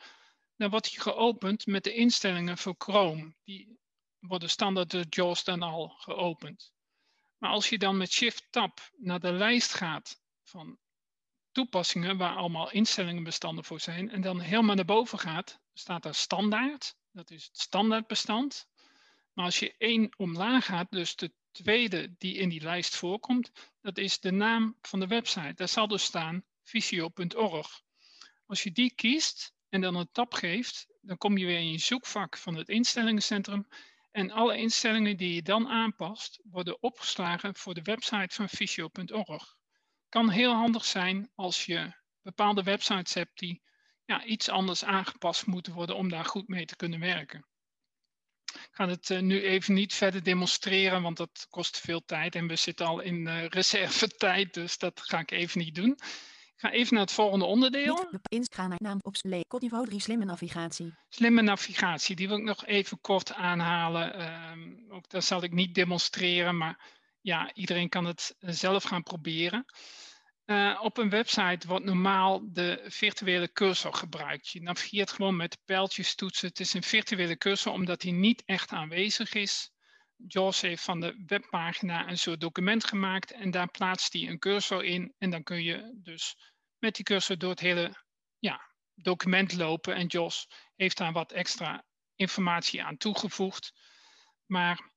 dan 0.56 0.70
wordt 0.70 0.92
je 0.92 1.02
geopend 1.02 1.66
met 1.66 1.84
de 1.84 1.94
instellingen 1.94 2.58
voor 2.58 2.76
Chrome. 2.78 3.34
Die 3.44 3.80
worden 4.20 4.50
standaard 4.50 4.90
door 4.90 5.06
JAWS 5.10 5.44
dan 5.44 5.62
al 5.62 5.90
geopend. 5.90 6.74
Maar 7.38 7.50
als 7.50 7.70
je 7.70 7.78
dan 7.78 7.98
met 7.98 8.12
Shift-Tab 8.12 8.92
naar 8.98 9.20
de 9.20 9.32
lijst 9.32 9.74
gaat 9.74 10.22
van 10.44 10.80
toepassingen 11.52 12.18
waar 12.18 12.36
allemaal 12.36 12.72
instellingenbestanden 12.72 13.64
voor 13.64 13.80
zijn. 13.80 14.10
En 14.10 14.22
dan 14.22 14.40
helemaal 14.40 14.76
naar 14.76 14.86
boven 14.86 15.20
gaat, 15.20 15.60
staat 15.74 16.04
daar 16.04 16.16
standaard. 16.16 16.96
Dat 17.12 17.32
is 17.32 17.46
het 17.46 17.60
standaardbestand. 17.60 18.68
Maar 19.34 19.46
als 19.46 19.60
je 19.60 19.76
één 19.78 20.14
omlaag 20.18 20.66
gaat, 20.66 20.92
dus 20.92 21.16
de 21.16 21.34
tweede 21.52 22.16
die 22.18 22.36
in 22.36 22.50
die 22.50 22.62
lijst 22.62 22.96
voorkomt, 22.96 23.52
dat 23.82 23.98
is 23.98 24.20
de 24.20 24.32
naam 24.32 24.78
van 24.82 25.00
de 25.00 25.08
website. 25.08 25.54
Daar 25.54 25.68
zal 25.68 25.88
dus 25.88 26.04
staan 26.04 26.44
visio.org. 26.64 27.82
Als 28.46 28.64
je 28.64 28.72
die 28.72 28.96
kiest 28.96 29.54
en 29.70 29.82
dan 29.82 29.96
een 29.96 30.12
tab 30.12 30.34
geeft, 30.34 30.88
dan 31.02 31.18
kom 31.18 31.38
je 31.38 31.46
weer 31.46 31.60
in 31.60 31.72
je 31.72 31.78
zoekvak 31.78 32.38
van 32.38 32.56
het 32.56 32.70
instellingencentrum. 32.70 33.68
En 34.12 34.32
alle 34.32 34.58
instellingen 34.58 35.18
die 35.18 35.34
je 35.34 35.42
dan 35.42 35.68
aanpast, 35.68 36.40
worden 36.44 36.82
opgeslagen 36.82 37.56
voor 37.56 37.74
de 37.74 37.82
website 37.82 38.36
van 38.36 38.50
visio.org 38.50 39.60
kan 40.12 40.30
heel 40.30 40.54
handig 40.54 40.86
zijn 40.86 41.32
als 41.36 41.66
je 41.66 41.92
bepaalde 42.22 42.64
websites 42.64 43.14
hebt 43.14 43.40
die 43.40 43.62
ja, 44.06 44.24
iets 44.24 44.50
anders 44.50 44.84
aangepast 44.84 45.46
moeten 45.46 45.74
worden 45.74 45.96
om 45.96 46.10
daar 46.10 46.26
goed 46.26 46.48
mee 46.48 46.66
te 46.66 46.76
kunnen 46.76 47.00
werken. 47.00 47.46
Ik 48.54 48.70
ga 48.72 48.88
het 48.88 49.10
uh, 49.10 49.20
nu 49.20 49.42
even 49.42 49.74
niet 49.74 49.94
verder 49.94 50.24
demonstreren, 50.24 51.02
want 51.02 51.18
dat 51.18 51.46
kost 51.50 51.80
veel 51.80 52.06
tijd 52.06 52.36
en 52.36 52.48
we 52.48 52.56
zitten 52.56 52.86
al 52.86 53.00
in 53.00 53.28
uh, 53.28 53.46
reservetijd, 53.46 54.54
dus 54.62 54.78
dat 54.78 55.02
ga 55.02 55.20
ik 55.20 55.32
even 55.32 55.60
niet 55.60 55.76
doen. 55.76 55.92
Ik 55.92 56.68
ga 56.68 56.72
even 56.72 56.94
naar 56.94 57.04
het 57.04 57.12
volgende 57.12 57.46
onderdeel. 57.46 58.10
Ga 58.30 58.68
naar 58.68 58.82
naam 58.82 59.00
op 59.02 59.62
niveau 59.62 59.86
3 59.86 60.00
slimme 60.00 60.26
navigatie. 60.26 60.94
Slimme 61.10 61.42
navigatie, 61.42 62.16
die 62.16 62.28
wil 62.28 62.38
ik 62.38 62.44
nog 62.44 62.66
even 62.66 63.02
kort 63.02 63.34
aanhalen. 63.34 64.32
Um, 64.52 64.86
ook 64.90 65.10
dat 65.10 65.24
zal 65.24 65.44
ik 65.44 65.52
niet 65.52 65.76
demonstreren, 65.76 66.58
maar 66.58 67.01
ja, 67.22 67.54
iedereen 67.54 67.90
kan 67.90 68.06
het 68.06 68.36
eh, 68.40 68.50
zelf 68.52 68.84
gaan 68.84 69.04
proberen. 69.04 69.66
Uh, 70.46 70.80
op 70.82 70.98
een 70.98 71.10
website 71.10 71.68
wordt 71.68 71.86
normaal 71.86 72.54
de 72.54 72.86
virtuele 72.88 73.52
cursor 73.52 73.94
gebruikt. 73.94 74.50
Je 74.50 74.62
navigeert 74.62 75.12
gewoon 75.12 75.36
met 75.36 75.58
pijltjes 75.66 76.16
toetsen. 76.16 76.48
Het 76.48 76.60
is 76.60 76.74
een 76.74 76.84
virtuele 76.84 77.38
cursor 77.38 77.74
omdat 77.74 78.02
die 78.02 78.12
niet 78.12 78.44
echt 78.46 78.72
aanwezig 78.72 79.34
is. 79.34 79.72
JAWS 80.28 80.62
heeft 80.62 80.84
van 80.84 81.00
de 81.00 81.24
webpagina 81.26 82.10
een 82.10 82.18
soort 82.18 82.40
document 82.40 82.86
gemaakt 82.86 83.32
en 83.32 83.52
daar 83.52 83.72
plaatst 83.72 84.14
hij 84.14 84.28
een 84.28 84.40
cursor 84.40 84.84
in. 84.84 85.14
En 85.18 85.30
dan 85.30 85.44
kun 85.44 85.64
je 85.64 86.00
dus 86.04 86.36
met 86.78 86.96
die 86.96 87.06
cursor 87.06 87.38
door 87.38 87.50
het 87.50 87.60
hele 87.60 88.04
ja, 88.40 88.62
document 88.94 89.54
lopen. 89.54 89.96
En 89.96 90.08
JAWS 90.08 90.48
heeft 90.76 90.98
daar 90.98 91.12
wat 91.12 91.32
extra 91.32 91.84
informatie 92.16 92.84
aan 92.84 92.98
toegevoegd. 92.98 93.74
Maar 94.46 94.91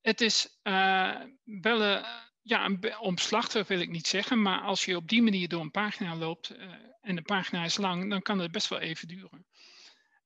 het 0.00 0.20
is 0.20 0.58
uh, 0.62 1.20
wel 1.44 1.82
een 1.82 2.04
ja, 2.42 2.78
omslachtig 3.00 3.68
wil 3.68 3.80
ik 3.80 3.90
niet 3.90 4.06
zeggen, 4.06 4.42
maar 4.42 4.60
als 4.60 4.84
je 4.84 4.96
op 4.96 5.08
die 5.08 5.22
manier 5.22 5.48
door 5.48 5.60
een 5.60 5.70
pagina 5.70 6.16
loopt 6.16 6.50
uh, 6.56 6.74
en 7.00 7.16
de 7.16 7.22
pagina 7.22 7.64
is 7.64 7.76
lang, 7.76 8.10
dan 8.10 8.22
kan 8.22 8.38
het 8.38 8.52
best 8.52 8.68
wel 8.68 8.78
even 8.78 9.08
duren. 9.08 9.46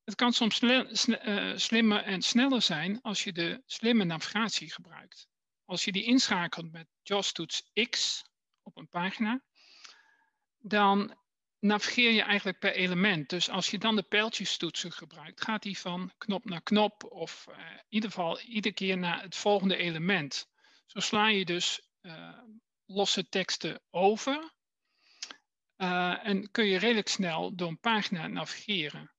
Het 0.04 0.14
kan 0.14 0.32
soms 0.32 0.54
slimmer 1.54 2.02
en 2.02 2.22
sneller 2.22 2.62
zijn 2.62 3.00
als 3.02 3.24
je 3.24 3.32
de 3.32 3.62
slimme 3.66 4.04
navigatie 4.04 4.72
gebruikt. 4.72 5.28
Als 5.64 5.84
je 5.84 5.92
die 5.92 6.04
inschakelt 6.04 6.72
met 6.72 6.86
JAWS-toets 7.02 7.70
X 7.90 8.24
op 8.62 8.76
een 8.76 8.88
pagina, 8.88 9.42
dan 10.58 11.16
navigeer 11.64 12.10
je 12.10 12.22
eigenlijk 12.22 12.58
per 12.58 12.72
element. 12.72 13.28
Dus 13.28 13.50
als 13.50 13.70
je 13.70 13.78
dan 13.78 13.96
de 13.96 14.02
pijltjestoetsen 14.02 14.92
gebruikt, 14.92 15.42
gaat 15.42 15.62
die 15.62 15.78
van 15.78 16.12
knop 16.18 16.44
naar 16.44 16.62
knop 16.62 17.04
of 17.04 17.46
uh, 17.50 17.56
in 17.56 17.84
ieder 17.88 18.10
geval 18.10 18.40
iedere 18.40 18.74
keer 18.74 18.98
naar 18.98 19.22
het 19.22 19.36
volgende 19.36 19.76
element. 19.76 20.48
Zo 20.86 21.00
sla 21.00 21.28
je 21.28 21.44
dus 21.44 21.88
uh, 22.02 22.38
losse 22.86 23.28
teksten 23.28 23.80
over. 23.90 24.52
Uh, 25.76 26.26
en 26.26 26.50
kun 26.50 26.64
je 26.64 26.78
redelijk 26.78 27.08
snel 27.08 27.54
door 27.54 27.68
een 27.68 27.80
pagina 27.80 28.26
navigeren. 28.26 29.12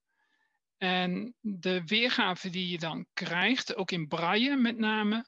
En 0.77 1.35
de 1.41 1.81
weergave 1.85 2.49
die 2.49 2.69
je 2.69 2.79
dan 2.79 3.07
krijgt, 3.13 3.75
ook 3.75 3.91
in 3.91 4.07
braille 4.07 4.55
met 4.55 4.77
name, 4.77 5.25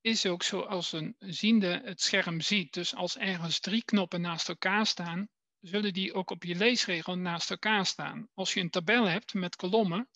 is 0.00 0.26
ook 0.26 0.42
zoals 0.42 0.92
een 0.92 1.14
ziende 1.18 1.80
het 1.84 2.00
scherm 2.00 2.40
ziet. 2.40 2.72
Dus 2.72 2.94
als 2.94 3.16
ergens 3.16 3.60
drie 3.60 3.84
knoppen 3.84 4.20
naast 4.20 4.48
elkaar 4.48 4.86
staan, 4.86 5.28
zullen 5.64 5.92
die 5.92 6.14
ook 6.14 6.30
op 6.30 6.44
je 6.44 6.54
leesregel 6.54 7.16
naast 7.18 7.50
elkaar 7.50 7.86
staan. 7.86 8.28
Als 8.34 8.54
je 8.54 8.60
een 8.60 8.70
tabel 8.70 9.04
hebt 9.04 9.34
met 9.34 9.56
kolommen, 9.56 10.08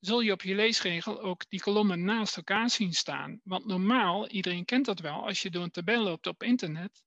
zul 0.00 0.20
je 0.20 0.32
op 0.32 0.42
je 0.42 0.54
leesregel 0.54 1.20
ook 1.20 1.48
die 1.48 1.60
kolommen 1.60 2.04
naast 2.04 2.36
elkaar 2.36 2.70
zien 2.70 2.92
staan. 2.92 3.40
Want 3.44 3.66
normaal, 3.66 4.28
iedereen 4.28 4.64
kent 4.64 4.84
dat 4.84 5.00
wel, 5.00 5.26
als 5.26 5.42
je 5.42 5.50
door 5.50 5.62
een 5.62 5.70
tabel 5.70 6.02
loopt 6.02 6.26
op 6.26 6.42
internet, 6.42 7.02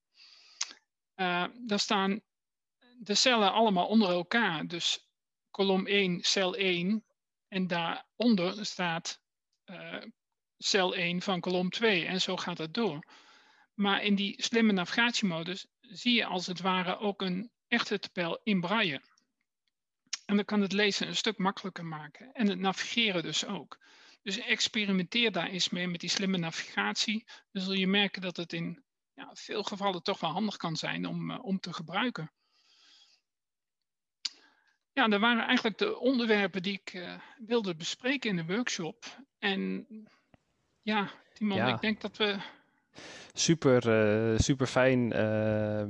uh, 1.15 1.45
dan 1.65 1.79
staan 1.79 2.21
de 2.99 3.15
cellen 3.15 3.53
allemaal 3.53 3.87
onder 3.87 4.09
elkaar. 4.09 4.67
Dus 4.67 5.07
kolom 5.51 5.87
1, 5.87 6.23
cel 6.23 6.55
1 6.55 7.05
en 7.47 7.67
daaronder 7.67 8.65
staat 8.65 9.21
uh, 9.65 10.03
cel 10.57 10.95
1 10.95 11.21
van 11.21 11.39
kolom 11.39 11.69
2 11.69 12.05
en 12.05 12.21
zo 12.21 12.37
gaat 12.37 12.57
het 12.57 12.73
door. 12.73 13.07
Maar 13.73 14.03
in 14.03 14.15
die 14.15 14.43
slimme 14.43 14.71
navigatiemodus 14.71 15.67
zie 15.89 16.13
je 16.13 16.25
als 16.25 16.47
het 16.47 16.61
ware 16.61 16.97
ook 16.97 17.21
een 17.21 17.51
echte 17.67 17.99
tabel 17.99 18.39
in 18.43 18.59
braille. 18.59 19.01
En 20.25 20.35
dan 20.35 20.45
kan 20.45 20.61
het 20.61 20.71
lezen 20.71 21.07
een 21.07 21.15
stuk 21.15 21.37
makkelijker 21.37 21.85
maken. 21.85 22.31
En 22.33 22.47
het 22.47 22.59
navigeren 22.59 23.23
dus 23.23 23.45
ook. 23.45 23.79
Dus 24.21 24.37
experimenteer 24.37 25.31
daar 25.31 25.47
eens 25.47 25.69
mee 25.69 25.87
met 25.87 25.99
die 25.99 26.09
slimme 26.09 26.37
navigatie. 26.37 27.25
Dan 27.51 27.63
zul 27.63 27.73
je 27.73 27.87
merken 27.87 28.21
dat 28.21 28.37
het 28.37 28.53
in 28.53 28.83
ja, 29.13 29.29
veel 29.33 29.63
gevallen 29.63 30.03
toch 30.03 30.19
wel 30.19 30.31
handig 30.31 30.57
kan 30.57 30.75
zijn 30.75 31.05
om, 31.05 31.31
uh, 31.31 31.43
om 31.43 31.59
te 31.59 31.73
gebruiken. 31.73 32.31
Ja, 34.91 35.07
dat 35.07 35.19
waren 35.19 35.45
eigenlijk 35.45 35.77
de 35.77 35.99
onderwerpen 35.99 36.63
die 36.63 36.73
ik 36.73 36.93
uh, 36.93 37.19
wilde 37.37 37.75
bespreken 37.75 38.29
in 38.29 38.35
de 38.35 38.53
workshop. 38.53 39.23
En 39.39 39.87
ja, 40.81 41.11
Timon, 41.33 41.57
ja. 41.57 41.73
ik 41.73 41.81
denk 41.81 42.01
dat 42.01 42.17
we 42.17 42.39
super, 43.33 43.87
uh, 43.87 44.37
super 44.37 44.67
fijn, 44.67 45.13
uh, 45.15 45.83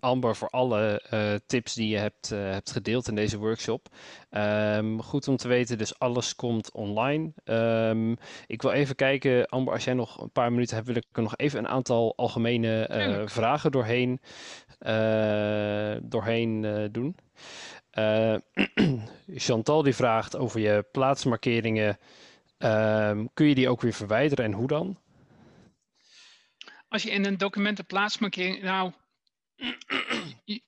Amber, 0.00 0.36
voor 0.36 0.48
alle 0.48 1.02
uh, 1.12 1.34
tips 1.46 1.74
die 1.74 1.88
je 1.88 1.96
hebt, 1.96 2.28
hebt 2.28 2.70
gedeeld 2.70 3.08
in 3.08 3.14
deze 3.14 3.38
workshop. 3.38 3.88
Um, 4.30 5.02
goed 5.02 5.28
om 5.28 5.36
te 5.36 5.48
weten, 5.48 5.78
dus 5.78 5.98
alles 5.98 6.34
komt 6.34 6.72
online. 6.72 7.32
Um, 7.44 8.16
ik 8.46 8.62
wil 8.62 8.70
even 8.70 8.94
kijken, 8.94 9.46
Amber, 9.46 9.74
als 9.74 9.84
jij 9.84 9.94
nog 9.94 10.20
een 10.20 10.30
paar 10.30 10.52
minuten 10.52 10.74
hebt, 10.74 10.86
wil 10.86 10.96
ik 10.96 11.06
er 11.12 11.22
nog 11.22 11.36
even 11.36 11.58
een 11.58 11.68
aantal 11.68 12.12
algemene 12.16 13.24
vragen 13.26 13.70
doorheen, 13.70 14.20
doorheen 16.02 16.88
doen. 16.92 17.16
Chantal 19.34 19.82
die 19.82 19.94
vraagt 19.94 20.36
over 20.36 20.60
je 20.60 20.84
plaatsmarkeringen. 20.92 21.98
Um, 22.58 23.28
kun 23.34 23.46
je 23.46 23.54
die 23.54 23.68
ook 23.68 23.80
weer 23.80 23.92
verwijderen 23.92 24.44
en 24.44 24.52
hoe 24.52 24.66
dan? 24.66 24.96
Als 26.92 27.02
je 27.02 27.10
in 27.10 27.24
een 27.24 27.38
document 27.38 27.78
een 27.78 27.86
plaatsmarkering, 27.86 28.62
nou, 28.62 28.92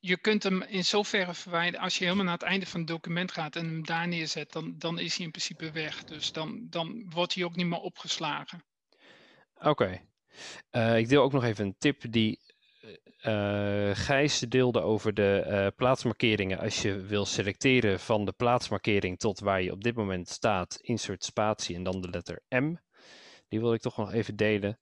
je, 0.01 0.19
kunt 0.21 0.43
hem 0.43 0.63
in 0.63 0.85
zoverre 0.85 1.35
verwijderen. 1.35 1.81
Als 1.81 1.99
je 1.99 2.05
helemaal 2.05 2.25
naar 2.25 2.35
het 2.35 2.43
einde 2.43 2.67
van 2.67 2.81
het 2.81 2.89
document 2.89 3.33
gaat 3.33 3.57
en 3.57 3.65
hem 3.65 3.85
daar 3.85 4.09
neerzet, 4.09 4.53
dan, 4.53 4.75
dan 4.79 4.99
is 4.99 5.17
hij 5.17 5.25
in 5.25 5.31
principe 5.31 5.71
weg. 5.71 6.05
Dus 6.05 6.33
dan, 6.33 6.67
dan 6.71 7.07
wordt 7.11 7.35
hij 7.35 7.45
ook 7.45 7.57
niet 7.57 7.67
meer 7.67 7.79
opgeslagen. 7.79 8.65
Oké. 9.55 10.01
Uh, 10.71 10.99
ik 10.99 11.09
deel 11.09 11.23
ook 11.23 11.33
nog 11.33 11.45
even 11.45 11.65
een 11.65 11.77
tip 11.79 12.13
die 12.13 12.41
uh, 13.23 13.91
Gijs 13.95 14.39
deelde 14.39 14.81
over 14.81 15.15
de 15.15 15.73
plaatsmarkeringen. 15.77 16.59
Als 16.59 16.83
je 16.83 17.01
wil 17.01 17.25
selecteren 17.25 18.01
van 18.01 18.25
de 18.25 18.33
plaatsmarkering 18.33 19.19
tot 19.19 19.41
waar 19.41 19.63
je 19.63 19.73
op 19.73 19.83
dit 19.85 19.97
moment 19.97 20.29
staat, 20.29 20.79
insert 20.81 21.25
spatie 21.25 21.77
en 21.77 21.83
dan 21.83 22.01
de 22.01 22.11
letter 22.11 22.43
M. 22.49 22.75
Die 23.49 23.61
wil 23.61 23.75
ik 23.75 23.81
toch 23.81 23.97
nog 23.97 24.13
even 24.13 24.37
delen. 24.37 24.79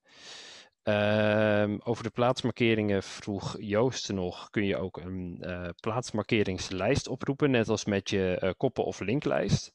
Uh, 0.83 1.75
over 1.83 2.03
de 2.03 2.09
plaatsmarkeringen 2.09 3.03
vroeg 3.03 3.55
Joost 3.59 4.11
nog, 4.11 4.49
kun 4.49 4.65
je 4.65 4.77
ook 4.77 4.97
een 4.97 5.37
uh, 5.41 5.69
plaatsmarkeringslijst 5.79 7.07
oproepen, 7.07 7.51
net 7.51 7.69
als 7.69 7.85
met 7.85 8.09
je 8.09 8.53
koppen- 8.57 8.85
of 8.85 8.99
linklijst? 8.99 9.73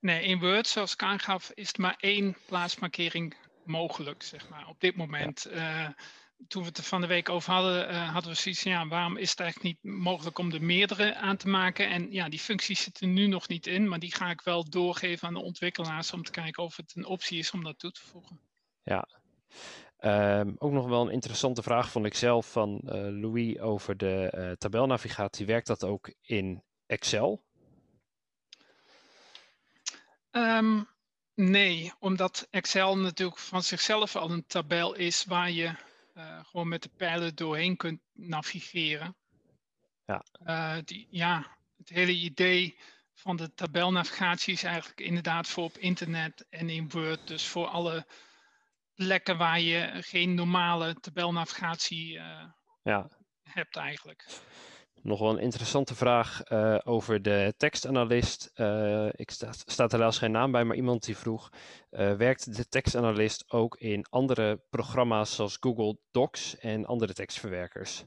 Nee, 0.00 0.24
in 0.24 0.38
Word, 0.38 0.66
zoals 0.66 0.92
ik 0.92 1.02
aangaf, 1.02 1.50
is 1.54 1.72
er 1.72 1.80
maar 1.80 1.96
één 2.00 2.36
plaatsmarkering 2.46 3.36
mogelijk, 3.64 4.22
zeg 4.22 4.48
maar, 4.48 4.68
op 4.68 4.80
dit 4.80 4.96
moment. 4.96 5.48
Ja 5.50 5.94
toen 6.48 6.62
we 6.62 6.68
het 6.68 6.78
er 6.78 6.84
van 6.84 7.00
de 7.00 7.06
week 7.06 7.28
over 7.28 7.52
hadden, 7.52 7.90
uh, 7.90 8.12
hadden 8.12 8.32
we 8.32 8.38
zoiets 8.38 8.62
ja, 8.62 8.86
waarom 8.86 9.16
is 9.16 9.30
het 9.30 9.40
eigenlijk 9.40 9.74
niet 9.82 9.94
mogelijk 9.94 10.38
om 10.38 10.52
er 10.52 10.62
meerdere 10.62 11.14
aan 11.14 11.36
te 11.36 11.48
maken? 11.48 11.88
En 11.88 12.12
ja, 12.12 12.28
die 12.28 12.38
functies 12.38 12.82
zitten 12.82 13.12
nu 13.12 13.26
nog 13.26 13.48
niet 13.48 13.66
in, 13.66 13.88
maar 13.88 13.98
die 13.98 14.14
ga 14.14 14.30
ik 14.30 14.40
wel 14.40 14.70
doorgeven 14.70 15.28
aan 15.28 15.34
de 15.34 15.42
ontwikkelaars 15.42 16.12
om 16.12 16.22
te 16.22 16.30
kijken 16.30 16.62
of 16.62 16.76
het 16.76 16.92
een 16.96 17.06
optie 17.06 17.38
is 17.38 17.50
om 17.50 17.64
dat 17.64 17.78
toe 17.78 17.90
te 17.90 18.00
voegen. 18.00 18.40
Ja, 18.82 19.08
um, 20.04 20.54
ook 20.58 20.72
nog 20.72 20.88
wel 20.88 21.06
een 21.06 21.12
interessante 21.12 21.62
vraag 21.62 21.90
vond 21.90 22.06
ik 22.06 22.14
zelf 22.14 22.52
van 22.52 22.80
uh, 22.84 22.92
Louis 22.92 23.58
over 23.58 23.96
de 23.96 24.32
uh, 24.36 24.50
tabelnavigatie. 24.50 25.46
Werkt 25.46 25.66
dat 25.66 25.84
ook 25.84 26.12
in 26.20 26.62
Excel? 26.86 27.42
Um, 30.30 30.88
nee, 31.34 31.92
omdat 31.98 32.46
Excel 32.50 32.98
natuurlijk 32.98 33.38
van 33.38 33.62
zichzelf 33.62 34.16
al 34.16 34.30
een 34.30 34.46
tabel 34.46 34.94
is 34.94 35.24
waar 35.24 35.50
je 35.50 35.74
uh, 36.16 36.44
gewoon 36.44 36.68
met 36.68 36.82
de 36.82 36.90
pijlen 36.96 37.34
doorheen 37.34 37.76
kunt 37.76 38.00
navigeren. 38.12 39.16
Ja. 40.06 40.80
Die, 40.80 41.06
ja, 41.10 41.56
het 41.76 41.88
hele 41.88 42.12
idee 42.12 42.78
van 43.14 43.36
de 43.36 43.54
tabelnavigatie 43.54 44.52
is 44.52 44.62
eigenlijk 44.62 45.00
inderdaad 45.00 45.48
voor 45.48 45.64
op 45.64 45.78
internet 45.78 46.46
en 46.50 46.70
in 46.70 46.90
Word. 46.90 47.26
Dus 47.26 47.46
voor 47.46 47.66
alle 47.66 48.06
plekken 48.94 49.36
waar 49.36 49.60
je 49.60 49.90
geen 49.92 50.34
normale 50.34 50.94
tabelnavigatie 50.94 52.14
uh, 52.14 52.44
ja. 52.82 53.10
hebt 53.42 53.76
eigenlijk. 53.76 54.26
Nog 55.02 55.18
wel 55.18 55.30
een 55.30 55.38
interessante 55.38 55.94
vraag 55.94 56.50
uh, 56.50 56.78
over 56.84 57.22
de 57.22 57.54
tekstanalist. 57.56 58.50
Uh, 58.54 59.08
ik 59.12 59.30
sta, 59.30 59.52
staat 59.52 59.92
helaas 59.92 60.18
geen 60.18 60.30
naam 60.30 60.52
bij, 60.52 60.64
maar 60.64 60.76
iemand 60.76 61.04
die 61.04 61.16
vroeg: 61.16 61.50
uh, 61.90 62.14
werkt 62.14 62.56
de 62.56 62.68
tekstanalist 62.68 63.50
ook 63.50 63.76
in 63.76 64.06
andere 64.10 64.62
programma's 64.70 65.34
zoals 65.34 65.56
Google 65.60 65.98
Docs 66.10 66.58
en 66.58 66.86
andere 66.86 67.12
tekstverwerkers? 67.12 68.04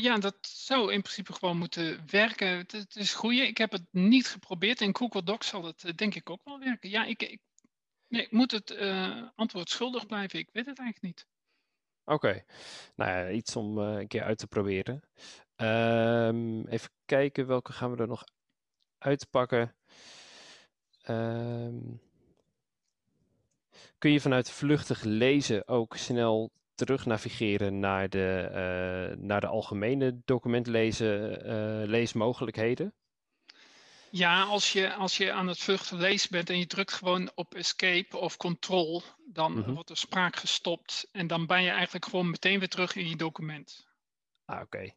ja, 0.00 0.18
dat 0.18 0.36
zou 0.40 0.92
in 0.92 1.02
principe 1.02 1.32
gewoon 1.32 1.58
moeten 1.58 2.02
werken. 2.06 2.48
Het, 2.48 2.72
het 2.72 2.96
is 2.96 3.14
goed. 3.14 3.32
Ik 3.32 3.58
heb 3.58 3.72
het 3.72 3.86
niet 3.90 4.28
geprobeerd. 4.28 4.80
In 4.80 4.96
Google 4.96 5.22
Docs 5.22 5.48
zal 5.48 5.64
het 5.64 5.92
denk 5.96 6.14
ik 6.14 6.30
ook 6.30 6.44
wel 6.44 6.58
werken. 6.58 6.90
Ja, 6.90 7.04
ik, 7.04 7.22
ik, 7.22 7.40
nee, 8.10 8.22
ik 8.22 8.32
moet 8.32 8.50
het 8.50 8.78
antwoord 9.34 9.70
schuldig 9.70 10.06
blijven. 10.06 10.38
Ik 10.38 10.48
weet 10.52 10.66
het 10.66 10.78
eigenlijk 10.78 11.16
niet. 11.16 11.26
Oké, 12.04 12.44
nou 12.94 13.10
ja, 13.10 13.30
iets 13.30 13.56
om 13.56 13.78
uh, 13.78 13.98
een 13.98 14.08
keer 14.08 14.22
uit 14.22 14.38
te 14.38 14.46
proberen. 14.46 15.02
Um, 15.56 16.66
even 16.66 16.90
kijken, 17.04 17.46
welke 17.46 17.72
gaan 17.72 17.90
we 17.90 18.02
er 18.02 18.08
nog 18.08 18.24
uitpakken? 18.98 19.74
Um, 21.08 22.00
kun 23.98 24.12
je 24.12 24.20
vanuit 24.20 24.50
vluchtig 24.50 25.02
lezen 25.02 25.68
ook 25.68 25.96
snel 25.96 26.50
terug 26.74 27.06
navigeren 27.06 27.78
naar 27.78 28.08
de, 28.08 28.48
uh, 28.50 29.22
naar 29.22 29.40
de 29.40 29.46
algemene 29.46 30.20
documentlezen 30.24 31.42
leesmogelijkheden? 31.86 32.94
Ja, 34.10 34.42
als 34.42 34.72
je, 34.72 34.94
als 34.94 35.16
je 35.16 35.32
aan 35.32 35.48
het 35.48 35.58
vluchten 35.58 35.98
lezen 35.98 36.30
bent 36.30 36.50
en 36.50 36.58
je 36.58 36.66
drukt 36.66 36.92
gewoon 36.92 37.30
op 37.34 37.54
escape 37.54 38.16
of 38.16 38.36
control, 38.36 39.02
dan 39.26 39.52
mm 39.52 39.62
-hmm. 39.62 39.74
wordt 39.74 39.88
de 39.88 39.94
spraak 39.94 40.36
gestopt 40.36 41.08
en 41.12 41.26
dan 41.26 41.46
ben 41.46 41.62
je 41.62 41.70
eigenlijk 41.70 42.04
gewoon 42.04 42.30
meteen 42.30 42.58
weer 42.58 42.68
terug 42.68 42.96
in 42.96 43.08
je 43.08 43.16
document. 43.16 43.88
Ah, 44.44 44.60
oké. 44.60 44.90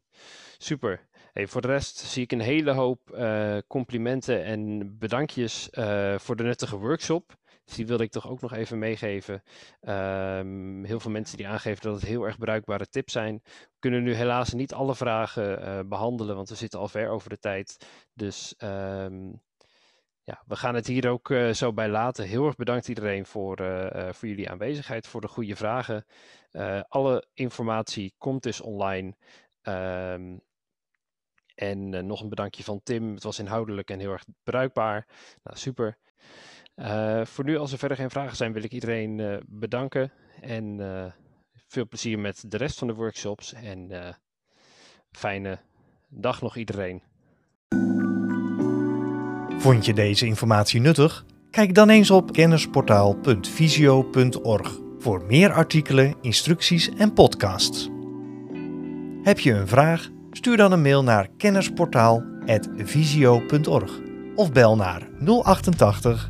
Super. 0.58 1.08
Hey, 1.34 1.48
voor 1.48 1.62
de 1.62 1.68
rest 1.68 1.98
zie 1.98 2.24
ik 2.24 2.32
een 2.32 2.40
hele 2.40 2.72
hoop 2.72 3.12
uh, 3.14 3.58
complimenten 3.68 4.44
en 4.44 4.98
bedankjes 4.98 5.68
uh, 5.72 6.18
voor 6.20 6.36
de 6.36 6.44
nuttige 6.44 6.78
workshop. 6.78 7.38
Dus 7.66 7.76
die 7.76 7.88
wilde 7.88 8.04
ik 8.04 8.12
toch 8.12 8.30
ook 8.30 8.42
nog 8.42 8.54
even 8.54 8.80
meegeven. 8.80 9.44
Um, 9.82 10.84
heel 10.84 11.00
veel 11.00 11.12
mensen 11.12 11.38
die 11.38 11.48
aangeven 11.48 11.84
dat 11.84 11.96
het 11.96 12.06
heel 12.06 12.24
erg 12.24 12.38
bruikbare 12.38 12.88
tips 12.88 13.14
zijn. 13.14 13.42
We 13.44 13.80
kunnen 13.80 14.04
nu 14.04 14.14
helaas 14.14 14.54
niet 14.54 14.74
alle 14.74 14.96
vragen 14.96 15.62
uh, 15.62 15.80
behandelen, 15.86 16.36
want 16.36 16.50
we 16.50 16.56
zitten 16.56 16.80
al 16.80 16.88
ver 16.88 17.10
over 17.10 17.30
de 17.30 17.40
tijd. 17.40 17.88
Dus 18.14 18.56
um, 18.58 19.42
ja, 20.24 20.44
we 20.46 20.56
gaan 20.56 20.76
het 20.76 20.88
hier 20.88 21.10
ook 21.10 21.30
uh, 21.30 21.54
zo 21.54 21.74
bij 21.74 21.90
laten. 21.90 22.26
Heel 22.26 22.46
erg 22.46 22.56
bedankt 22.56 22.88
iedereen 22.88 23.26
voor, 23.26 23.62
uh, 23.62 24.12
voor 24.12 24.28
jullie 24.28 24.50
aanwezigheid, 24.50 25.08
voor 25.08 25.22
de 25.22 25.28
goede 25.28 25.56
vragen. 25.56 26.06
alle 26.88 27.28
informatie 27.34 28.14
komt 28.18 28.44
dus 28.44 28.62
online. 28.62 29.16
Um, 29.62 30.42
en 31.56 32.06
nog 32.06 32.22
een 32.22 32.30
bedankje 32.30 32.64
van 32.64 32.82
Tim. 32.84 33.14
Het 33.14 33.24
was 33.24 33.40
inhoudelijk 33.40 33.90
en 33.90 34.00
heel 34.00 34.12
erg 34.12 34.26
bruikbaar. 34.44 35.08
Nou, 35.44 35.58
super. 35.58 35.98
Uh, 36.76 37.26
voor 37.26 37.46
nu, 37.46 37.58
als 37.58 37.72
er 37.72 37.78
verder 37.78 37.98
geen 37.98 38.10
vragen 38.10 38.36
zijn, 38.36 38.54
wil 38.54 38.64
ik 38.64 38.72
iedereen 38.72 39.18
uh, 39.18 39.38
bedanken. 39.48 40.12
En 40.42 40.80
uh, 40.80 41.06
veel 41.68 41.88
plezier 41.88 42.20
met 42.20 42.44
de 42.48 42.58
rest 42.58 42.80
van 42.80 42.88
de 42.88 42.94
workshops. 42.94 43.54
En 43.54 43.92
fijne 45.12 45.60
dag 46.10 46.42
nog 46.42 46.58
iedereen. 46.58 47.02
Vond 49.58 49.86
je 49.86 49.94
deze 49.94 50.26
informatie 50.26 50.82
nuttig? 50.82 51.26
Kijk 51.50 51.74
dan 51.74 51.90
eens 51.90 52.12
op 52.12 52.32
kennisportaal.visio.org 52.32 54.80
voor 54.98 55.26
meer 55.26 55.52
artikelen, 55.52 56.16
instructies 56.22 56.90
en 56.90 57.14
podcasts. 57.14 57.90
Heb 59.24 59.40
je 59.40 59.52
een 59.52 59.68
vraag? 59.68 60.10
Stuur 60.32 60.58
dan 60.58 60.72
een 60.72 60.82
mail 60.82 61.04
naar 61.04 61.28
kennisportaal.visio.org 61.38 64.00
of 64.36 64.52
bel 64.52 64.76
naar 64.76 65.10
088 65.20 66.30